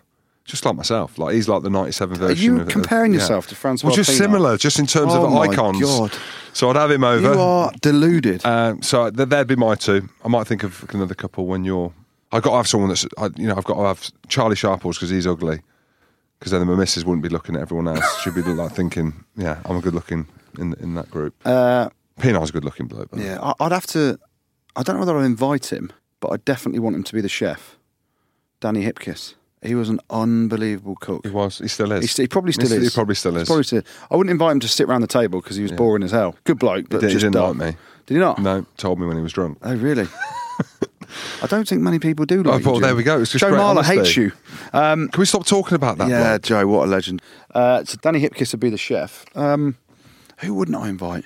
Just 0.49 0.65
like 0.65 0.75
myself, 0.77 1.19
like 1.19 1.35
he's 1.35 1.47
like 1.47 1.63
the 1.63 1.69
'97 1.71 2.17
version. 2.17 2.31
Are 2.37 2.41
you 2.41 2.55
of, 2.57 2.63
of- 2.63 2.69
comparing 2.73 3.13
yeah. 3.13 3.19
yourself 3.21 3.47
to 3.49 3.55
Francois 3.55 3.89
Well, 3.89 3.97
just 3.97 4.17
similar, 4.17 4.57
just 4.57 4.79
in 4.79 4.87
terms 4.87 5.13
Oh 5.15 5.27
of 5.27 5.33
my 5.33 5.43
icons. 5.43 5.81
God. 5.81 6.11
So 6.55 6.71
I'd 6.71 6.77
have 6.77 6.91
him 6.91 7.05
over. 7.05 7.35
You 7.35 7.39
are 7.39 7.71
deluded. 7.83 8.45
Um, 8.47 8.81
so 8.81 9.11
th- 9.11 9.29
there'd 9.29 9.47
be 9.47 9.57
my 9.57 9.75
two. 9.75 10.09
I 10.25 10.29
might 10.29 10.47
think 10.47 10.63
of 10.65 10.85
another 10.95 11.15
couple 11.15 11.47
when 11.47 11.65
you're. 11.65 11.93
I've 12.33 12.43
got 12.43 12.51
to 12.53 12.57
have 12.57 12.67
someone 12.69 12.89
that's, 12.89 13.07
I, 13.19 13.29
you 13.37 13.47
know, 13.47 13.57
I've 13.57 13.65
got 13.65 13.75
to 13.77 13.85
have 13.85 14.11
Charlie 14.29 14.57
Sharples 14.57 14.97
because 14.97 15.11
he's 15.11 15.27
ugly. 15.27 15.61
Because 16.39 16.53
then 16.53 16.67
my 16.67 16.75
missus 16.77 17.05
wouldn't 17.05 17.23
be 17.23 17.29
looking 17.29 17.55
at 17.55 17.61
everyone 17.63 17.89
else. 17.89 18.21
She'd 18.23 18.35
be 18.35 18.43
like 18.43 18.73
thinking, 18.73 19.25
yeah, 19.37 19.61
I'm 19.67 19.77
a 19.77 19.81
good 19.81 19.95
looking 19.95 20.27
in 20.59 20.75
in 20.81 20.95
that 20.95 21.11
group. 21.11 21.35
uh, 21.45 21.91
Pienaar's 22.21 22.49
a 22.51 22.53
good 22.55 22.65
looking 22.65 22.87
bloke. 22.87 23.09
yeah, 23.15 23.39
I- 23.43 23.55
I'd 23.65 23.73
have 23.73 23.87
to. 23.89 24.19
I 24.77 24.83
don't 24.83 24.97
know 24.97 25.01
whether 25.01 25.19
I'd 25.19 25.25
invite 25.27 25.73
him, 25.73 25.93
but 26.21 26.33
I 26.33 26.37
definitely 26.39 26.79
want 26.81 26.97
him 26.97 27.03
to 27.05 27.13
be 27.15 27.21
the 27.21 27.29
chef. 27.29 27.77
Danny 28.61 28.85
Hipkiss. 28.85 29.35
He 29.63 29.75
was 29.75 29.89
an 29.89 29.99
unbelievable 30.11 30.95
cook. 30.97 31.27
He 31.27 31.33
was. 31.33 31.59
He 31.59 31.69
still 31.69 31.91
is. 31.93 32.03
He, 32.03 32.07
st- 32.07 32.25
he 32.25 32.29
probably 32.29 32.53
still 32.53 32.69
He 32.69 32.77
is. 32.77 32.85
He 32.85 32.91
probably 32.95 33.15
still 33.17 33.33
He's 33.33 33.43
is. 33.43 33.49
Probably 33.49 33.65
still. 33.65 33.83
I 34.11 34.17
wouldn't 34.17 34.31
invite 34.31 34.53
him 34.53 34.61
to 34.61 34.69
sit 34.69 34.89
around 34.89 35.01
the 35.01 35.07
table 35.09 35.41
because 35.41 35.57
he 35.57 35.63
was 35.63 35.73
boring 35.73 36.03
as 36.05 36.13
hell. 36.13 36.37
Good 36.45 36.59
bloke, 36.59 36.89
but 36.89 37.01
did- 37.01 37.09
he 37.09 37.13
just 37.15 37.23
didn't 37.25 37.35
dull. 37.35 37.49
like 37.55 37.57
me. 37.75 37.77
Did 38.07 38.15
he 38.15 38.21
not? 38.21 38.39
No, 38.41 38.65
told 38.77 38.99
me 38.99 39.07
when 39.07 39.17
he 39.17 39.23
was 39.23 39.33
drunk. 39.33 39.59
Oh, 39.63 39.75
really? 39.75 40.07
I 41.43 41.47
don't 41.47 41.67
think 41.69 41.83
many 41.83 41.99
people 41.99 42.25
do 42.27 42.43
like 42.43 42.55
Oh, 42.55 42.59
you, 42.59 42.71
well, 42.73 42.81
there 42.81 42.95
we 42.97 43.03
go. 43.03 43.21
It's 43.21 43.33
just 43.33 43.41
Joe 43.45 43.53
Marler 43.53 43.85
hates 43.85 44.17
you. 44.17 44.33
Um, 44.73 45.09
Can 45.09 45.21
we 45.21 45.27
stop 45.27 45.47
talking 45.47 45.75
about 45.75 45.99
that? 45.99 46.09
yeah, 46.09 46.31
bloke? 46.33 46.43
Joe, 46.43 46.67
what 46.67 46.87
a 46.87 46.91
legend. 46.91 47.23
Uh, 47.55 47.85
so 47.85 47.99
Danny 48.03 48.21
Hipkiss 48.21 48.53
would 48.53 48.61
be 48.61 48.71
the 48.71 48.79
chef. 48.79 49.25
Um, 49.35 49.77
who 50.39 50.55
wouldn't 50.55 50.77
I 50.77 50.89
invite? 50.89 51.25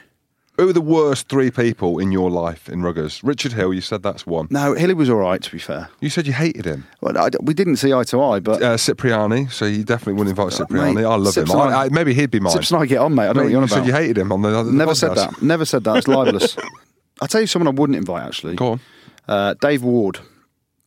Who 0.58 0.68
are 0.68 0.72
the 0.72 0.82
worst 0.82 1.28
three 1.28 1.50
people 1.50 1.98
in 1.98 2.12
your 2.12 2.30
life 2.30 2.68
in 2.68 2.82
Ruggers? 2.82 3.20
Richard 3.24 3.52
Hill, 3.54 3.72
you 3.72 3.80
said 3.80 4.02
that's 4.02 4.26
one. 4.26 4.48
No, 4.50 4.74
Hilly 4.74 4.92
was 4.94 5.08
all 5.08 5.16
right, 5.16 5.42
to 5.42 5.50
be 5.50 5.58
fair. 5.58 5.88
You 6.00 6.10
said 6.10 6.26
you 6.26 6.34
hated 6.34 6.66
him. 6.66 6.86
Well, 7.00 7.16
I, 7.16 7.30
we 7.40 7.54
didn't 7.54 7.76
see 7.76 7.92
eye 7.94 8.04
to 8.04 8.22
eye, 8.22 8.38
but 8.40 8.62
Uh, 8.62 8.76
Cipriani, 8.76 9.48
so 9.48 9.64
you 9.64 9.82
definitely 9.82 10.12
wouldn't 10.14 10.38
invite 10.38 10.52
Cipriani. 10.52 10.94
mate, 10.94 11.04
I 11.04 11.14
love 11.16 11.32
Sips 11.32 11.50
him. 11.50 11.58
I, 11.58 11.84
I- 11.84 11.88
maybe 11.88 12.12
he'd 12.12 12.30
be 12.30 12.38
mine. 12.38 12.52
Sips 12.52 12.70
and 12.70 12.82
I 12.82 12.86
get 12.86 12.98
on, 12.98 13.14
mate. 13.14 13.24
I 13.24 13.26
don't 13.28 13.36
know 13.36 13.42
what 13.44 13.50
you're 13.50 13.58
on 13.62 13.64
you 13.64 13.68
said 13.68 13.78
about. 13.78 13.86
you 13.86 13.92
hated 13.94 14.18
him 14.18 14.30
on 14.30 14.42
the, 14.42 14.54
on 14.54 14.66
the 14.66 14.72
Never 14.72 14.94
said 14.94 15.14
that. 15.14 15.40
Never 15.42 15.64
said 15.64 15.84
that. 15.84 15.96
It's 15.96 16.08
libelous. 16.08 16.56
I'll 17.22 17.28
tell 17.28 17.40
you 17.40 17.46
someone 17.46 17.68
I 17.74 17.78
wouldn't 17.80 17.96
invite, 17.96 18.24
actually. 18.26 18.56
Go 18.56 18.72
on. 18.72 18.80
Uh, 19.26 19.54
Dave 19.60 19.82
Ward. 19.82 20.18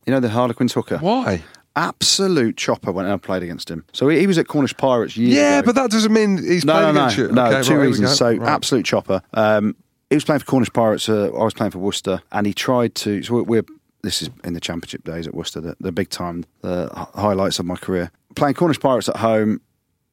You 0.06 0.12
know 0.12 0.20
the 0.20 0.28
Harlequins 0.28 0.74
hooker? 0.74 0.98
Why? 0.98 1.42
Absolute 1.76 2.56
chopper 2.56 2.90
when 2.90 3.06
I 3.06 3.16
played 3.18 3.42
against 3.42 3.70
him. 3.70 3.84
So 3.92 4.08
he, 4.08 4.18
he 4.20 4.26
was 4.26 4.38
at 4.38 4.48
Cornish 4.48 4.76
Pirates 4.76 5.16
years 5.16 5.34
Yeah, 5.34 5.58
ago. 5.58 5.66
but 5.66 5.74
that 5.76 5.90
doesn't 5.90 6.12
mean 6.12 6.38
he's 6.38 6.64
no, 6.64 6.72
playing 6.72 6.94
no, 6.94 7.00
against 7.02 7.18
no, 7.18 7.24
you. 7.26 7.32
no. 7.32 7.42
Okay, 7.46 7.50
two 7.50 7.56
right, 7.56 7.66
here 7.66 7.80
we 7.80 7.86
reasons. 7.88 8.08
go. 8.08 8.14
So 8.14 8.34
Right. 8.36 8.48
absolute 8.48 8.84
chopper. 8.84 9.22
Um, 9.34 9.76
he 10.10 10.16
was 10.16 10.24
playing 10.24 10.38
for 10.40 10.46
Cornish 10.46 10.72
Pirates. 10.72 11.08
Uh, 11.08 11.26
I 11.34 11.44
was 11.44 11.54
playing 11.54 11.70
for 11.72 11.78
Worcester, 11.78 12.22
and 12.32 12.46
he 12.46 12.54
tried 12.54 12.94
to. 12.96 13.22
So 13.22 13.34
we're, 13.34 13.42
we're 13.42 13.64
this 14.02 14.22
is 14.22 14.30
in 14.44 14.52
the 14.54 14.60
Championship 14.60 15.02
days 15.04 15.26
at 15.26 15.34
Worcester, 15.34 15.60
the, 15.60 15.76
the 15.80 15.90
big 15.92 16.10
time, 16.10 16.44
the 16.62 16.88
highlights 17.14 17.58
of 17.58 17.66
my 17.66 17.74
career. 17.76 18.12
Playing 18.36 18.54
Cornish 18.54 18.78
Pirates 18.78 19.08
at 19.08 19.16
home, 19.16 19.60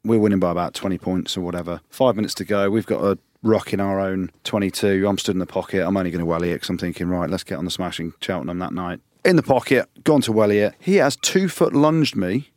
we're 0.04 0.20
winning 0.20 0.40
by 0.40 0.50
about 0.52 0.74
twenty 0.74 0.98
points 0.98 1.38
or 1.38 1.42
whatever. 1.42 1.80
Five 1.90 2.16
minutes 2.16 2.34
to 2.36 2.44
go. 2.46 2.70
We've 2.72 2.86
got 2.88 3.04
a 3.04 3.20
rock 3.44 3.72
in 3.72 3.80
our 3.80 4.00
own 4.00 4.32
twenty-two. 4.44 5.06
I'm 5.08 5.18
stood 5.20 5.36
in 5.36 5.40
the 5.40 5.46
pocket. 5.46 5.86
I'm 5.86 5.96
only 5.96 6.10
going 6.10 6.20
to 6.20 6.26
welly 6.26 6.50
it 6.52 6.56
because 6.56 6.70
I'm 6.70 6.78
thinking, 6.80 7.08
right, 7.08 7.30
let's 7.30 7.44
get 7.44 7.58
on 7.60 7.66
the 7.66 7.72
smashing 7.72 8.14
Cheltenham 8.20 8.58
that 8.60 8.74
night. 8.74 9.00
In 9.26 9.36
the 9.38 9.44
pocket, 9.44 9.88
gone 10.04 10.22
to 10.22 10.32
welly 10.32 10.60
it. 10.60 10.74
He 10.80 10.96
has 10.96 11.16
two 11.16 11.48
foot 11.48 11.74
lunged 11.74 12.16
me, 12.16 12.52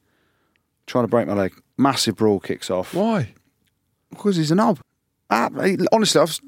trying 0.86 1.04
to 1.04 1.08
break 1.08 1.26
my 1.28 1.34
leg. 1.34 1.52
Massive 1.78 2.16
brawl 2.16 2.40
kicks 2.40 2.70
off. 2.70 2.92
Why? 2.94 3.34
Because 4.10 4.36
he's 4.36 4.50
a 4.50 4.54
knob. 4.54 4.80
Ah, 5.30 5.48
he- 5.62 5.76
honestly, 5.92 6.20
I've, 6.20 6.38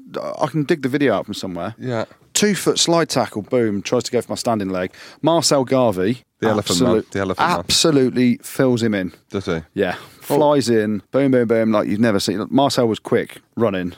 I 0.41 0.47
can 0.47 0.63
dig 0.63 0.81
the 0.81 0.89
video 0.89 1.13
out 1.13 1.25
from 1.25 1.33
somewhere. 1.35 1.75
Yeah. 1.77 2.05
Two 2.33 2.55
foot 2.55 2.79
slide 2.79 3.09
tackle, 3.09 3.41
boom, 3.43 3.81
tries 3.81 4.03
to 4.03 4.11
go 4.11 4.21
for 4.21 4.31
my 4.31 4.35
standing 4.35 4.69
leg. 4.69 4.93
Marcel 5.21 5.65
Garvey, 5.65 6.23
The 6.39 6.47
elephant 6.47 6.81
man, 6.81 7.03
the 7.11 7.19
elephant 7.19 7.47
man. 7.49 7.59
absolutely 7.59 8.37
fills 8.37 8.81
him 8.81 8.93
in. 8.93 9.11
Does 9.29 9.45
he? 9.45 9.59
Yeah, 9.73 9.95
flies 10.21 10.69
in, 10.69 11.01
boom, 11.11 11.31
boom, 11.31 11.47
boom, 11.47 11.71
like 11.71 11.87
you've 11.89 11.99
never 11.99 12.19
seen. 12.19 12.45
Marcel 12.49 12.87
was 12.87 12.99
quick 12.99 13.41
running, 13.57 13.93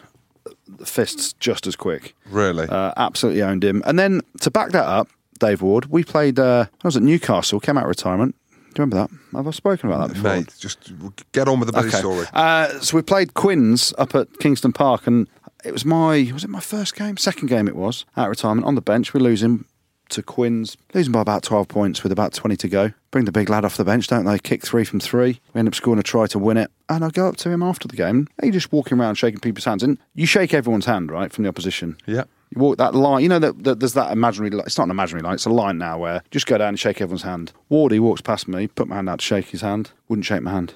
the 0.67 0.85
fists 0.87 1.33
just 1.33 1.67
as 1.67 1.75
quick. 1.75 2.15
Really? 2.29 2.67
Uh, 2.67 2.93
absolutely 2.97 3.43
owned 3.43 3.63
him. 3.63 3.83
And 3.85 3.99
then 3.99 4.21
to 4.41 4.49
back 4.49 4.71
that 4.71 4.85
up, 4.87 5.07
Dave 5.41 5.61
Ward, 5.61 5.87
we 5.87 6.03
played. 6.03 6.39
Uh, 6.39 6.67
I 6.83 6.87
was 6.87 6.95
at 6.95 7.03
Newcastle, 7.03 7.59
came 7.59 7.77
out 7.77 7.83
of 7.83 7.89
retirement. 7.89 8.35
Do 8.49 8.55
you 8.81 8.85
remember 8.85 8.95
that? 8.95 9.37
Have 9.37 9.47
I 9.47 9.51
spoken 9.51 9.89
about 9.89 10.07
that 10.07 10.13
before? 10.13 10.35
Mate, 10.35 10.55
just 10.57 10.93
get 11.33 11.49
on 11.49 11.59
with 11.59 11.67
the 11.67 11.73
bloody 11.73 11.89
story. 11.89 12.25
Uh, 12.31 12.79
so 12.79 12.95
we 12.95 13.01
played 13.01 13.33
Quins 13.33 13.93
up 13.97 14.15
at 14.15 14.29
Kingston 14.39 14.71
Park, 14.71 15.07
and 15.07 15.27
it 15.65 15.73
was 15.73 15.83
my 15.83 16.31
was 16.33 16.45
it 16.45 16.49
my 16.49 16.61
first 16.61 16.95
game, 16.95 17.17
second 17.17 17.47
game 17.47 17.67
it 17.67 17.75
was 17.75 18.05
out 18.15 18.27
of 18.27 18.29
retirement 18.29 18.65
on 18.65 18.75
the 18.75 18.81
bench. 18.81 19.13
We're 19.13 19.19
losing 19.21 19.65
to 20.11 20.23
Quins, 20.23 20.77
losing 20.93 21.11
by 21.11 21.21
about 21.21 21.43
twelve 21.43 21.67
points 21.67 22.03
with 22.03 22.11
about 22.11 22.33
twenty 22.33 22.55
to 22.57 22.67
go. 22.67 22.91
Bring 23.11 23.25
the 23.25 23.31
big 23.31 23.49
lad 23.49 23.65
off 23.65 23.77
the 23.77 23.83
bench, 23.83 24.07
don't 24.07 24.25
they? 24.25 24.39
Kick 24.39 24.63
three 24.65 24.85
from 24.85 24.99
three. 24.99 25.39
We 25.53 25.59
end 25.59 25.67
up 25.67 25.75
scoring 25.75 25.99
a 25.99 26.03
try 26.03 26.27
to 26.27 26.39
win 26.39 26.57
it, 26.57 26.71
and 26.89 27.03
I 27.03 27.09
go 27.09 27.27
up 27.27 27.37
to 27.37 27.49
him 27.49 27.61
after 27.63 27.87
the 27.87 27.95
game. 27.97 28.27
He's 28.41 28.53
just 28.53 28.71
walking 28.71 28.99
around 28.99 29.15
shaking 29.15 29.39
people's 29.41 29.65
hands, 29.65 29.83
and 29.83 29.97
you 30.15 30.25
shake 30.25 30.53
everyone's 30.53 30.85
hand, 30.85 31.11
right, 31.11 31.31
from 31.31 31.43
the 31.43 31.49
opposition. 31.49 31.97
Yeah. 32.05 32.23
You 32.53 32.61
walk 32.61 32.77
that 32.79 32.93
line, 32.93 33.23
you 33.23 33.29
know 33.29 33.39
that, 33.39 33.63
that 33.63 33.79
there's 33.79 33.93
that 33.93 34.11
imaginary. 34.11 34.49
li- 34.49 34.63
It's 34.65 34.77
not 34.77 34.83
an 34.85 34.91
imaginary 34.91 35.23
line; 35.23 35.35
it's 35.35 35.45
a 35.45 35.49
line 35.49 35.77
now 35.77 35.97
where 35.99 36.21
just 36.31 36.45
go 36.47 36.57
down 36.57 36.69
and 36.69 36.79
shake 36.79 36.99
everyone's 37.01 37.23
hand. 37.23 37.53
Wardy 37.71 37.99
walks 37.99 38.21
past 38.21 38.47
me, 38.47 38.67
put 38.67 38.87
my 38.87 38.95
hand 38.95 39.09
out 39.09 39.19
to 39.19 39.25
shake 39.25 39.47
his 39.47 39.61
hand, 39.61 39.91
wouldn't 40.09 40.25
shake 40.25 40.41
my 40.41 40.51
hand. 40.51 40.73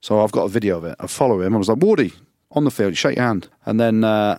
So 0.00 0.22
I've 0.22 0.32
got 0.32 0.44
a 0.44 0.48
video 0.48 0.76
of 0.76 0.84
it. 0.84 0.94
I 1.00 1.06
follow 1.06 1.40
him. 1.40 1.54
I 1.54 1.58
was 1.58 1.68
like, 1.68 1.78
Wardy, 1.78 2.12
on 2.52 2.64
the 2.64 2.70
field, 2.70 2.96
shake 2.96 3.16
your 3.16 3.24
hand. 3.24 3.48
And 3.64 3.80
then, 3.80 4.04
uh, 4.04 4.38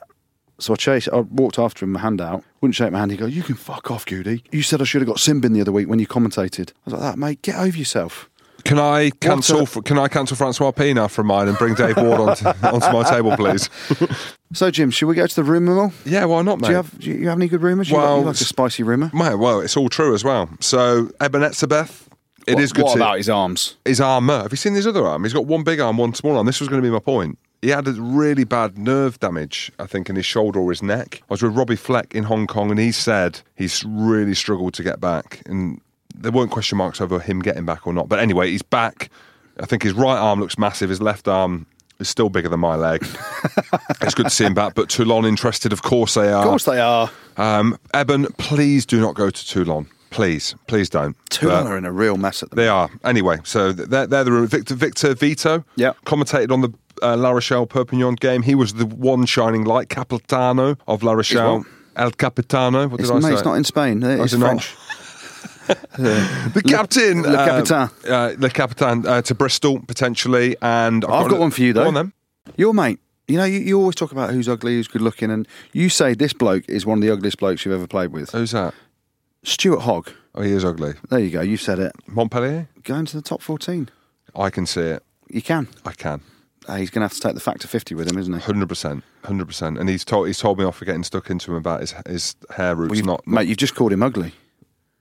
so 0.60 0.74
I 0.74 0.76
chased, 0.76 1.10
I 1.14 1.20
walked 1.20 1.60
after 1.60 1.86
him, 1.86 1.92
my 1.94 2.00
hand 2.00 2.20
out, 2.22 2.44
wouldn't 2.62 2.76
shake 2.76 2.92
my 2.92 3.00
hand. 3.00 3.12
He 3.12 3.18
goes, 3.18 3.36
You 3.36 3.44
can 3.44 3.56
fuck 3.56 3.92
off, 3.92 4.06
Goody. 4.06 4.44
You 4.52 4.62
said 4.64 4.82
I 4.82 4.86
should 4.86 5.02
have 5.02 5.08
got 5.08 5.18
Simbin 5.18 5.54
the 5.54 5.62
other 5.62 5.72
week 5.72 5.88
when 5.88 6.00
you 6.00 6.08
commentated. 6.08 6.70
I 6.72 6.74
was 6.86 6.94
like, 6.94 7.02
That, 7.02 7.18
mate, 7.20 7.42
get 7.42 7.56
over 7.56 7.78
yourself. 7.78 8.30
Can 8.64 8.80
I 8.80 9.12
cancel? 9.22 9.62
a- 9.62 9.82
Can 9.84 9.98
I 9.98 10.08
cancel 10.10 10.36
Francois 10.36 10.72
Pienaar 10.72 11.10
from 11.10 11.28
mine 11.28 11.48
and 11.48 11.58
bring 11.58 11.74
Dave 11.76 11.96
Ward 11.96 12.20
onto, 12.20 12.46
onto 12.64 12.92
my 12.92 13.04
table, 13.10 13.34
please? 13.38 13.70
So, 14.54 14.72
Jim, 14.72 14.90
should 14.92 15.08
we 15.08 15.16
go 15.16 15.28
to 15.28 15.36
the 15.36 15.44
rumour 15.44 15.74
mill? 15.76 15.94
Yeah, 16.06 16.26
why 16.26 16.42
not, 16.42 16.60
mate? 16.60 16.68
Do 16.68 16.72
you 16.72 16.76
have, 16.78 17.00
do 17.00 17.12
you 17.12 17.30
have 17.30 17.38
any 17.38 17.48
good 17.48 17.62
rumours? 17.62 17.90
You, 17.90 17.96
like, 17.98 18.06
Well, 18.06 18.20
you 18.20 18.26
like 18.26 18.36
a 18.36 18.44
spicy 18.44 18.84
rumour? 18.84 19.10
Mate, 19.14 19.36
well, 19.36 19.62
it's 19.62 19.78
all 19.78 19.88
true 19.90 20.14
as 20.14 20.24
well. 20.24 20.50
So 20.60 21.12
Eben 21.22 21.42
Etzebeth 21.44 22.08
What- 22.48 22.60
is 22.60 22.74
good 22.74 22.86
What 22.86 22.94
to 22.94 23.00
about 23.00 23.18
his 23.18 23.30
arms? 23.30 23.76
his 23.86 24.02
armour. 24.02 24.42
Have 24.44 24.52
you 24.52 24.58
seen 24.58 24.74
his 24.74 24.88
other 24.88 25.06
arm? 25.06 25.24
He's 25.24 25.34
got 25.34 25.46
one 25.46 25.64
big 25.64 25.80
arm, 25.80 25.98
one 25.98 26.14
small 26.14 26.36
arm. 26.36 26.46
This 26.46 26.60
was 26.60 26.68
going 26.68 26.82
to 26.82 26.86
be 26.86 26.92
my 26.92 27.00
point. 27.00 27.38
He 27.62 27.70
had 27.70 27.88
a 27.88 27.94
really 27.94 28.44
bad 28.44 28.78
nerve 28.78 29.20
damage, 29.20 29.72
I 29.80 29.88
think, 29.88 30.10
in 30.10 30.16
his 30.16 30.26
shoulder 30.26 30.60
or 30.60 30.70
his 30.70 30.84
neck. 30.84 31.22
I 31.24 31.34
was 31.34 31.42
with 31.42 31.56
Robbie 31.56 31.76
Fleck 31.76 32.14
in 32.14 32.24
Hong 32.24 32.46
Kong, 32.46 32.70
and 32.70 32.80
he 32.80 32.92
said 32.92 33.42
he's 33.56 33.84
really 33.84 34.36
struggled 34.36 34.74
to 34.76 34.84
get 34.84 35.00
back. 35.02 35.42
And 35.48 35.82
there 36.16 36.32
weren't 36.32 36.52
question 36.52 36.78
marks 36.78 37.02
over 37.02 37.20
him 37.20 37.40
getting 37.42 37.66
back 37.66 37.88
or 37.88 37.94
not. 37.94 38.10
But 38.10 38.20
anyway, 38.20 38.52
he's 38.52 38.62
back. 38.62 39.10
I 39.60 39.66
think 39.66 39.84
his 39.84 39.94
right 39.94 40.18
arm 40.18 40.40
looks 40.40 40.58
massive. 40.58 40.90
His 40.90 41.02
left 41.02 41.28
arm 41.28 41.66
is 42.00 42.08
still 42.08 42.30
bigger 42.30 42.50
than 42.50 42.60
my 42.60 42.76
leg. 42.76 43.02
it's 44.02 44.14
good 44.14 44.26
to 44.26 44.30
see 44.30 44.46
him 44.46 44.54
back. 44.54 44.76
But 44.76 44.90
Toulon 44.90 45.26
interested, 45.26 45.74
of 45.74 45.82
course 45.82 46.14
they 46.14 46.32
are. 46.32 46.44
Of 46.44 46.48
course 46.50 46.66
they 46.66 46.80
are. 46.80 47.10
Um, 47.38 47.78
Eben, 47.94 48.26
please 48.38 48.86
do 48.86 49.00
not 49.02 49.16
go 49.16 49.32
to 49.32 49.48
Toulon. 49.48 49.88
Please, 50.10 50.56
please 50.68 50.90
don't. 50.90 51.18
Toulon 51.30 51.64
But- 51.64 51.72
are 51.72 51.78
in 51.78 51.86
a 51.86 51.92
real 51.92 52.18
mess 52.18 52.44
at 52.44 52.52
the 52.52 52.56
they 52.56 52.68
are. 52.68 52.90
Anyway, 53.04 53.40
so 53.44 53.72
they're, 53.72 54.08
they're 54.08 54.24
the 54.24 54.46
Victor, 54.48 54.76
Victor 54.76 55.14
Vito. 55.16 55.66
Yeah. 55.76 55.94
Commentated 56.06 56.52
on 56.52 56.62
the 56.62 56.70
uh, 57.02 57.16
La 57.18 57.32
Rochelle 57.32 57.66
Perpignan 57.66 58.16
game. 58.16 58.44
He 58.44 58.56
was 58.56 58.74
the 58.76 58.86
one 58.86 59.26
shining 59.26 59.64
light, 59.64 59.90
Capitano 59.90 60.76
of 60.88 61.04
La 61.04 61.14
Rochelle. 61.14 61.66
El 61.96 62.12
Capitano. 62.12 62.88
What 62.88 63.00
It's, 63.00 63.10
did 63.10 63.16
I 63.16 63.20
mate, 63.20 63.28
say? 63.30 63.34
it's 63.34 63.46
not 63.46 63.54
in 63.56 63.64
Spain. 63.64 64.04
It's 64.04 64.34
is? 64.34 64.40
French. 64.40 64.76
the 65.98 66.64
captain. 66.68 67.24
Le 67.24 67.34
uh, 67.34 67.46
Capitan. 67.46 67.90
Uh, 68.08 68.36
Le 68.38 68.50
Capitan 68.50 69.06
uh, 69.08 69.22
to 69.24 69.36
Bristol, 69.36 69.80
potentially. 69.82 70.56
And 70.62 71.04
I've 71.06 71.30
got 71.30 71.40
one 71.40 71.52
for 71.52 71.62
you, 71.62 71.74
though. 71.74 71.84
Go 71.84 71.88
on 71.88 71.94
then. 71.94 72.14
Your 72.56 72.74
mate. 72.74 73.00
You 73.28 73.38
know, 73.38 73.44
you, 73.44 73.60
you 73.60 73.78
always 73.78 73.96
talk 73.96 74.14
about 74.14 74.30
who's 74.32 74.48
ugly, 74.48 74.76
who's 74.76 74.88
good 74.88 75.02
looking, 75.02 75.30
and 75.32 75.46
you 75.74 75.90
say 75.90 76.14
this 76.14 76.32
bloke 76.32 76.64
is 76.70 76.86
one 76.86 77.00
of 77.00 77.02
the 77.02 77.12
ugliest 77.12 77.40
blokes 77.40 77.66
you've 77.66 77.74
ever 77.74 77.86
played 77.88 78.14
with. 78.14 78.32
Who's 78.32 78.52
that? 78.52 78.74
Stuart 79.44 79.82
Hogg. 79.82 80.12
Oh, 80.34 80.44
he 80.44 80.52
is 80.52 80.64
ugly. 80.64 80.94
There 81.10 81.20
you 81.20 81.32
go. 81.32 81.42
You 81.42 81.58
said 81.58 81.80
it. 81.80 81.92
Montpellier? 82.06 82.70
Going 82.84 83.06
to 83.08 83.18
the 83.18 83.22
top 83.22 83.42
14. 83.42 83.90
I 84.34 84.50
can 84.50 84.66
see 84.66 84.82
it. 84.82 85.04
You 85.30 85.42
can. 85.42 85.68
I 85.84 85.92
can. 85.92 86.22
Uh, 86.68 86.76
he's 86.76 86.90
going 86.90 87.00
to 87.02 87.06
have 87.06 87.14
to 87.14 87.20
take 87.22 87.34
the 87.34 87.40
factor 87.40 87.68
50 87.68 87.96
with 87.96 88.12
him, 88.12 88.18
isn't 88.18 88.34
he? 88.34 88.40
Hundred 88.42 88.68
percent, 88.70 89.04
hundred 89.24 89.46
percent, 89.48 89.78
and 89.78 89.88
he's 89.90 90.04
told 90.04 90.28
he's 90.28 90.38
told 90.40 90.60
me 90.60 90.66
off 90.66 90.78
for 90.78 90.86
getting 90.86 91.04
stuck 91.04 91.30
into 91.30 91.52
him 91.52 91.58
about 91.58 91.80
his 91.82 91.94
his 92.08 92.36
hair 92.56 92.76
roots. 92.76 92.90
Well, 92.90 92.98
you've- 92.98 93.08
not, 93.08 93.26
mate, 93.28 93.48
you've 93.48 93.58
just 93.58 93.76
called 93.76 93.94
him 93.94 94.04
ugly. 94.04 94.34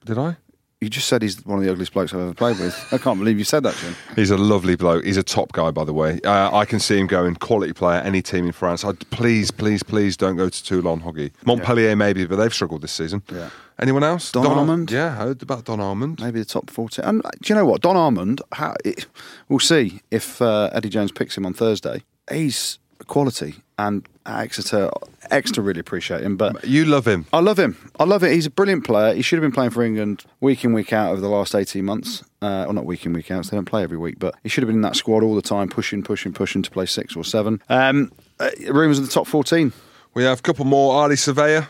did 0.05 0.17
I? 0.17 0.37
You 0.79 0.89
just 0.89 1.07
said 1.07 1.23
he's 1.23 1.43
one 1.43 1.57
of 1.57 1.65
the 1.65 1.71
ugliest 1.71 1.91
blokes 1.91 2.13
I've 2.13 2.19
ever 2.19 2.35
played 2.35 2.59
with. 2.59 2.77
I 2.93 2.99
can't 2.99 3.17
believe 3.17 3.39
you 3.39 3.43
said 3.43 3.63
that, 3.63 3.75
Jim. 3.77 3.95
He's 4.15 4.29
a 4.29 4.37
lovely 4.37 4.75
bloke. 4.75 5.05
He's 5.05 5.17
a 5.17 5.23
top 5.23 5.51
guy, 5.51 5.71
by 5.71 5.83
the 5.83 5.91
way. 5.93 6.19
Uh, 6.23 6.55
I 6.55 6.65
can 6.65 6.79
see 6.79 6.99
him 6.99 7.07
going 7.07 7.33
quality 7.33 7.73
player 7.73 7.99
any 8.01 8.21
team 8.21 8.45
in 8.45 8.51
France. 8.51 8.85
I'd, 8.85 8.99
please, 9.09 9.49
please, 9.49 9.81
please 9.81 10.15
don't 10.15 10.35
go 10.35 10.49
to 10.49 10.63
Toulon, 10.63 11.01
Hoggy. 11.01 11.31
Montpellier 11.47 11.95
maybe, 11.95 12.27
but 12.27 12.35
they've 12.35 12.53
struggled 12.53 12.83
this 12.83 12.91
season. 12.91 13.23
Yeah. 13.33 13.49
Anyone 13.79 14.03
else? 14.03 14.31
Don 14.31 14.45
Ar- 14.47 14.55
Armand? 14.57 14.91
Yeah, 14.91 15.15
heard 15.15 15.41
about 15.43 15.65
Don 15.65 15.79
Armand. 15.79 16.19
Maybe 16.21 16.39
the 16.39 16.45
top 16.45 16.69
14. 16.69 17.05
And 17.05 17.21
do 17.41 17.53
you 17.53 17.55
know 17.55 17.65
what? 17.65 17.81
Don 17.81 17.95
Armand, 17.95 18.41
how, 18.53 18.75
it, 18.83 19.05
we'll 19.49 19.59
see 19.59 20.01
if 20.09 20.41
uh, 20.41 20.69
Eddie 20.73 20.89
Jones 20.89 21.11
picks 21.11 21.37
him 21.37 21.45
on 21.45 21.53
Thursday. 21.53 22.03
He's 22.31 22.79
quality. 23.05 23.55
And 23.77 24.07
Exeter, 24.25 24.89
Exeter 25.29 25.61
really 25.61 25.79
appreciate 25.79 26.21
him. 26.21 26.35
But 26.37 26.65
You 26.65 26.85
love 26.85 27.07
him. 27.07 27.27
I 27.31 27.39
love 27.39 27.59
him. 27.59 27.77
I 27.99 28.05
love 28.05 28.23
it. 28.23 28.31
He's 28.33 28.47
a 28.47 28.49
brilliant 28.49 28.83
player. 28.83 29.13
He 29.13 29.21
should 29.21 29.37
have 29.37 29.43
been 29.43 29.51
playing 29.51 29.69
for 29.69 29.83
England 29.83 30.25
week 30.41 30.63
in, 30.63 30.73
week 30.73 30.91
out 30.91 31.11
over 31.11 31.21
the 31.21 31.29
last 31.29 31.53
18 31.53 31.85
months. 31.85 32.23
Uh, 32.41 32.65
well, 32.65 32.73
not 32.73 32.85
week 32.85 33.05
in, 33.05 33.13
week 33.13 33.29
out. 33.29 33.45
So 33.45 33.51
they 33.51 33.57
don't 33.57 33.65
play 33.65 33.83
every 33.83 33.97
week, 33.97 34.17
but 34.17 34.33
he 34.41 34.49
should 34.49 34.63
have 34.63 34.67
been 34.67 34.77
in 34.77 34.81
that 34.81 34.95
squad 34.95 35.21
all 35.21 35.35
the 35.35 35.41
time, 35.43 35.69
pushing, 35.69 36.01
pushing, 36.01 36.33
pushing 36.33 36.63
to 36.63 36.71
play 36.71 36.87
six 36.87 37.15
or 37.15 37.23
seven. 37.23 37.61
Um, 37.69 38.11
uh, 38.39 38.49
rumours 38.69 38.97
of 38.97 39.05
the 39.05 39.11
top 39.11 39.27
14. 39.27 39.71
We 40.15 40.23
have 40.23 40.39
a 40.39 40.41
couple 40.41 40.65
more. 40.65 40.95
Ali 40.95 41.15
Surveyor, 41.15 41.67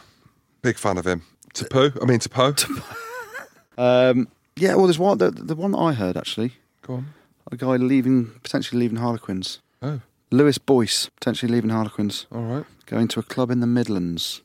big 0.62 0.78
fan 0.78 0.98
of 0.98 1.06
him. 1.06 1.24
Tapu, 1.58 1.91
I 2.02 2.06
mean 2.06 2.20
Tapo. 2.20 2.54
Um, 3.80 4.28
yeah, 4.56 4.74
well, 4.74 4.88
there's 4.88 4.98
one, 4.98 5.20
the, 5.20 5.30
the 5.30 5.56
one 5.56 5.72
that 5.74 5.78
I 5.78 5.93
heard 5.93 6.17
actually. 6.17 6.54
Go 6.82 6.96
on. 6.96 7.13
A 7.52 7.56
guy 7.56 7.76
leaving, 7.76 8.26
potentially 8.41 8.82
leaving 8.82 8.98
Harlequins. 8.98 9.60
Oh, 9.84 10.02
Lewis 10.32 10.58
Boyce, 10.58 11.10
potentially 11.10 11.52
leaving 11.52 11.70
Harlequins. 11.70 12.26
all 12.32 12.41
right. 12.41 12.65
Going 12.88 13.08
to 13.10 13.20
a 13.20 13.24
club 13.24 13.52
in 13.52 13.60
the 13.60 13.67
Midlands. 13.67 14.41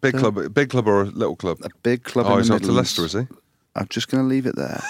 Big 0.00 0.16
club, 0.18 0.52
big 0.52 0.70
club 0.70 0.88
or 0.88 1.02
a 1.02 1.04
little 1.04 1.36
club? 1.36 1.58
A 1.62 1.68
big 1.84 2.02
club 2.02 2.26
Oh, 2.26 2.32
in 2.32 2.38
he's 2.38 2.48
the 2.48 2.54
off 2.54 2.60
to 2.62 2.66
Midlands. 2.66 2.98
Leicester, 2.98 3.20
is 3.20 3.26
he? 3.28 3.34
I'm 3.76 3.86
just 3.88 4.08
going 4.08 4.24
to 4.24 4.28
leave 4.28 4.46
it 4.46 4.56
there. 4.56 4.82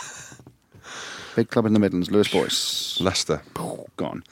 big 1.37 1.50
club 1.50 1.66
in 1.66 1.74
the 1.74 1.78
Midlands, 1.78 2.11
Lewis 2.11 2.28
Boyce. 2.28 2.98
Leicester. 3.00 3.42
Gone. 3.96 4.24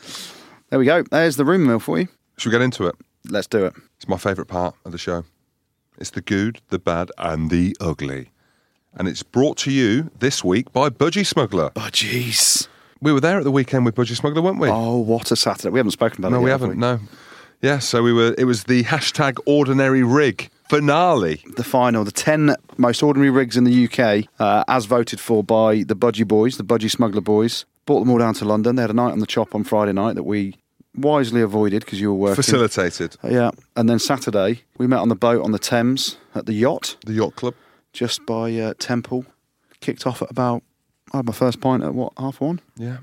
There 0.71 0.79
we 0.79 0.87
go. 0.87 1.03
There's 1.03 1.37
the 1.37 1.45
rumour 1.45 1.67
mill 1.67 1.79
for 1.81 1.99
you. 1.99 2.09
Should 2.39 2.51
we 2.51 2.59
get 2.59 2.63
into 2.63 2.87
it? 2.87 2.95
Let's 3.29 3.47
do 3.47 3.67
it. 3.67 3.75
It's 3.97 4.09
my 4.09 4.17
favourite 4.17 4.49
part 4.49 4.75
of 4.87 4.93
the 4.93 4.99
show. 4.99 5.25
It's 5.99 6.11
the 6.11 6.21
good, 6.21 6.61
the 6.69 6.79
bad, 6.79 7.11
and 7.19 7.51
the 7.51 7.77
ugly. 7.81 8.31
And 8.95 9.09
it's 9.09 9.23
brought 9.23 9.57
to 9.59 9.71
you 9.71 10.11
this 10.19 10.43
week 10.45 10.73
by 10.73 10.89
Budgie 10.91 11.27
Smuggler. 11.27 11.71
Oh, 11.77 11.89
jeez. 11.91 12.69
We 13.01 13.13
were 13.13 13.21
there 13.21 13.39
at 13.39 13.45
the 13.45 13.51
weekend 13.51 13.85
with 13.85 13.95
Budgie 13.95 14.17
Smuggler, 14.17 14.43
weren't 14.43 14.59
we? 14.59 14.69
Oh, 14.69 14.99
what 14.99 15.31
a 15.31 15.37
Saturday. 15.37 15.71
We 15.71 15.79
haven't 15.79 15.93
spoken 15.93 16.21
about 16.21 16.31
no, 16.33 16.37
it 16.37 16.41
No, 16.41 16.45
we 16.45 16.51
yet, 16.51 16.55
have 16.55 16.61
haven't. 16.63 16.79
No. 16.79 17.01
Yeah, 17.63 17.79
so 17.79 18.03
we 18.03 18.13
were. 18.13 18.35
It 18.37 18.45
was 18.45 18.65
the 18.65 18.85
hashtag 18.85 19.39
Ordinary 19.47 20.03
Rig 20.03 20.51
finale. 20.69 21.43
The 21.57 21.65
final, 21.65 22.05
the 22.05 22.11
10 22.11 22.55
most 22.77 23.03
ordinary 23.03 23.31
rigs 23.31 23.57
in 23.57 23.65
the 23.65 23.85
UK, 23.85 24.29
uh, 24.39 24.65
as 24.69 24.85
voted 24.85 25.21
for 25.21 25.43
by 25.43 25.83
the 25.83 25.97
Budgie 25.97 26.27
Boys, 26.29 26.57
the 26.57 26.65
Budgie 26.65 26.91
Smuggler 26.91 27.21
Boys. 27.21 27.65
Brought 27.87 28.01
them 28.01 28.11
all 28.11 28.19
down 28.19 28.35
to 28.35 28.45
London. 28.45 28.77
They 28.77 28.83
had 28.83 28.91
a 28.91 28.95
night 28.95 29.13
on 29.13 29.21
the 29.21 29.27
chop 29.27 29.55
on 29.55 29.65
Friday 29.65 29.93
night 29.93 30.17
that 30.17 30.25
we 30.25 30.57
wisely 30.97 31.41
avoided 31.43 31.85
because 31.85 32.01
you 32.01 32.09
were 32.13 32.19
working. 32.19 32.37
Facilitated 32.37 33.17
Yeah. 33.23 33.51
And 33.77 33.89
then 33.89 33.99
Saturday, 33.99 34.63
we 34.79 34.87
met 34.87 34.99
on 35.01 35.09
the 35.09 35.15
boat 35.17 35.43
on 35.45 35.53
the 35.53 35.59
Thames 35.59 36.17
at 36.35 36.47
the 36.47 36.53
yacht 36.55 36.97
the 37.05 37.13
yacht 37.13 37.37
club. 37.37 37.55
just 37.93 38.25
by 38.27 38.53
uh, 38.59 38.75
Temple. 38.79 39.25
Kicked 39.81 40.07
off 40.07 40.23
at 40.23 40.31
about 40.31 40.63
I 41.13 41.19
had 41.19 41.27
my 41.27 41.33
first 41.33 41.61
pint 41.61 41.83
at 41.85 41.95
what 41.95 42.13
half 42.19 42.41
one. 42.41 42.61
Yeah. 42.77 42.99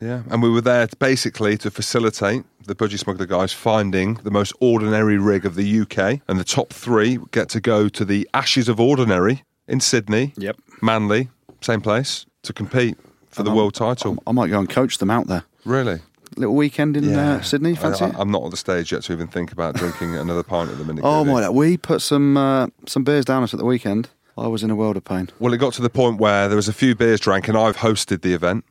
Yeah. 0.00 0.22
And 0.30 0.42
we 0.42 0.50
were 0.50 0.60
there 0.60 0.88
basically 0.98 1.56
to 1.58 1.70
facilitate 1.70 2.44
the 2.66 2.74
Budgie 2.74 2.98
Smuggler 2.98 3.26
guys 3.26 3.52
finding 3.52 4.14
the 4.24 4.30
most 4.32 4.52
ordinary 4.60 5.16
rig 5.16 5.46
of 5.46 5.54
the 5.54 5.80
UK. 5.80 6.20
And 6.28 6.40
the 6.40 6.44
top 6.44 6.72
three 6.72 7.18
get 7.30 7.48
to 7.50 7.60
go 7.60 7.88
to 7.88 8.04
the 8.04 8.28
Ashes 8.34 8.68
of 8.68 8.80
Ordinary 8.80 9.44
in 9.68 9.78
Sydney. 9.80 10.32
Yep. 10.36 10.56
Manly, 10.82 11.28
same 11.60 11.80
place, 11.80 12.26
to 12.42 12.52
compete 12.52 12.96
for 13.30 13.44
the 13.44 13.50
And 13.50 13.56
world 13.56 13.74
title. 13.74 14.18
I 14.26 14.32
might 14.32 14.48
go 14.50 14.58
and 14.58 14.68
coach 14.68 14.98
them 14.98 15.10
out 15.10 15.28
there. 15.28 15.44
really? 15.64 16.00
Little 16.36 16.54
weekend 16.54 16.96
in 16.96 17.14
uh, 17.14 17.42
Sydney, 17.42 17.74
fancy? 17.74 18.04
I, 18.04 18.20
am 18.20 18.30
not 18.30 18.44
at 18.44 18.50
the 18.50 18.56
stage 18.56 18.92
yet 18.92 19.02
to 19.02 19.12
even 19.12 19.26
think 19.28 19.52
about 19.52 19.74
drinking 19.74 20.16
another 20.24 20.42
pint 20.42 20.70
at 20.70 20.78
the 20.78 20.84
minute. 20.84 21.04
oh 21.04 21.24
my! 21.24 21.48
We 21.50 21.76
put 21.76 22.00
some 22.00 22.36
uh, 22.36 22.68
some 22.86 23.04
beers 23.04 23.24
down 23.24 23.42
us 23.42 23.52
at 23.52 23.58
the 23.58 23.66
weekend. 23.66 24.08
I 24.36 24.46
was 24.46 24.62
in 24.62 24.70
a 24.70 24.76
world 24.76 24.96
of 24.96 25.04
pain. 25.04 25.28
Well, 25.38 25.52
it 25.52 25.58
got 25.58 25.74
to 25.74 25.82
the 25.82 25.90
point 25.90 26.18
where 26.18 26.48
there 26.48 26.56
was 26.56 26.68
a 26.68 26.72
few 26.72 26.94
beers 26.94 27.20
drank, 27.20 27.48
and 27.48 27.56
I've 27.56 27.76
hosted 27.76 28.22
the 28.22 28.32
event, 28.32 28.64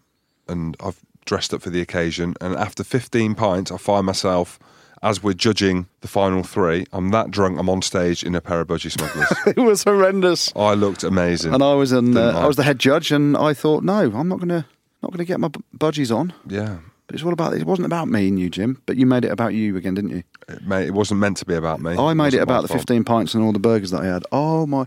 and 0.47 0.76
I've 0.80 0.99
dressed 1.26 1.53
up 1.53 1.62
for 1.62 1.70
the 1.70 1.82
occasion. 1.82 2.34
And 2.41 2.55
after 2.55 2.84
15 2.84 3.36
pints, 3.36 3.72
I 3.72 3.78
find 3.78 4.05
myself, 4.05 4.59
as 5.03 5.22
we're 5.22 5.34
judging 5.34 5.88
the 6.01 6.07
final 6.07 6.43
three, 6.43 6.86
I'm 6.91 7.09
that 7.09 7.32
drunk. 7.32 7.59
I'm 7.59 7.70
on 7.70 7.82
stage 7.82 8.24
in 8.24 8.36
a 8.36 8.41
pair 8.41 8.62
of 8.62 8.68
budgie 8.68 8.91
smugglers. 8.91 9.32
it 9.55 9.62
was 9.62 9.84
horrendous. 9.84 10.51
I 10.55 10.74
looked 10.74 11.03
amazing. 11.03 11.53
And 11.53 11.64
I 11.64 11.74
was 11.76 11.91
in, 11.91 12.18
uh, 12.18 12.32
I? 12.32 12.41
I 12.41 12.47
was 12.47 12.57
the 12.57 12.64
head 12.64 12.80
judge, 12.80 13.12
and 13.12 13.38
I 13.38 13.53
thought, 13.53 13.84
no, 13.84 14.12
I'm 14.14 14.28
not 14.28 14.39
gonna 14.39 14.66
not 15.03 15.12
gonna 15.12 15.26
get 15.26 15.39
my 15.39 15.49
budgies 15.78 16.16
on. 16.16 16.34
yeah, 16.47 16.80
But 17.12 17.20
it's 17.20 17.26
all 17.26 17.34
about 17.34 17.53
it 17.53 17.66
wasn't 17.66 17.88
about 17.88 18.07
me 18.07 18.30
and 18.30 18.39
you, 18.39 18.49
Jim. 18.49 18.82
But 18.86 18.95
you 18.95 19.05
made 19.05 19.26
it 19.26 19.32
about 19.32 19.53
you 19.53 19.76
again, 19.76 19.95
didn't 19.95 20.12
you? 20.12 20.24
it, 20.47 20.66
mate, 20.66 20.88
it 20.88 20.93
wasn't 20.93 21.20
meant 21.20 21.36
to 21.38 21.45
be 21.45 21.55
about 21.55 21.82
me. 21.82 21.97
I 21.97 22.14
made 22.14 22.28
it 22.34 22.38
wasn't 22.38 22.43
about 22.43 22.62
the 22.62 22.68
fault. 22.70 22.80
15 22.80 23.03
pints 23.03 23.34
and 23.34 23.43
all 23.43 23.51
the 23.51 23.59
burgers 23.59 23.91
that 23.91 24.03
I 24.03 24.05
had. 24.05 24.24
Oh 24.32 24.66
my! 24.66 24.86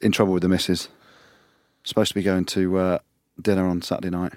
In 0.00 0.10
trouble 0.10 0.32
with 0.32 0.40
the 0.40 0.48
missus. 0.48 0.88
Supposed 1.84 2.08
to 2.08 2.14
be 2.14 2.22
going 2.22 2.46
to 2.46 2.78
uh, 2.78 2.98
dinner 3.42 3.66
on 3.66 3.82
Saturday 3.82 4.08
night. 4.08 4.32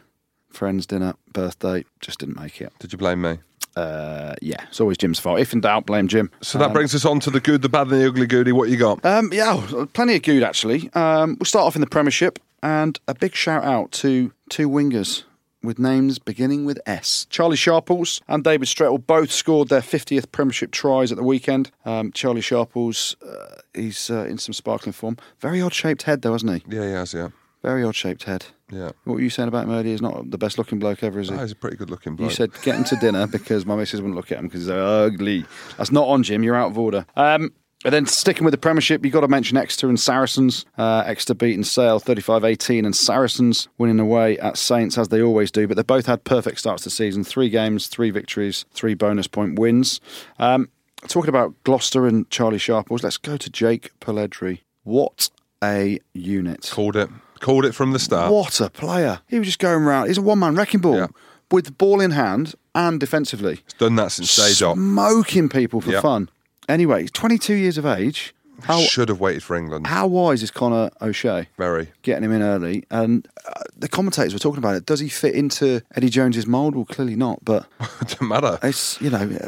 Friends 0.49 0.86
dinner, 0.86 1.13
birthday. 1.32 1.86
Just 2.01 2.19
didn't 2.19 2.38
make 2.38 2.59
it. 2.59 2.73
Did 2.79 2.91
you 2.91 2.97
blame 2.97 3.21
me? 3.21 3.38
Uh, 3.77 4.36
yeah, 4.41 4.65
it's 4.67 4.82
always 4.82 4.97
Jim's 4.97 5.17
fault. 5.17 5.39
If 5.39 5.53
in 5.53 5.61
doubt, 5.61 5.86
blame 5.86 6.09
Jim. 6.09 6.29
So 6.41 6.57
that 6.57 6.73
brings 6.73 6.93
us 6.93 7.05
on 7.05 7.21
to 7.21 7.29
the 7.29 7.39
good, 7.39 7.61
the 7.61 7.69
bad, 7.69 7.88
and 7.88 8.01
the 8.01 8.07
ugly 8.07 8.27
goody. 8.27 8.51
What 8.51 8.67
you 8.67 8.75
got? 8.75 9.05
Um, 9.05 9.29
yeah, 9.32 9.53
oh, 9.55 9.86
plenty 9.93 10.17
of 10.17 10.23
good 10.23 10.43
actually. 10.43 10.89
Um, 10.95 11.38
we'll 11.39 11.45
start 11.45 11.65
off 11.65 11.75
in 11.75 11.82
the 11.82 11.88
Premiership, 11.88 12.39
and 12.61 12.99
a 13.07 13.13
big 13.13 13.36
shout 13.36 13.63
out 13.63 13.93
to 13.93 14.34
two 14.49 14.67
wingers 14.67 15.23
with 15.64 15.80
names 15.80 16.20
beginning 16.20 16.66
with 16.66 16.80
S. 16.86 17.26
Charlie 17.30 17.55
Sharples 17.57 18.22
and 18.28 18.43
David 18.43 18.68
Strettle 18.68 18.97
both 18.97 19.32
scored 19.32 19.70
their 19.70 19.82
50th 19.82 20.32
Premiership 20.32 20.72
tries 20.72 21.12
at 21.12 21.18
the 21.18 21.24
weekend. 21.24 21.72
Um, 21.86 22.12
Charlie 22.12 22.41
Sharples, 22.41 23.16
uh, 23.26 23.62
he's 23.74 24.09
uh, 24.09 24.26
in 24.26 24.38
some 24.38 24.53
sparkling 24.53 24.93
form. 24.93 25.18
Very 25.39 25.62
odd 25.62 25.74
shaped 25.74 26.03
head 26.03 26.22
though, 26.22 26.34
hasn't 26.34 26.51
he? 26.51 26.76
Yeah, 26.76 26.86
he 26.86 26.91
has, 26.91 27.14
yeah. 27.14 27.30
Very 27.62 27.84
odd 27.84 27.95
shaped 27.95 28.24
head. 28.24 28.45
Yeah. 28.72 28.91
What 29.03 29.16
were 29.16 29.22
you 29.22 29.30
saying 29.30 29.49
about 29.49 29.66
him 29.66 29.72
earlier? 29.72 29.91
He's 29.91 30.01
not 30.01 30.32
the 30.32 30.38
best 30.38 30.57
looking 30.57 30.80
bloke 30.80 31.03
ever, 31.03 31.20
is 31.20 31.30
he? 31.30 31.38
He's 31.38 31.51
a 31.51 31.55
pretty 31.55 31.76
good 31.78 31.89
looking 31.91 32.16
bloke. 32.16 32.32
You 32.32 32.36
said 32.36 32.51
get 32.64 32.76
him 32.76 32.86
to 32.86 32.95
dinner 32.95 33.28
because 33.28 33.66
my 33.66 33.76
missus 33.76 33.99
wouldn't 33.99 34.16
look 34.16 34.32
at 34.32 34.39
him 34.39 34.47
because 34.47 34.62
he's 34.62 34.70
ugly. 34.70 35.45
That's 35.78 35.91
not 35.91 36.07
on, 36.07 36.24
Jim. 36.24 36.41
You're 36.41 36.55
out 36.55 36.72
of 36.72 36.78
order. 36.80 37.05
Um, 37.16 37.51
and 37.84 37.93
then 37.93 38.05
sticking 38.05 38.43
with 38.45 38.51
the 38.51 38.57
Premiership, 38.57 39.03
you've 39.03 39.13
got 39.13 39.21
to 39.21 39.27
mention 39.27 39.57
Exeter 39.57 39.88
and 39.89 39.99
Saracens. 39.99 40.65
Uh, 40.77 41.03
Exeter 41.05 41.34
beating 41.34 41.63
Sale 41.63 41.99
35 41.99 42.43
18, 42.45 42.86
and 42.86 42.95
Saracens 42.95 43.67
winning 43.77 43.99
away 43.99 44.38
at 44.39 44.57
Saints 44.57 44.97
as 44.97 45.07
they 45.09 45.21
always 45.21 45.51
do. 45.51 45.67
But 45.67 45.77
they 45.77 45.84
both 45.84 46.05
had 46.05 46.23
perfect 46.23 46.59
starts 46.59 46.84
to 46.84 46.88
the 46.88 46.91
season 46.95 47.23
three 47.23 47.49
games, 47.49 47.88
three 47.88 48.11
victories, 48.11 48.65
three 48.73 48.93
bonus 48.93 49.27
point 49.27 49.57
wins. 49.57 49.99
Um, 50.39 50.69
talking 51.07 51.29
about 51.29 51.55
Gloucester 51.63 52.05
and 52.07 52.29
Charlie 52.29 52.57
Sharples, 52.59 53.03
let's 53.03 53.17
go 53.17 53.38
to 53.38 53.49
Jake 53.49 53.91
Polledri. 53.99 54.59
What 54.84 55.29
a 55.63 55.99
unit. 56.13 56.69
Called 56.71 56.95
it. 56.95 57.09
Called 57.39 57.65
it 57.65 57.73
from 57.73 57.91
the 57.91 57.99
start. 57.99 58.32
What 58.32 58.59
a 58.61 58.69
player. 58.69 59.21
He 59.27 59.39
was 59.39 59.47
just 59.47 59.59
going 59.59 59.84
around. 59.84 60.07
He's 60.07 60.17
a 60.19 60.21
one 60.21 60.39
man 60.39 60.55
wrecking 60.55 60.79
ball 60.79 60.95
Yeah. 60.97 61.07
with 61.49 61.65
the 61.65 61.71
ball 61.71 61.99
in 61.99 62.11
hand 62.11 62.53
and 62.75 62.99
defensively. 62.99 63.61
He's 63.63 63.73
done 63.73 63.95
that 63.95 64.11
since 64.11 64.36
day 64.36 64.53
dot. 64.59 64.75
Smoking 64.75 65.49
people 65.49 65.82
for 65.82 65.99
fun. 66.01 66.29
Anyway, 66.70 67.01
he's 67.01 67.12
22 67.12 67.53
years 67.53 67.78
of 67.78 67.86
age. 67.86 68.34
How, 68.64 68.80
Should 68.82 69.09
have 69.09 69.20
waited 69.20 69.41
for 69.41 69.55
England. 69.55 69.88
how 69.88 70.05
wise 70.05 70.43
is 70.43 70.51
Conor 70.51 70.91
O'Shea? 71.01 71.47
Very. 71.57 71.88
Getting 72.03 72.26
him 72.26 72.32
in 72.32 72.43
early. 72.43 72.84
And 72.91 73.28
uh, 73.47 73.64
the 73.76 73.88
commentators 73.89 74.34
were 74.34 74.39
talking 74.39 74.59
about 74.59 74.76
it. 74.76 74.86
Does 74.86 74.99
he 74.99 75.09
fit 75.09 75.34
into 75.34 75.82
Eddie 75.95 76.09
Jones's 76.09 76.45
mould? 76.45 76.76
Well, 76.76 76.86
clearly 76.86 77.16
not. 77.16 77.43
But 77.43 77.66
it 77.80 77.89
doesn't 78.07 78.28
matter. 78.28 78.59
it's, 78.62 79.01
you 79.01 79.09
know, 79.09 79.47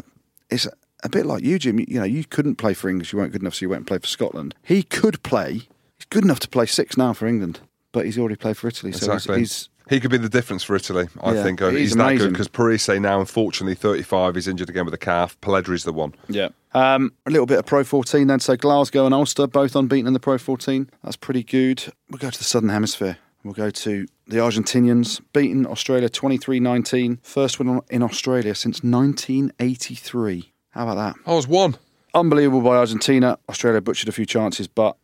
it's 0.50 0.66
a 1.04 1.08
bit 1.08 1.26
like 1.26 1.44
you, 1.44 1.60
Jim. 1.60 1.78
You 1.78 2.00
know, 2.00 2.04
you 2.04 2.24
couldn't 2.24 2.56
play 2.56 2.74
for 2.74 2.88
England. 2.88 3.12
You 3.12 3.20
weren't 3.20 3.30
good 3.30 3.42
enough, 3.42 3.54
so 3.54 3.62
you 3.64 3.68
went 3.68 3.80
and 3.80 3.86
played 3.86 4.02
for 4.02 4.08
Scotland. 4.08 4.56
He 4.64 4.82
could 4.82 5.22
play. 5.22 5.52
He's 5.96 6.06
good 6.10 6.24
enough 6.24 6.40
to 6.40 6.48
play 6.48 6.66
six 6.66 6.96
now 6.96 7.12
for 7.12 7.26
England, 7.28 7.60
but 7.92 8.06
he's 8.06 8.18
already 8.18 8.34
played 8.36 8.56
for 8.56 8.66
Italy. 8.66 8.90
So 8.90 9.06
he's- 9.06 9.14
Exactly. 9.26 9.38
he's 9.38 9.68
he 9.88 10.00
could 10.00 10.10
be 10.10 10.16
the 10.18 10.28
difference 10.28 10.62
for 10.62 10.74
Italy, 10.76 11.08
I 11.20 11.34
Yeah, 11.34 11.42
think. 11.42 11.60
Uh, 11.62 11.70
he's 11.70 11.80
He's, 11.90 11.94
that 11.96 12.16
good 12.16 12.32
because 12.32 12.48
Parisse 12.48 12.88
now, 12.88 13.20
unfortunately, 13.20 13.74
35, 13.74 14.34
he's 14.34 14.48
injured 14.48 14.70
again 14.70 14.84
with 14.84 14.94
a 14.94 14.98
calf. 14.98 15.38
Polledri's 15.40 15.84
the 15.84 15.92
one. 15.92 16.14
Yeah. 16.28 16.48
Um, 16.72 17.12
a 17.26 17.30
little 17.30 17.46
bit 17.46 17.58
of 17.58 17.66
Pro 17.66 17.84
14 17.84 18.26
then. 18.26 18.40
So 18.40 18.56
Glasgow 18.56 19.04
and 19.06 19.14
Ulster 19.14 19.46
both 19.46 19.76
unbeaten 19.76 20.06
in 20.06 20.12
the 20.12 20.20
Pro 20.20 20.38
14. 20.38 20.90
That's 21.02 21.16
pretty 21.16 21.42
good. 21.42 21.84
We'll 22.10 22.18
go 22.18 22.30
to 22.30 22.38
the 22.38 22.44
Southern 22.44 22.70
Hemisphere. 22.70 23.18
We'll 23.44 23.52
go 23.52 23.70
to 23.70 24.06
the 24.26 24.36
Argentinians, 24.38 25.20
beaten 25.34 25.66
Australia 25.66 26.08
23 26.08 26.60
19. 26.60 27.18
First 27.22 27.58
win 27.58 27.80
in 27.90 28.02
Australia 28.02 28.54
since 28.54 28.82
1983. 28.82 30.52
How 30.70 30.88
about 30.88 30.94
that? 30.96 31.14
I 31.30 31.34
was 31.34 31.46
one. 31.46 31.76
Unbelievable 32.14 32.62
by 32.62 32.76
Argentina. 32.76 33.38
Australia 33.48 33.80
butchered 33.80 34.08
a 34.08 34.12
few 34.12 34.24
chances, 34.26 34.66
but 34.66 34.96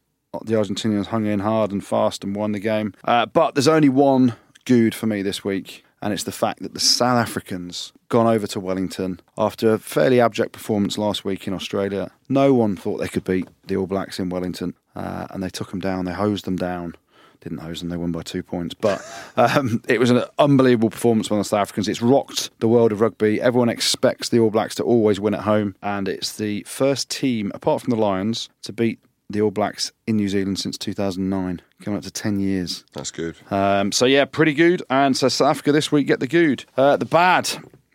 the 0.45 0.55
Argentinians 0.55 1.07
hung 1.07 1.26
in 1.26 1.41
hard 1.41 1.70
and 1.72 1.85
fast 1.85 2.24
and 2.24 2.35
won 2.35 2.53
the 2.53 2.61
game. 2.61 2.95
Uh, 3.05 3.26
but 3.26 3.55
there's 3.55 3.68
only 3.68 3.89
one 3.89 4.35
good 4.71 4.95
for 4.95 5.09
me 5.09 5.21
this 5.21 5.43
week, 5.43 5.85
and 6.01 6.12
it's 6.12 6.23
the 6.23 6.31
fact 6.31 6.62
that 6.62 6.75
the 6.75 6.79
South 6.79 7.18
Africans 7.18 7.93
gone 8.09 8.29
over 8.29 8.47
to 8.47 8.61
Wellington 8.61 9.18
after 9.37 9.73
a 9.73 9.81
fairly 9.81 10.21
abject 10.21 10.53
performance 10.53 10.97
last 10.97 11.25
week 11.25 11.49
in 11.49 11.53
Australia. 11.53 12.12
No 12.29 12.55
one 12.55 12.77
thought 12.77 12.99
they 12.99 13.09
could 13.09 13.25
beat 13.25 13.49
the 13.66 13.75
All 13.75 13.89
Blacks 13.89 14.21
in 14.21 14.29
Wellington, 14.29 14.77
uh, 14.95 15.27
and 15.31 15.43
they 15.43 15.49
took 15.49 15.71
them 15.71 15.81
down. 15.81 16.05
They 16.05 16.12
hosed 16.12 16.45
them 16.45 16.55
down. 16.55 16.95
Didn't 17.41 17.59
hose 17.59 17.81
them, 17.81 17.89
they 17.89 17.97
won 17.97 18.12
by 18.12 18.23
two 18.23 18.45
points. 18.45 18.75
But 18.75 19.05
um, 19.37 19.83
it 19.89 19.99
was 19.99 20.11
an 20.11 20.23
unbelievable 20.39 20.91
performance 20.91 21.27
by 21.27 21.39
the 21.39 21.43
South 21.43 21.62
Africans. 21.62 21.89
It's 21.89 22.01
rocked 22.01 22.57
the 22.61 22.68
world 22.68 22.93
of 22.93 23.01
rugby. 23.01 23.41
Everyone 23.41 23.71
expects 23.71 24.29
the 24.29 24.39
All 24.39 24.51
Blacks 24.51 24.77
to 24.77 24.85
always 24.85 25.18
win 25.18 25.35
at 25.35 25.41
home, 25.41 25.75
and 25.83 26.07
it's 26.07 26.37
the 26.37 26.62
first 26.62 27.11
team, 27.11 27.51
apart 27.57 27.83
from 27.83 27.91
the 27.91 28.01
Lions, 28.01 28.49
to 28.62 28.73
beat 28.73 29.01
the 29.33 29.41
All 29.41 29.51
Blacks 29.51 29.93
in 30.07 30.16
New 30.16 30.28
Zealand 30.28 30.59
since 30.59 30.76
2009, 30.78 31.62
coming 31.83 31.97
up 31.99 32.05
to 32.05 32.11
10 32.11 32.41
years. 32.41 32.85
That's 32.93 33.11
good. 33.11 33.37
Um, 33.51 33.93
so 33.93 34.07
yeah, 34.07 34.24
pretty 34.24 34.55
good. 34.55 34.83
And 34.91 35.16
so 35.16 35.28
South 35.28 35.51
Africa 35.51 35.72
this 35.72 35.91
week 35.93 36.07
get 36.07 36.20
the 36.20 36.26
good. 36.26 36.64
Uh, 36.76 36.97
the 36.97 37.05
bad, 37.05 37.51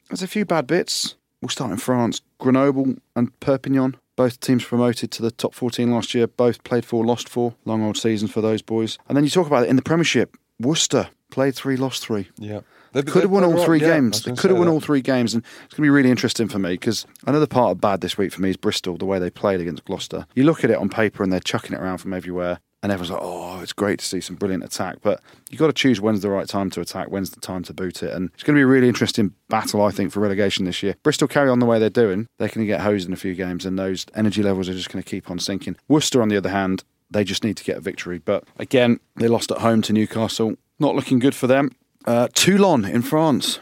there's 0.09 0.23
a 0.23 0.27
few 0.27 0.45
bad 0.45 0.67
bits. 0.67 1.15
We'll 1.41 1.49
start 1.49 1.71
in 1.71 1.77
France. 1.77 2.21
Grenoble 2.39 2.95
and 3.15 3.39
Perpignan, 3.39 3.97
both 4.15 4.39
teams 4.39 4.63
promoted 4.63 5.11
to 5.11 5.21
the 5.21 5.31
top 5.31 5.53
14 5.53 5.91
last 5.91 6.13
year. 6.13 6.27
Both 6.27 6.63
played 6.63 6.86
four, 6.86 7.05
lost 7.05 7.29
four. 7.29 7.55
Long 7.65 7.83
old 7.83 7.97
season 7.97 8.27
for 8.27 8.41
those 8.41 8.61
boys. 8.61 8.97
And 9.07 9.15
then 9.15 9.23
you 9.23 9.29
talk 9.29 9.47
about 9.47 9.63
it 9.63 9.69
in 9.69 9.75
the 9.75 9.81
Premiership. 9.81 10.38
Worcester 10.59 11.09
played 11.31 11.55
three, 11.55 11.75
lost 11.75 12.01
three. 12.01 12.29
Yeah. 12.38 12.61
Could 13.03 13.23
have 13.23 13.31
won 13.31 13.43
all 13.43 13.63
three 13.63 13.79
games. 13.79 14.23
They 14.23 14.33
could 14.33 14.51
have 14.51 14.59
won 14.59 14.67
all 14.67 14.79
three. 14.79 14.99
three 14.99 15.01
games, 15.01 15.33
and 15.33 15.43
it's 15.65 15.73
going 15.73 15.83
to 15.83 15.87
be 15.87 15.89
really 15.89 16.11
interesting 16.11 16.47
for 16.47 16.59
me 16.59 16.71
because 16.71 17.05
another 17.27 17.47
part 17.47 17.71
of 17.71 17.81
bad 17.81 18.01
this 18.01 18.17
week 18.17 18.31
for 18.31 18.41
me 18.41 18.49
is 18.49 18.57
Bristol, 18.57 18.97
the 18.97 19.05
way 19.05 19.19
they 19.19 19.29
played 19.29 19.61
against 19.61 19.85
Gloucester. 19.85 20.25
You 20.35 20.43
look 20.43 20.63
at 20.63 20.71
it 20.71 20.77
on 20.77 20.89
paper 20.89 21.23
and 21.23 21.31
they're 21.31 21.39
chucking 21.39 21.73
it 21.73 21.81
around 21.81 21.97
from 21.97 22.13
everywhere, 22.13 22.59
and 22.83 22.91
everyone's 22.91 23.11
like, 23.11 23.21
"Oh, 23.21 23.59
it's 23.61 23.73
great 23.73 23.99
to 23.99 24.05
see 24.05 24.21
some 24.21 24.35
brilliant 24.35 24.63
attack," 24.63 24.97
but 25.01 25.21
you've 25.49 25.59
got 25.59 25.67
to 25.67 25.73
choose 25.73 25.99
when's 25.99 26.21
the 26.21 26.29
right 26.29 26.47
time 26.47 26.69
to 26.71 26.81
attack, 26.81 27.07
when's 27.09 27.31
the 27.31 27.39
time 27.39 27.63
to 27.63 27.73
boot 27.73 28.03
it, 28.03 28.13
and 28.13 28.29
it's 28.33 28.43
going 28.43 28.55
to 28.55 28.59
be 28.59 28.63
a 28.63 28.67
really 28.67 28.87
interesting 28.87 29.33
battle, 29.49 29.83
I 29.83 29.91
think, 29.91 30.11
for 30.11 30.19
relegation 30.19 30.65
this 30.65 30.83
year. 30.83 30.95
Bristol 31.03 31.27
carry 31.27 31.49
on 31.49 31.59
the 31.59 31.65
way 31.65 31.79
they're 31.79 31.89
doing, 31.89 32.27
they're 32.37 32.47
going 32.49 32.65
to 32.65 32.71
get 32.71 32.81
hosed 32.81 33.07
in 33.07 33.13
a 33.13 33.17
few 33.17 33.33
games, 33.33 33.65
and 33.65 33.77
those 33.77 34.05
energy 34.13 34.43
levels 34.43 34.69
are 34.69 34.73
just 34.73 34.91
going 34.91 35.03
to 35.03 35.09
keep 35.09 35.29
on 35.29 35.39
sinking. 35.39 35.75
Worcester, 35.87 36.21
on 36.21 36.29
the 36.29 36.37
other 36.37 36.49
hand, 36.49 36.83
they 37.09 37.23
just 37.23 37.43
need 37.43 37.57
to 37.57 37.63
get 37.63 37.77
a 37.77 37.81
victory, 37.81 38.19
but 38.19 38.43
again, 38.57 38.99
they 39.15 39.27
lost 39.27 39.51
at 39.51 39.59
home 39.59 39.81
to 39.83 39.93
Newcastle. 39.93 40.55
Not 40.79 40.95
looking 40.95 41.19
good 41.19 41.35
for 41.35 41.47
them. 41.47 41.71
Uh, 42.06 42.28
Toulon 42.34 42.86
in 42.86 43.01
France. 43.01 43.60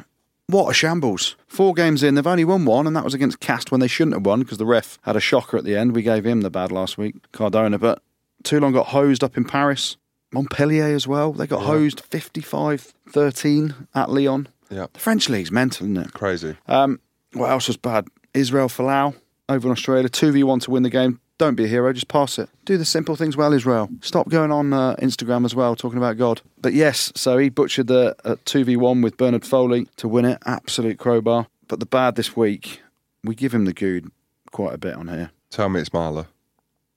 What 0.48 0.70
a 0.70 0.74
shambles. 0.74 1.36
Four 1.48 1.74
games 1.74 2.04
in, 2.04 2.16
they've 2.16 2.28
only 2.28 2.44
won 2.46 2.66
one, 2.66 2.86
and 2.86 2.96
that 2.96 3.06
was 3.06 3.14
against 3.14 3.40
Cast 3.40 3.72
when 3.72 3.80
they 3.80 3.88
shouldn't 3.88 4.16
have 4.16 4.26
won 4.26 4.42
because 4.42 4.58
the 4.58 4.66
ref 4.66 5.00
had 5.04 5.16
a 5.16 5.22
shocker 5.22 5.58
at 5.58 5.64
the 5.64 5.76
end. 5.76 5.96
We 5.96 6.02
gave 6.02 6.26
him 6.26 6.42
the 6.42 6.50
bad 6.50 6.72
last 6.72 6.98
week, 6.98 7.16
Cardona. 7.32 7.80
But 7.80 8.02
Toulon 8.44 8.74
got 8.74 8.88
hosed 8.88 9.24
up 9.24 9.38
in 9.38 9.46
Paris. 9.46 9.98
Montpellier 10.34 10.86
as 10.96 11.08
well. 11.08 11.32
They 11.32 11.48
got 11.48 11.62
hosed 11.62 12.02
55 12.02 12.94
13 13.10 13.88
at 13.94 14.10
Lyon. 14.10 14.48
Yeah. 14.70 14.88
The 14.92 15.00
French 15.00 15.30
league's 15.30 15.52
mental, 15.52 15.86
isn't 15.86 15.98
it? 15.98 16.14
Crazy. 16.14 16.58
Um, 16.68 17.00
what 17.34 17.52
else 17.52 17.68
was 17.68 17.78
bad? 17.78 18.08
Israel 18.34 18.68
Folau 18.68 19.16
over 19.48 19.68
in 19.68 19.72
Australia. 19.72 20.10
2v1 20.10 20.62
to 20.64 20.72
win 20.72 20.84
the 20.84 20.90
game. 20.90 21.20
Don't 21.38 21.56
be 21.56 21.66
a 21.66 21.68
hero, 21.68 21.92
just 21.92 22.08
pass 22.08 22.38
it. 22.38 22.50
Do 22.64 22.78
the 22.78 22.86
simple 22.86 23.16
things 23.16 23.36
well, 23.36 23.54
Israel. 23.54 23.90
Stop 24.02 24.30
going 24.30 24.52
on 24.52 24.72
uh, 24.72 24.96
Instagram 24.96 25.46
as 25.46 25.56
well, 25.56 25.76
talking 25.76 25.98
about 25.98 26.18
God. 26.18 26.42
But 26.62 26.74
yes, 26.74 27.12
so 27.16 27.38
he 27.38 27.50
butchered 27.50 27.88
the 27.88 28.16
uh, 28.24 28.36
2v1 28.46 29.04
with 29.04 29.18
Bernard 29.18 29.46
Foley 29.46 29.88
to 29.98 30.08
win 30.08 30.26
it. 30.26 30.38
Absolute 30.46 31.00
crowbar. 31.00 31.48
But 31.68 31.80
the 31.80 31.86
bad 31.86 32.16
this 32.16 32.36
week, 32.36 32.82
we 33.24 33.36
give 33.36 33.54
him 33.54 33.66
the 33.66 33.74
good 33.74 34.12
quite 34.52 34.74
a 34.74 34.78
bit 34.78 34.96
on 34.96 35.08
here. 35.08 35.32
Tell 35.50 35.70
me 35.70 35.82
it's 35.82 35.90
Marler. 35.90 36.28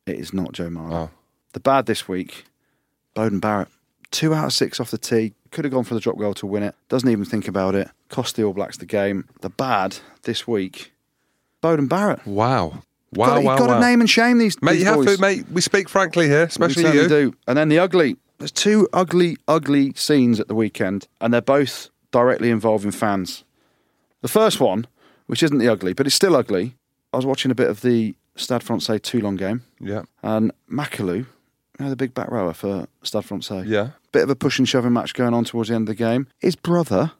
It 0.07 0.17
is 0.17 0.33
not 0.33 0.53
Joe 0.53 0.69
Marler. 0.69 0.93
Oh. 0.93 1.11
The 1.53 1.61
bad 1.61 1.87
this 1.87 2.07
week, 2.07 2.45
Beauden 3.17 3.41
Barrett. 3.41 3.69
Two 4.11 4.35
out 4.35 4.45
of 4.45 4.53
six 4.53 4.79
off 4.79 4.91
the 4.91 4.99
tee. 4.99 5.33
Could 5.51 5.65
have 5.65 5.73
gone 5.73 5.85
for 5.85 5.95
the 5.95 6.01
drop 6.01 6.19
goal 6.19 6.35
to 6.35 6.47
win 6.47 6.63
it. 6.63 6.75
Doesn't 6.89 7.09
even 7.09 7.25
think 7.25 7.49
about 7.49 7.75
it. 7.75 7.89
Cost 8.09 8.37
the 8.37 8.45
All 8.45 8.53
Blacks 8.53 8.77
the 8.77 8.87
game. 8.87 9.27
The 9.41 9.51
bad 9.51 9.99
this 10.23 10.47
week, 10.47 10.93
Beauden 11.63 11.89
Barrett. 11.89 12.25
Wow. 12.27 12.83
Wow, 13.13 13.27
got, 13.27 13.45
wow, 13.45 13.51
you've 13.53 13.59
got 13.61 13.69
wow. 13.69 13.75
to 13.81 13.87
name 13.87 14.01
and 14.01 14.11
shame 14.11 14.39
these. 14.39 14.61
Mate, 14.63 14.73
these 14.73 14.81
you 14.81 14.87
have 14.87 14.97
boys. 14.97 15.17
to, 15.17 15.21
mate. 15.21 15.45
We 15.51 15.61
speak 15.61 15.89
frankly 15.89 16.27
here, 16.29 16.43
especially 16.45 16.83
certainly 16.83 17.03
you. 17.05 17.09
do. 17.09 17.35
And 17.47 17.57
then 17.57 17.69
the 17.69 17.79
ugly. 17.79 18.17
There's 18.39 18.53
two 18.53 18.87
ugly, 18.93 19.39
ugly 19.49 19.93
scenes 19.95 20.41
at 20.41 20.49
the 20.49 20.55
weekend, 20.55 21.09
and 21.21 21.33
they're 21.33 21.41
both 21.41 21.89
directly 22.11 22.51
involving 22.51 22.91
fans. 22.91 23.45
The 24.21 24.29
first 24.29 24.61
one, 24.61 24.87
which 25.27 25.43
isn't 25.43 25.57
the 25.59 25.69
ugly, 25.69 25.95
but 25.95 26.07
it's 26.07 26.15
still 26.17 26.37
ugly. 26.37 26.77
I 27.13 27.17
was 27.17 27.25
watching 27.25 27.51
a 27.51 27.55
bit 27.55 27.69
of 27.69 27.81
the 27.81 28.15
Stade 28.35 28.63
Francais 28.63 28.99
Toulon 28.99 29.37
game, 29.37 29.63
Yeah. 29.81 30.03
and 30.23 30.53
Macalou, 30.71 31.19
you 31.19 31.27
know, 31.79 31.89
the 31.89 31.97
big 31.97 32.13
back 32.13 32.31
rower 32.31 32.53
for 32.53 32.89
Stade 33.03 33.25
Francais. 33.25 33.63
Yeah. 33.67 33.91
Bit 34.13 34.25
of 34.25 34.31
a 34.31 34.37
push 34.37 34.59
and 34.59 34.69
shoving 34.69 34.93
match 34.93 35.15
going 35.15 35.33
on 35.33 35.45
towards 35.45 35.71
the 35.71 35.75
end 35.75 35.89
of 35.89 35.97
the 35.97 36.05
game. 36.05 36.27
His 36.39 36.57
brother 36.57 37.13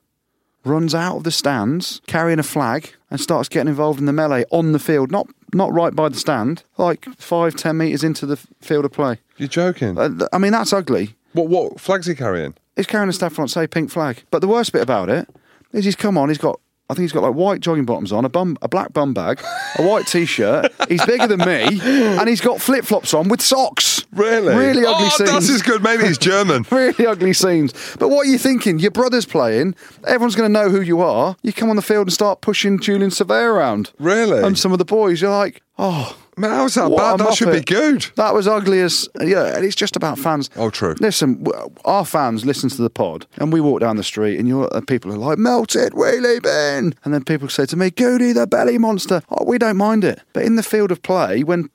runs 0.65 0.95
out 0.95 1.17
of 1.19 1.25
the 1.25 1.31
stands 1.31 2.03
carrying 2.07 2.39
a 2.39 2.43
flag 2.43 2.93
and 3.11 3.19
starts 3.21 3.49
getting 3.49 3.69
involved 3.69 4.01
in 4.01 4.07
the 4.07 4.13
melee 4.13 4.45
on 4.51 4.73
the 4.73 4.79
field, 4.79 5.11
not 5.11 5.29
not 5.55 5.73
right 5.73 5.95
by 5.95 6.09
the 6.09 6.17
stand, 6.17 6.65
like 6.79 7.05
five, 7.17 7.55
ten 7.57 7.77
metres 7.79 8.05
into 8.05 8.27
the 8.27 8.37
field 8.37 8.85
of 8.85 8.93
play. 8.93 9.21
You're 9.37 9.49
joking. 9.49 9.99
Uh, 9.99 10.27
I 10.33 10.39
mean, 10.39 10.53
that's 10.53 10.73
ugly. 10.73 11.15
what 11.33 11.49
what 11.49 11.81
flags 11.81 12.09
you 12.09 12.15
carrying? 12.17 12.55
He's 12.77 12.87
carrying 12.87 13.09
a 13.09 13.13
Stade 13.13 13.33
Francais 13.33 13.67
pink 13.69 13.91
flag. 13.91 14.23
But 14.31 14.41
the 14.41 14.49
worst 14.49 14.73
bit 14.73 14.83
about 14.83 15.09
it 15.09 15.29
is 15.73 15.85
he's 15.85 15.97
come 15.97 16.19
on, 16.19 16.29
he's 16.29 16.39
got, 16.39 16.61
I 16.91 16.95
think 16.95 17.03
he's 17.05 17.13
got 17.13 17.23
like 17.23 17.35
white 17.35 17.61
jogging 17.61 17.85
bottoms 17.87 18.13
on, 18.13 18.25
a 18.25 18.29
bum, 18.29 18.59
a 18.61 18.69
black 18.69 18.93
bum 18.93 19.15
bag, 19.15 19.41
a 19.79 19.83
white 19.83 20.07
t-shirt. 20.07 20.73
He's 20.89 21.05
bigger 21.07 21.27
than 21.27 21.41
me, 21.41 21.81
and 21.83 22.29
he's 22.29 22.41
got 22.43 22.61
flip 22.61 22.85
flops 22.85 23.15
on 23.15 23.29
with 23.29 23.41
socks. 23.41 23.96
Really? 24.17 24.55
Really 24.55 24.85
ugly 24.85 25.07
oh, 25.07 25.15
scenes. 25.17 25.31
That's 25.31 25.51
as 25.51 25.63
good. 25.63 25.83
Maybe 25.83 26.05
he's 26.05 26.19
German. 26.19 26.65
Really 26.77 27.07
ugly 27.07 27.33
scenes. 27.33 27.73
But 27.99 28.09
what 28.09 28.27
are 28.27 28.31
you 28.31 28.39
thinking? 28.39 28.79
Your 28.79 28.91
brother's 28.91 29.25
playing. 29.25 29.75
Everyone's 30.07 30.35
going 30.35 30.53
to 30.53 30.53
know 30.53 30.69
who 30.69 30.83
you 30.83 31.01
are. 31.01 31.37
You 31.43 31.53
come 31.53 31.71
on 31.71 31.77
the 31.77 31.83
field 31.83 32.09
and 32.09 32.13
start 32.13 32.43
pushing 32.43 32.79
Julian 32.79 33.11
Savea 33.11 33.51
around. 33.51 33.93
Really? 33.99 34.43
And 34.43 34.59
some 34.59 34.73
of 34.73 34.79
the 34.79 34.85
boys, 34.85 35.23
you're 35.23 35.31
like, 35.31 35.63
oh, 35.79 36.17
Man, 36.39 36.51
how's 36.51 36.75
that 36.75 36.91
What 36.91 36.99
bad? 36.99 37.27
That 37.27 37.35
should 37.35 37.51
be 37.51 37.63
good. 37.63 38.07
That 38.17 38.35
was 38.35 38.47
ugly 38.47 38.83
as 38.83 39.09
yeah, 39.23 39.57
and 39.57 39.65
it's 39.65 39.75
just 39.75 39.97
about 39.97 40.19
fans. 40.19 40.51
Oh, 40.57 40.69
true. 40.69 40.95
Listen, 41.01 41.47
our 41.87 42.05
fans 42.05 42.45
listen 42.45 42.69
to 42.69 42.83
the 42.83 42.91
pod, 42.91 43.27
and 43.39 43.51
we 43.51 43.61
walk 43.63 43.81
down 43.81 43.97
the 43.97 44.05
street, 44.05 44.39
and 44.39 44.47
you're 44.47 44.69
and 44.77 44.87
people 44.87 45.11
are 45.15 45.17
like, 45.17 45.39
"Melted 45.39 45.95
wheelie 45.95 46.43
bin," 46.43 46.95
and 47.05 47.15
then 47.15 47.25
people 47.25 47.49
say 47.49 47.65
to 47.65 47.77
me, 47.77 47.89
"Goody 47.91 48.33
the 48.33 48.47
belly 48.47 48.77
monster." 48.77 49.23
Oh, 49.31 49.45
we 49.47 49.57
don't 49.57 49.79
mind 49.79 50.05
it, 50.05 50.21
but 50.35 50.45
in 50.45 50.57
the 50.57 50.63
field 50.63 50.93
of 50.93 51.01
play, 51.01 51.43
when 51.43 51.71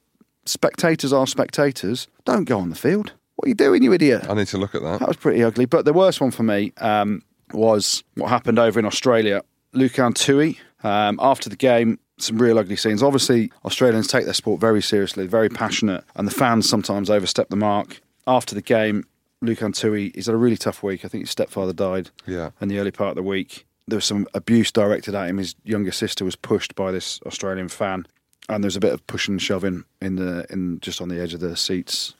spectators 0.45 1.13
are 1.13 1.27
spectators, 1.27 2.07
don't 2.25 2.45
go 2.45 2.59
on 2.59 2.69
the 2.69 2.75
field. 2.75 3.13
What 3.35 3.45
are 3.47 3.49
you 3.49 3.55
doing, 3.55 3.83
you 3.83 3.93
idiot? 3.93 4.27
I 4.29 4.33
need 4.35 4.47
to 4.47 4.57
look 4.57 4.75
at 4.75 4.81
that. 4.83 4.99
That 4.99 5.07
was 5.07 5.17
pretty 5.17 5.43
ugly. 5.43 5.65
But 5.65 5.85
the 5.85 5.93
worst 5.93 6.21
one 6.21 6.31
for 6.31 6.43
me 6.43 6.73
um, 6.77 7.23
was 7.53 8.03
what 8.15 8.29
happened 8.29 8.59
over 8.59 8.79
in 8.79 8.85
Australia. 8.85 9.41
Lukhan 9.73 10.13
Tui, 10.13 10.59
um, 10.83 11.19
after 11.21 11.49
the 11.49 11.55
game, 11.55 11.97
some 12.17 12.37
real 12.37 12.59
ugly 12.59 12.75
scenes. 12.75 13.01
Obviously, 13.01 13.51
Australians 13.65 14.07
take 14.07 14.25
their 14.25 14.33
sport 14.33 14.59
very 14.61 14.81
seriously, 14.81 15.25
very 15.25 15.49
passionate, 15.49 16.03
and 16.15 16.27
the 16.27 16.31
fans 16.31 16.69
sometimes 16.69 17.09
overstep 17.09 17.49
the 17.49 17.55
mark. 17.55 17.99
After 18.27 18.53
the 18.53 18.61
game, 18.61 19.05
Lukhan 19.43 19.73
Tui, 19.75 20.11
he's 20.13 20.27
had 20.27 20.35
a 20.35 20.37
really 20.37 20.57
tough 20.57 20.83
week. 20.83 21.03
I 21.03 21.07
think 21.07 21.23
his 21.23 21.31
stepfather 21.31 21.73
died 21.73 22.11
Yeah. 22.27 22.51
in 22.61 22.67
the 22.67 22.77
early 22.77 22.91
part 22.91 23.09
of 23.09 23.15
the 23.15 23.23
week. 23.23 23.65
There 23.87 23.97
was 23.97 24.05
some 24.05 24.27
abuse 24.35 24.71
directed 24.71 25.15
at 25.15 25.27
him. 25.29 25.39
His 25.39 25.55
younger 25.63 25.91
sister 25.91 26.23
was 26.23 26.35
pushed 26.35 26.75
by 26.75 26.91
this 26.91 27.19
Australian 27.25 27.69
fan, 27.69 28.05
and 28.51 28.63
there 28.63 28.67
was 28.67 28.75
a 28.75 28.81
bit 28.81 28.93
of 28.93 29.05
pushing 29.07 29.33
and 29.33 29.41
shoving 29.41 29.85
in 30.01 30.15
the 30.15 30.45
in 30.49 30.79
just 30.81 31.01
on 31.01 31.09
the 31.09 31.19
edge 31.19 31.33
of 31.33 31.39
the 31.39 31.55
seats 31.55 32.13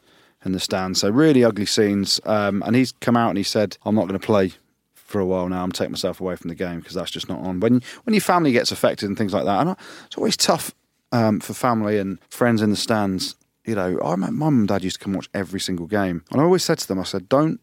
in 0.46 0.52
the 0.54 0.60
stand. 0.60 0.98
So 0.98 1.10
really 1.10 1.44
ugly 1.44 1.66
scenes. 1.66 2.20
Um, 2.26 2.64
and 2.66 2.76
he's 2.76 2.94
come 2.94 3.18
out 3.18 3.30
and 3.30 3.38
he 3.38 3.44
said, 3.44 3.78
"I'm 3.86 3.96
not 3.96 4.08
going 4.08 4.20
to 4.20 4.26
play 4.26 4.54
for 4.94 5.20
a 5.20 5.26
while 5.26 5.48
now. 5.50 5.64
I'm 5.64 5.72
taking 5.72 5.92
myself 5.92 6.22
away 6.22 6.36
from 6.36 6.50
the 6.50 6.56
game 6.56 6.80
because 6.80 6.96
that's 6.96 7.12
just 7.12 7.30
not 7.30 7.40
on." 7.40 7.60
When 7.60 7.82
when 8.04 8.14
your 8.14 8.22
family 8.22 8.52
gets 8.52 8.72
affected 8.72 9.08
and 9.08 9.18
things 9.18 9.34
like 9.34 9.46
that, 9.46 9.68
and 9.68 9.76
it's 10.06 10.18
always 10.18 10.38
tough 10.38 10.74
um, 11.12 11.40
for 11.40 11.54
family 11.54 11.98
and 11.98 12.20
friends 12.30 12.62
in 12.62 12.70
the 12.70 12.76
stands. 12.76 13.36
You 13.66 13.76
know, 13.76 14.00
I 14.04 14.16
my 14.16 14.32
mum 14.32 14.60
and 14.60 14.68
dad 14.68 14.84
used 14.84 15.00
to 15.00 15.04
come 15.04 15.14
watch 15.14 15.30
every 15.34 15.60
single 15.60 15.86
game, 15.86 16.24
and 16.32 16.42
I 16.42 16.44
always 16.44 16.64
said 16.64 16.80
to 16.80 16.88
them, 16.88 17.00
I 17.00 17.04
said, 17.04 17.30
"Don't." 17.30 17.60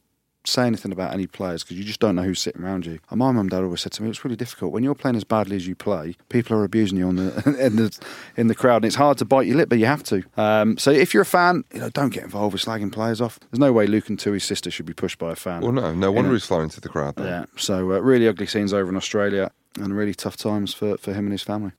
Say 0.49 0.67
anything 0.67 0.93
about 0.93 1.13
any 1.13 1.27
players 1.27 1.63
because 1.63 1.77
you 1.77 1.85
just 1.85 2.01
don't 2.01 2.17
know 2.17 2.23
who's 2.23 2.41
sitting 2.41 2.63
around 2.63 2.87
you. 2.87 2.99
And 3.11 3.19
my 3.19 3.27
mum 3.27 3.39
and 3.39 3.51
dad 3.51 3.63
always 3.63 3.81
said 3.83 3.93
to 3.93 4.03
me, 4.03 4.09
"It's 4.09 4.25
really 4.25 4.37
difficult 4.37 4.73
when 4.73 4.83
you're 4.83 4.95
playing 4.95 5.17
as 5.17 5.25
badly 5.25 5.57
as 5.57 5.67
you 5.67 5.75
play. 5.75 6.17
People 6.29 6.57
are 6.57 6.65
abusing 6.65 6.99
you 6.99 7.07
on 7.09 7.17
the 7.17 7.57
in 7.67 7.77
the 7.77 7.99
in 8.37 8.47
the 8.47 8.55
crowd, 8.55 8.77
and 8.77 8.87
it's 8.87 8.97
hard 8.97 9.19
to 9.19 9.25
bite 9.25 9.47
your 9.47 9.57
lip, 9.57 9.69
but 9.69 9.79
you 9.79 9.87
have 9.87 10.03
to. 10.05 10.23
Um, 10.37 10.79
so 10.79 10.91
if 10.91 11.13
you're 11.13 11.23
a 11.23 11.27
fan, 11.27 11.65
you 11.73 11.81
know, 11.81 11.91
don't 11.91 12.13
get 12.13 12.25
involved 12.25 12.53
with 12.55 12.65
slagging 12.65 12.93
players 12.93 13.21
off. 13.21 13.39
There's 13.51 13.61
no 13.61 13.73
way 13.73 13.87
Lukhan 13.87 14.19
Tui's 14.19 14.45
sister 14.45 14.71
should 14.71 14.87
be 14.87 14.95
pushed 14.95 15.19
by 15.19 15.33
a 15.33 15.37
fan. 15.37 15.61
Well, 15.63 15.73
no, 15.73 15.95
no 15.95 16.11
wonder 16.13 16.33
he's 16.33 16.45
flowing 16.47 16.71
to 16.71 16.81
the 16.81 16.89
crowd. 16.89 17.17
Then. 17.17 17.27
Yeah. 17.27 17.45
So 17.57 17.93
uh, 17.93 18.01
really 18.01 18.27
ugly 18.27 18.47
scenes 18.47 18.73
over 18.73 18.91
in 18.91 18.97
Australia, 18.97 19.51
and 19.77 19.97
really 19.97 20.15
tough 20.15 20.37
times 20.37 20.75
for, 20.75 20.97
for 20.99 21.13
him 21.13 21.27
and 21.27 21.33
his 21.33 21.43
family. 21.43 21.73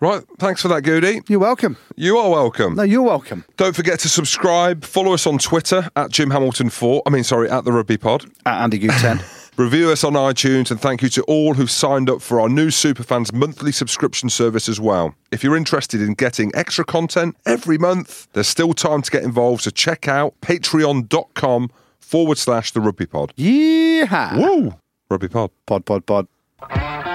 Right. 0.00 0.22
Thanks 0.38 0.62
for 0.62 0.68
that, 0.68 0.82
Goody. 0.82 1.20
You're 1.28 1.38
welcome. 1.40 1.76
You 1.94 2.16
are 2.16 2.30
welcome. 2.30 2.74
No, 2.74 2.82
you're 2.82 3.02
welcome. 3.02 3.44
Don't 3.56 3.76
forget 3.76 3.98
to 4.00 4.08
subscribe. 4.08 4.84
Follow 4.84 5.12
us 5.12 5.26
on 5.26 5.36
Twitter 5.38 5.88
at 5.94 6.10
Jim 6.10 6.30
Hamilton 6.30 6.70
Four. 6.70 7.02
I 7.06 7.10
mean, 7.10 7.22
sorry, 7.22 7.50
at 7.50 7.64
the 7.64 7.72
Rugby 7.72 7.98
Pod. 7.98 8.24
At 8.46 8.62
Andy 8.62 8.88
10. 8.88 9.20
Review 9.56 9.90
us 9.90 10.04
on 10.04 10.14
iTunes, 10.14 10.70
and 10.70 10.80
thank 10.80 11.02
you 11.02 11.10
to 11.10 11.22
all 11.24 11.52
who've 11.52 11.70
signed 11.70 12.08
up 12.08 12.22
for 12.22 12.40
our 12.40 12.48
new 12.48 12.68
Superfans 12.68 13.30
monthly 13.30 13.72
subscription 13.72 14.30
service 14.30 14.70
as 14.70 14.80
well. 14.80 15.14
If 15.32 15.44
you're 15.44 15.56
interested 15.56 16.00
in 16.00 16.14
getting 16.14 16.50
extra 16.54 16.82
content 16.82 17.36
every 17.44 17.76
month, 17.76 18.26
there's 18.32 18.48
still 18.48 18.72
time 18.72 19.02
to 19.02 19.10
get 19.10 19.22
involved, 19.22 19.64
so 19.64 19.70
check 19.70 20.08
out 20.08 20.34
patreon.com 20.40 21.70
forward 21.98 22.38
slash 22.38 22.70
the 22.72 22.80
rugby 22.80 23.04
pod. 23.04 23.34
Yeehaw. 23.36 24.38
Woo! 24.38 24.74
Rugby 25.10 25.28
pod. 25.28 25.50
Pod, 25.66 25.84
pod, 25.84 26.06
pod. 26.06 27.09